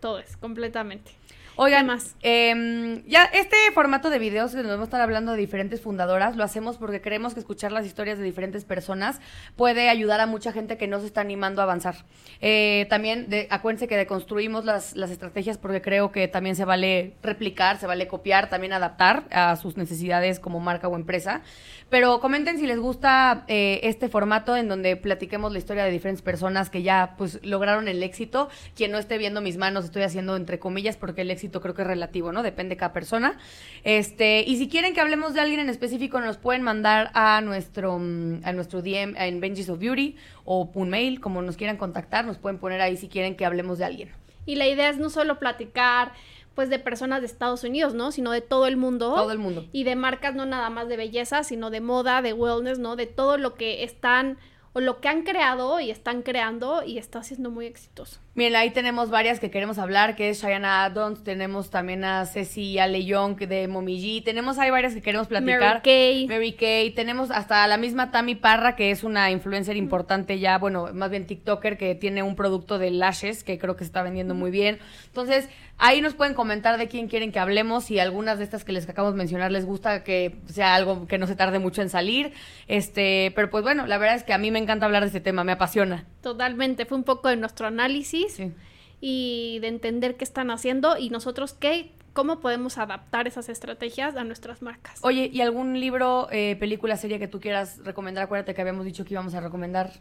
Todo 0.00 0.18
es, 0.18 0.36
completamente. 0.36 1.12
Oigan, 1.56 1.86
¿Qué 1.86 1.92
más? 1.92 2.16
em, 2.22 3.06
ya 3.06 3.24
este 3.24 3.56
formato 3.72 4.10
de 4.10 4.18
videos 4.18 4.50
que 4.50 4.58
nos 4.58 4.66
vamos 4.66 4.80
a 4.80 4.84
estar 4.84 5.00
hablando 5.00 5.32
de 5.32 5.38
diferentes 5.38 5.80
fundadoras, 5.80 6.34
lo 6.36 6.42
hacemos 6.42 6.78
porque 6.78 7.00
creemos 7.00 7.32
que 7.32 7.40
escuchar 7.40 7.70
las 7.70 7.86
historias 7.86 8.18
de 8.18 8.24
diferentes 8.24 8.64
personas 8.64 9.20
puede 9.54 9.88
ayudar 9.88 10.20
a 10.20 10.26
mucha 10.26 10.50
gente 10.50 10.76
que 10.76 10.88
no 10.88 10.98
se 10.98 11.06
está 11.06 11.20
animando 11.20 11.60
a 11.60 11.64
avanzar. 11.64 11.94
Eh, 12.40 12.86
también, 12.90 13.30
de, 13.30 13.46
acuérdense 13.50 13.86
que 13.86 13.96
deconstruimos 13.96 14.64
las, 14.64 14.96
las 14.96 15.12
estrategias 15.12 15.56
porque 15.56 15.80
creo 15.80 16.10
que 16.10 16.26
también 16.26 16.56
se 16.56 16.64
vale 16.64 17.14
replicar, 17.22 17.78
se 17.78 17.86
vale 17.86 18.08
copiar, 18.08 18.50
también 18.50 18.72
adaptar 18.72 19.24
a 19.30 19.54
sus 19.54 19.76
necesidades 19.76 20.40
como 20.40 20.58
marca 20.58 20.88
o 20.88 20.96
empresa. 20.96 21.42
Pero 21.88 22.18
comenten 22.18 22.58
si 22.58 22.66
les 22.66 22.80
gusta 22.80 23.44
eh, 23.46 23.78
este 23.84 24.08
formato 24.08 24.56
en 24.56 24.66
donde 24.66 24.96
platiquemos 24.96 25.52
la 25.52 25.58
historia 25.58 25.84
de 25.84 25.92
diferentes 25.92 26.22
personas 26.22 26.68
que 26.68 26.82
ya 26.82 27.14
pues 27.16 27.38
lograron 27.44 27.86
el 27.86 28.02
éxito. 28.02 28.48
Quien 28.74 28.90
no 28.90 28.98
esté 28.98 29.18
viendo 29.18 29.40
mis 29.40 29.56
manos, 29.56 29.84
estoy 29.84 30.02
haciendo 30.02 30.34
entre 30.34 30.58
comillas 30.58 30.96
porque 30.96 31.20
el 31.20 31.30
éxito 31.30 31.43
creo 31.50 31.74
que 31.74 31.82
es 31.82 31.88
relativo, 31.88 32.32
¿no? 32.32 32.42
Depende 32.42 32.74
de 32.74 32.78
cada 32.78 32.92
persona. 32.92 33.38
Este, 33.82 34.42
y 34.46 34.56
si 34.56 34.68
quieren 34.68 34.94
que 34.94 35.00
hablemos 35.00 35.34
de 35.34 35.40
alguien 35.40 35.60
en 35.60 35.68
específico, 35.68 36.20
nos 36.20 36.36
pueden 36.36 36.62
mandar 36.62 37.10
a 37.14 37.40
nuestro, 37.40 37.98
mm, 37.98 38.40
a 38.44 38.52
nuestro 38.52 38.82
DM 38.82 39.14
en 39.16 39.40
Benji's 39.40 39.68
of 39.68 39.78
Beauty 39.78 40.16
o 40.44 40.70
un 40.74 40.90
mail, 40.90 41.20
como 41.20 41.42
nos 41.42 41.56
quieran 41.56 41.76
contactar, 41.76 42.24
nos 42.24 42.38
pueden 42.38 42.58
poner 42.58 42.80
ahí 42.80 42.96
si 42.96 43.08
quieren 43.08 43.36
que 43.36 43.44
hablemos 43.44 43.78
de 43.78 43.84
alguien. 43.84 44.10
Y 44.46 44.56
la 44.56 44.66
idea 44.66 44.88
es 44.90 44.98
no 44.98 45.10
solo 45.10 45.38
platicar 45.38 46.12
pues 46.54 46.70
de 46.70 46.78
personas 46.78 47.20
de 47.20 47.26
Estados 47.26 47.64
Unidos, 47.64 47.94
¿no? 47.94 48.12
Sino 48.12 48.30
de 48.30 48.40
todo 48.40 48.66
el 48.66 48.76
mundo. 48.76 49.14
Todo 49.14 49.32
el 49.32 49.38
mundo. 49.38 49.64
Y 49.72 49.84
de 49.84 49.96
marcas 49.96 50.34
no 50.34 50.46
nada 50.46 50.70
más 50.70 50.88
de 50.88 50.96
belleza, 50.96 51.42
sino 51.42 51.70
de 51.70 51.80
moda, 51.80 52.22
de 52.22 52.32
wellness, 52.32 52.78
¿no? 52.78 52.96
De 52.96 53.06
todo 53.06 53.38
lo 53.38 53.54
que 53.54 53.82
están 53.82 54.38
o 54.72 54.80
lo 54.80 55.00
que 55.00 55.08
han 55.08 55.22
creado 55.22 55.80
y 55.80 55.90
están 55.90 56.22
creando 56.22 56.82
y 56.84 56.98
está 56.98 57.22
siendo 57.22 57.50
muy 57.50 57.66
exitoso. 57.66 58.20
Miren, 58.36 58.56
ahí 58.56 58.70
tenemos 58.70 59.10
varias 59.10 59.38
que 59.38 59.48
queremos 59.48 59.78
hablar, 59.78 60.16
que 60.16 60.28
es 60.28 60.40
Cheyenne 60.40 60.66
Adams, 60.66 61.22
tenemos 61.22 61.70
también 61.70 62.02
a 62.02 62.26
Ceci 62.26 62.80
Ale 62.80 63.04
Young 63.04 63.36
de 63.36 63.68
Mommy 63.68 63.96
G, 64.00 64.24
tenemos 64.24 64.58
ahí 64.58 64.70
varias 64.70 64.92
que 64.92 65.02
queremos 65.02 65.28
platicar. 65.28 65.60
Mary 65.60 65.80
Kay. 65.84 66.26
Mary 66.26 66.52
Kay, 66.54 66.90
tenemos 66.90 67.30
hasta 67.30 67.64
la 67.68 67.76
misma 67.76 68.10
Tammy 68.10 68.34
Parra, 68.34 68.74
que 68.74 68.90
es 68.90 69.04
una 69.04 69.30
influencer 69.30 69.76
importante 69.76 70.40
ya, 70.40 70.58
bueno, 70.58 70.88
más 70.92 71.10
bien 71.12 71.28
TikToker, 71.28 71.78
que 71.78 71.94
tiene 71.94 72.24
un 72.24 72.34
producto 72.34 72.78
de 72.80 72.90
lashes 72.90 73.44
que 73.44 73.56
creo 73.56 73.76
que 73.76 73.84
se 73.84 73.88
está 73.90 74.02
vendiendo 74.02 74.34
muy 74.34 74.50
bien. 74.50 74.80
Entonces, 75.06 75.48
ahí 75.78 76.00
nos 76.00 76.14
pueden 76.14 76.34
comentar 76.34 76.76
de 76.76 76.88
quién 76.88 77.06
quieren 77.06 77.30
que 77.30 77.38
hablemos, 77.38 77.84
si 77.84 78.00
algunas 78.00 78.38
de 78.38 78.44
estas 78.44 78.64
que 78.64 78.72
les 78.72 78.88
acabamos 78.88 79.14
de 79.14 79.18
mencionar 79.18 79.52
les 79.52 79.64
gusta 79.64 80.02
que 80.02 80.34
sea 80.46 80.74
algo 80.74 81.06
que 81.06 81.18
no 81.18 81.28
se 81.28 81.36
tarde 81.36 81.60
mucho 81.60 81.82
en 81.82 81.88
salir. 81.88 82.32
Este, 82.66 83.32
pero 83.36 83.48
pues 83.48 83.62
bueno, 83.62 83.86
la 83.86 83.96
verdad 83.98 84.16
es 84.16 84.24
que 84.24 84.32
a 84.32 84.38
mí 84.38 84.50
me 84.50 84.58
encanta 84.58 84.86
hablar 84.86 85.02
de 85.02 85.06
este 85.08 85.20
tema, 85.20 85.44
me 85.44 85.52
apasiona. 85.52 86.04
Totalmente, 86.20 86.84
fue 86.84 86.98
un 86.98 87.04
poco 87.04 87.28
de 87.28 87.36
nuestro 87.36 87.68
análisis 87.68 88.23
Sí. 88.28 88.52
y 89.00 89.58
de 89.60 89.68
entender 89.68 90.16
qué 90.16 90.24
están 90.24 90.50
haciendo 90.50 90.96
y 90.96 91.10
nosotros 91.10 91.52
qué, 91.52 91.92
cómo 92.14 92.40
podemos 92.40 92.78
adaptar 92.78 93.26
esas 93.26 93.48
estrategias 93.48 94.16
a 94.16 94.24
nuestras 94.24 94.62
marcas. 94.62 94.98
Oye, 95.02 95.30
¿y 95.32 95.40
algún 95.40 95.78
libro, 95.78 96.28
eh, 96.30 96.56
película, 96.58 96.96
serie 96.96 97.18
que 97.18 97.28
tú 97.28 97.40
quieras 97.40 97.78
recomendar? 97.84 98.24
Acuérdate 98.24 98.54
que 98.54 98.60
habíamos 98.60 98.84
dicho 98.86 99.04
que 99.04 99.14
íbamos 99.14 99.34
a 99.34 99.40
recomendar. 99.40 99.92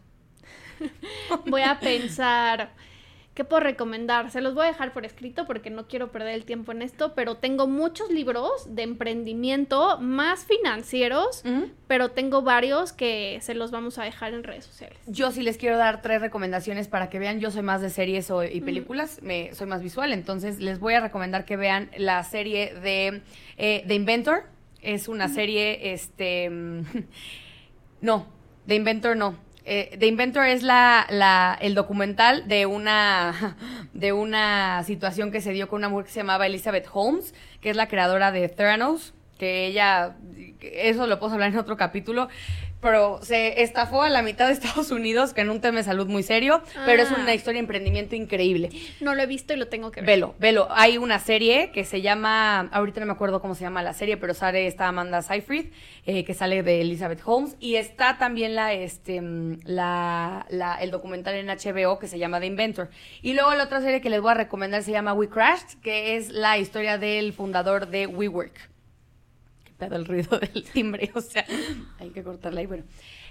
Voy 1.48 1.62
a 1.62 1.80
pensar 1.80 2.72
qué 3.34 3.44
puedo 3.44 3.62
recomendar. 3.62 4.30
Se 4.30 4.42
los 4.42 4.54
voy 4.54 4.66
a 4.66 4.68
dejar 4.68 4.94
por 4.94 5.06
escrito 5.06 5.46
porque 5.48 5.70
no 5.72 5.88
quiero 5.88 6.12
perder 6.12 6.36
el 6.36 6.46
tiempo 6.46 6.72
en 6.72 6.82
esto, 6.84 7.14
pero 7.16 7.36
tengo 7.38 7.68
muchos 7.68 8.12
libros 8.12 8.52
de 8.76 8.84
emprendimiento 8.84 9.98
más 10.00 10.46
financieros, 10.46 11.44
pero 11.88 12.12
tengo 12.12 12.42
varios 12.44 12.94
que 12.94 13.40
se 13.42 13.56
los 13.56 13.72
vamos 13.72 13.98
a 13.98 14.04
dejar 14.04 14.34
en 14.34 14.44
redes 14.44 14.66
sociales. 14.66 14.98
Yo 15.08 15.32
sí 15.32 15.42
les 15.42 15.58
quiero 15.58 15.78
dar 15.78 16.02
tres 16.02 16.22
recomendaciones 16.22 16.88
para 16.88 17.10
que 17.10 17.18
vean. 17.20 17.40
Yo 17.40 17.50
soy 17.52 17.64
más 17.64 17.82
de 17.82 17.90
series 17.90 18.30
o- 18.30 18.44
y 18.44 18.62
películas, 18.62 19.20
me, 19.24 19.54
soy 19.56 19.66
más 19.68 19.82
visual, 19.82 20.14
entonces 20.14 20.60
les 20.60 20.80
voy 20.80 20.94
a 20.94 21.00
recomendar 21.00 21.46
que 21.46 21.58
vean 21.58 21.90
la 21.98 22.24
serie 22.24 22.74
de 22.76 23.22
eh, 23.58 23.84
The 23.88 23.96
Inventor. 23.96 24.44
Es 24.82 25.08
una 25.08 25.28
serie, 25.30 25.94
este... 25.94 26.50
mm, 26.50 26.82
no, 28.02 28.28
The 28.68 28.76
Inventor 28.76 29.16
no. 29.16 29.38
Eh, 29.66 29.96
The 29.98 30.08
Inventor 30.08 30.46
es 30.46 30.62
la, 30.64 31.06
la- 31.10 31.58
el 31.62 31.74
documental 31.74 32.48
de 32.48 32.66
una, 32.66 33.56
de 33.94 34.12
una 34.12 34.84
situación 34.84 35.32
que 35.32 35.42
se 35.42 35.52
dio 35.52 35.70
con 35.70 35.78
una 35.80 35.90
mujer 35.90 36.06
que 36.06 36.12
se 36.12 36.20
llamaba 36.20 36.48
Elizabeth 36.48 36.88
Holmes, 36.92 37.34
que 37.62 37.70
es 37.70 37.76
la 37.78 37.88
creadora 37.88 38.32
de 38.32 38.50
Theranos, 38.50 39.14
que 39.44 39.66
ella, 39.68 40.16
eso 40.62 41.06
lo 41.06 41.20
puedo 41.20 41.34
hablar 41.34 41.52
en 41.52 41.58
otro 41.58 41.76
capítulo, 41.76 42.30
pero 42.80 43.20
se 43.24 43.62
estafó 43.62 44.04
a 44.04 44.10
la 44.10 44.22
mitad 44.22 44.48
de 44.48 44.54
Estados 44.60 44.92
Unidos, 44.92 45.34
que 45.34 45.42
en 45.42 45.50
un 45.50 45.60
tema 45.62 45.78
de 45.80 45.84
salud 45.84 46.08
muy 46.08 46.22
serio, 46.24 46.62
pero 46.86 47.02
es 47.04 47.12
Ah. 47.12 47.18
una 47.22 47.34
historia 47.34 47.58
de 47.60 47.64
emprendimiento 47.64 48.16
increíble. 48.16 48.70
No 49.02 49.16
lo 49.16 49.22
he 49.22 49.26
visto 49.26 49.54
y 49.54 49.58
lo 49.58 49.68
tengo 49.68 49.92
que 49.92 50.00
ver. 50.02 50.08
Velo, 50.08 50.36
velo. 50.40 50.68
Hay 50.72 50.98
una 50.98 51.20
serie 51.20 51.72
que 51.72 51.84
se 51.86 52.02
llama, 52.02 52.62
ahorita 52.72 53.00
no 53.02 53.06
me 53.06 53.12
acuerdo 53.14 53.42
cómo 53.42 53.56
se 53.56 53.62
llama 53.64 53.84
la 53.84 53.94
serie, 53.94 54.16
pero 54.18 54.34
sale 54.34 54.68
esta 54.68 54.88
Amanda 54.88 55.22
Seyfried, 55.22 55.68
eh, 56.06 56.24
que 56.26 56.34
sale 56.34 56.62
de 56.64 56.82
Elizabeth 56.82 57.22
Holmes, 57.26 57.56
y 57.60 57.76
está 57.76 58.18
también 58.18 58.54
la, 58.56 58.72
este, 58.74 59.22
mm, 59.22 59.60
la, 59.66 60.46
la- 60.50 60.76
el 60.82 60.92
documental 60.92 61.36
en 61.36 61.48
HBO 61.50 62.00
que 62.00 62.08
se 62.08 62.18
llama 62.20 62.40
The 62.42 62.46
Inventor. 62.48 62.90
Y 63.22 63.34
luego 63.34 63.54
la 63.56 63.64
otra 63.66 63.80
serie 63.82 64.00
que 64.02 64.10
les 64.10 64.20
voy 64.22 64.32
a 64.32 64.36
recomendar 64.36 64.84
se 64.84 64.92
llama 64.92 65.14
We 65.14 65.28
Crashed, 65.30 65.80
que 65.82 66.16
es 66.18 66.30
la 66.30 66.58
historia 66.58 66.98
del 66.98 67.32
fundador 67.34 67.88
de 67.88 68.08
WeWork. 68.08 68.73
Pedo 69.86 69.96
el 69.96 70.06
ruido 70.06 70.40
del 70.54 70.64
timbre, 70.64 71.12
o 71.14 71.22
sea, 71.22 71.46
hay 72.00 72.10
que 72.10 72.24
cortarla 72.24 72.60
ahí, 72.62 72.66
bueno. 72.66 72.84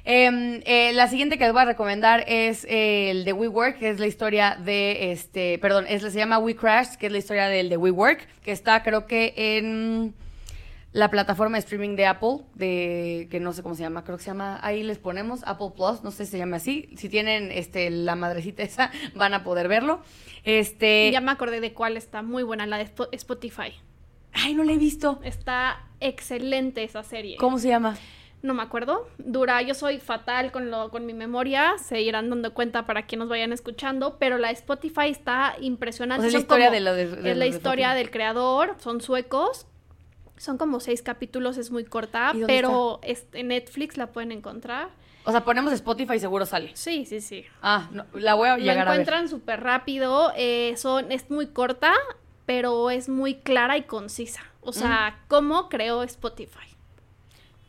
Em, 0.05 0.61
eh, 0.64 0.92
la 0.94 1.07
siguiente 1.07 1.38
que 1.38 1.44
les 1.44 1.53
voy 1.53 1.62
a 1.62 1.66
recomendar 1.66 2.24
es 2.26 2.64
eh, 2.64 3.11
el 3.11 3.24
de 3.24 3.32
WeWork, 3.32 3.78
que 3.78 3.88
es 3.90 4.00
la 4.00 4.07
historia 4.09 4.59
de 4.62 5.12
este, 5.12 5.59
perdón, 5.59 5.86
es, 5.88 6.03
se 6.03 6.11
llama 6.18 6.38
We 6.38 6.57
Crashed, 6.57 6.96
que 6.96 7.07
es 7.07 7.12
la 7.12 7.18
historia 7.18 7.46
del 7.46 7.68
de 7.68 7.76
WeWork, 7.76 8.26
que 8.42 8.50
está 8.53 8.82
creo 8.82 9.07
que 9.07 9.32
en 9.36 10.14
la 10.92 11.09
plataforma 11.09 11.57
de 11.57 11.61
streaming 11.61 11.94
de 11.96 12.07
Apple, 12.07 12.40
de 12.55 13.28
que 13.30 13.38
no 13.40 13.53
sé 13.53 13.62
cómo 13.62 13.74
se 13.76 13.82
llama, 13.82 14.03
creo 14.05 14.18
que 14.18 14.24
se 14.24 14.30
llama, 14.30 14.59
ahí 14.62 14.82
les 14.82 14.98
ponemos 14.98 15.40
Apple 15.46 15.68
Plus, 15.74 16.03
no 16.03 16.11
sé 16.11 16.26
si 16.26 16.32
se 16.32 16.38
llama 16.38 16.57
así. 16.57 16.90
Si 16.96 17.09
tienen 17.09 17.50
este 17.53 17.88
la 17.88 18.14
madrecita 18.16 18.62
esa, 18.64 18.90
van 19.14 19.32
a 19.34 19.44
poder 19.44 19.68
verlo. 19.68 20.03
Este, 20.44 21.11
Ya 21.12 21.20
me 21.20 21.30
acordé 21.30 21.61
de 21.61 21.72
cuál 21.72 21.96
está 21.96 22.22
muy 22.22 22.42
buena, 22.42 22.66
la 22.66 22.76
de 22.78 22.86
Spo- 22.92 23.09
Spotify. 23.12 23.72
Ay, 24.33 24.55
no 24.55 24.64
la 24.64 24.72
he 24.72 24.78
visto. 24.78 25.20
Está 25.24 25.83
excelente 26.01 26.83
esa 26.85 27.03
serie. 27.03 27.37
¿Cómo 27.37 27.59
se 27.59 27.68
llama? 27.68 27.97
No 28.43 28.55
me 28.55 28.62
acuerdo. 28.62 29.07
Dura, 29.18 29.62
yo 29.62 29.72
soy 29.74 29.99
fatal 30.01 30.51
con, 30.51 30.70
lo, 30.70 30.91
con 30.91 31.07
mi 31.07 31.12
memoria. 31.14 31.74
Se 31.78 32.01
irán 32.03 32.28
dando 32.28 32.53
cuenta 32.55 32.87
para 32.87 33.07
que 33.07 33.16
nos 33.16 33.28
vayan 33.28 33.53
escuchando. 33.53 34.16
Pero 34.18 34.37
la 34.39 34.51
Spotify 34.51 35.09
está 35.11 35.55
impresionante. 35.61 36.26
O 36.26 36.28
sea, 36.28 36.28
es 36.28 36.35
la 36.35 36.41
historia 36.41 36.66
como- 36.66 36.74
de 36.74 36.80
lo 36.80 36.95
de- 36.95 37.07
de 37.22 37.30
Es 37.30 37.37
lo 37.37 37.39
la 37.39 37.47
historia 37.47 37.95
del 37.95 38.11
creador. 38.11 38.74
Son 38.78 39.01
suecos. 39.01 39.66
Son 40.39 40.59
como 40.59 40.80
seis 40.80 41.03
capítulos, 41.03 41.57
es 41.57 41.70
muy 41.70 41.85
corta. 41.85 42.33
¿Y 42.35 42.41
dónde 42.41 42.47
Pero 42.53 43.01
en 43.05 43.49
Netflix 43.49 43.97
la 43.97 44.09
pueden 44.09 44.33
encontrar. 44.33 44.89
O 45.24 45.30
sea, 45.30 45.45
ponemos 45.45 45.72
Spotify 45.72 46.14
y 46.14 46.18
seguro 46.18 46.45
sale. 46.47 46.72
Sí, 46.74 47.05
sí, 47.07 47.20
sí. 47.20 47.45
Ah, 47.62 47.89
no, 47.93 48.07
la 48.14 48.35
voy 48.35 48.49
a 48.49 48.57
Lo 48.57 48.64
llegar 48.64 48.89
a 48.89 48.91
ver. 48.91 49.01
encuentran 49.03 49.28
súper 49.28 49.61
rápido. 49.61 50.33
eh, 50.37 50.74
son, 50.76 51.12
es 51.12 51.30
muy 51.30 51.47
corta, 51.47 51.93
pero 52.47 52.90
es 52.90 53.09
muy 53.09 53.34
clara 53.36 53.76
y 53.76 53.82
concisa. 53.82 54.43
O 54.61 54.72
sea, 54.72 55.11
Mm. 55.16 55.24
cómo 55.28 55.68
creó 55.68 56.03
Spotify. 56.03 56.59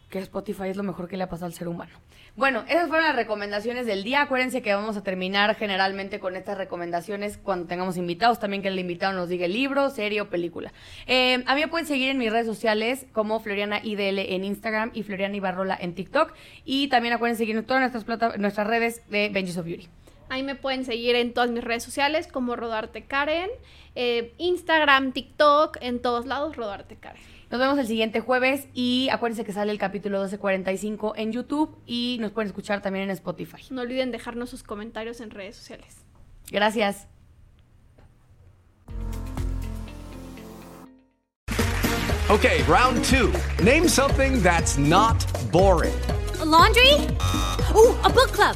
que 0.09 0.19
Spotify 0.19 0.67
es 0.69 0.77
lo 0.77 0.83
mejor 0.83 1.07
que 1.07 1.17
le 1.17 1.23
ha 1.23 1.27
pasado 1.29 1.47
al 1.47 1.53
ser 1.53 1.67
humano. 1.67 1.91
Bueno, 2.35 2.63
esas 2.67 2.87
fueron 2.87 3.07
las 3.07 3.15
recomendaciones 3.15 3.87
del 3.87 4.03
día. 4.03 4.21
Acuérdense 4.21 4.61
que 4.61 4.71
vamos 4.71 4.95
a 4.95 5.01
terminar 5.01 5.55
generalmente 5.55 6.19
con 6.19 6.35
estas 6.35 6.55
recomendaciones 6.55 7.37
cuando 7.39 7.65
tengamos 7.65 7.97
invitados. 7.97 8.39
También 8.39 8.61
que 8.61 8.67
el 8.67 8.77
invitado 8.77 9.13
nos 9.13 9.27
diga 9.29 9.45
el 9.45 9.53
libro, 9.53 9.89
serie 9.89 10.21
o 10.21 10.29
película. 10.29 10.71
Eh, 11.07 11.43
a 11.47 11.55
mí 11.55 11.61
me 11.61 11.67
pueden 11.67 11.87
seguir 11.87 12.09
en 12.09 12.19
mis 12.19 12.31
redes 12.31 12.45
sociales 12.45 13.07
como 13.11 13.39
Floriana 13.39 13.79
IDL 13.83 14.35
en 14.35 14.43
Instagram 14.43 14.91
y 14.93 15.01
Floriana 15.01 15.35
Ibarrola 15.35 15.75
en 15.81 15.95
TikTok. 15.95 16.31
Y 16.63 16.89
también 16.89 17.15
acuérdense 17.15 17.39
seguir 17.39 17.55
en 17.57 17.65
todas 17.65 17.79
nuestras, 17.81 18.03
plata- 18.03 18.37
nuestras 18.37 18.67
redes 18.67 19.01
de 19.09 19.29
Benji's 19.29 19.57
of 19.57 19.65
Beauty. 19.65 19.87
Ahí 20.29 20.43
me 20.43 20.55
pueden 20.55 20.85
seguir 20.85 21.15
en 21.15 21.33
todas 21.33 21.49
mis 21.51 21.63
redes 21.63 21.83
sociales 21.83 22.27
como 22.27 22.55
Rodarte 22.55 23.05
Karen, 23.05 23.49
eh, 23.95 24.33
Instagram, 24.37 25.11
TikTok, 25.11 25.77
en 25.81 26.01
todos 26.01 26.25
lados 26.25 26.55
Rodarte 26.55 26.95
Karen. 26.95 27.21
Nos 27.51 27.59
vemos 27.59 27.77
el 27.77 27.85
siguiente 27.85 28.19
jueves 28.19 28.67
y 28.73 29.09
acuérdense 29.11 29.45
que 29.45 29.53
sale 29.53 29.71
el 29.71 29.77
capítulo 29.77 30.17
1245 30.17 31.13
en 31.15 31.31
YouTube 31.31 31.77
y 31.85 32.17
nos 32.19 32.31
pueden 32.31 32.47
escuchar 32.47 32.81
también 32.81 33.03
en 33.03 33.11
Spotify. 33.11 33.61
No 33.69 33.81
olviden 33.81 34.11
dejarnos 34.11 34.49
sus 34.49 34.63
comentarios 34.63 35.21
en 35.21 35.29
redes 35.29 35.55
sociales. 35.55 36.03
Gracias. 36.49 37.07
Okay, 42.29 42.63
round 42.63 43.03
two. 43.05 43.31
Name 43.63 43.87
something 43.87 44.41
that's 44.41 44.77
not 44.79 45.23
boring. 45.51 45.93
laundry? 46.43 46.93
Ooh, 47.75 47.95
a 48.03 48.09
book 48.09 48.31
club. 48.31 48.55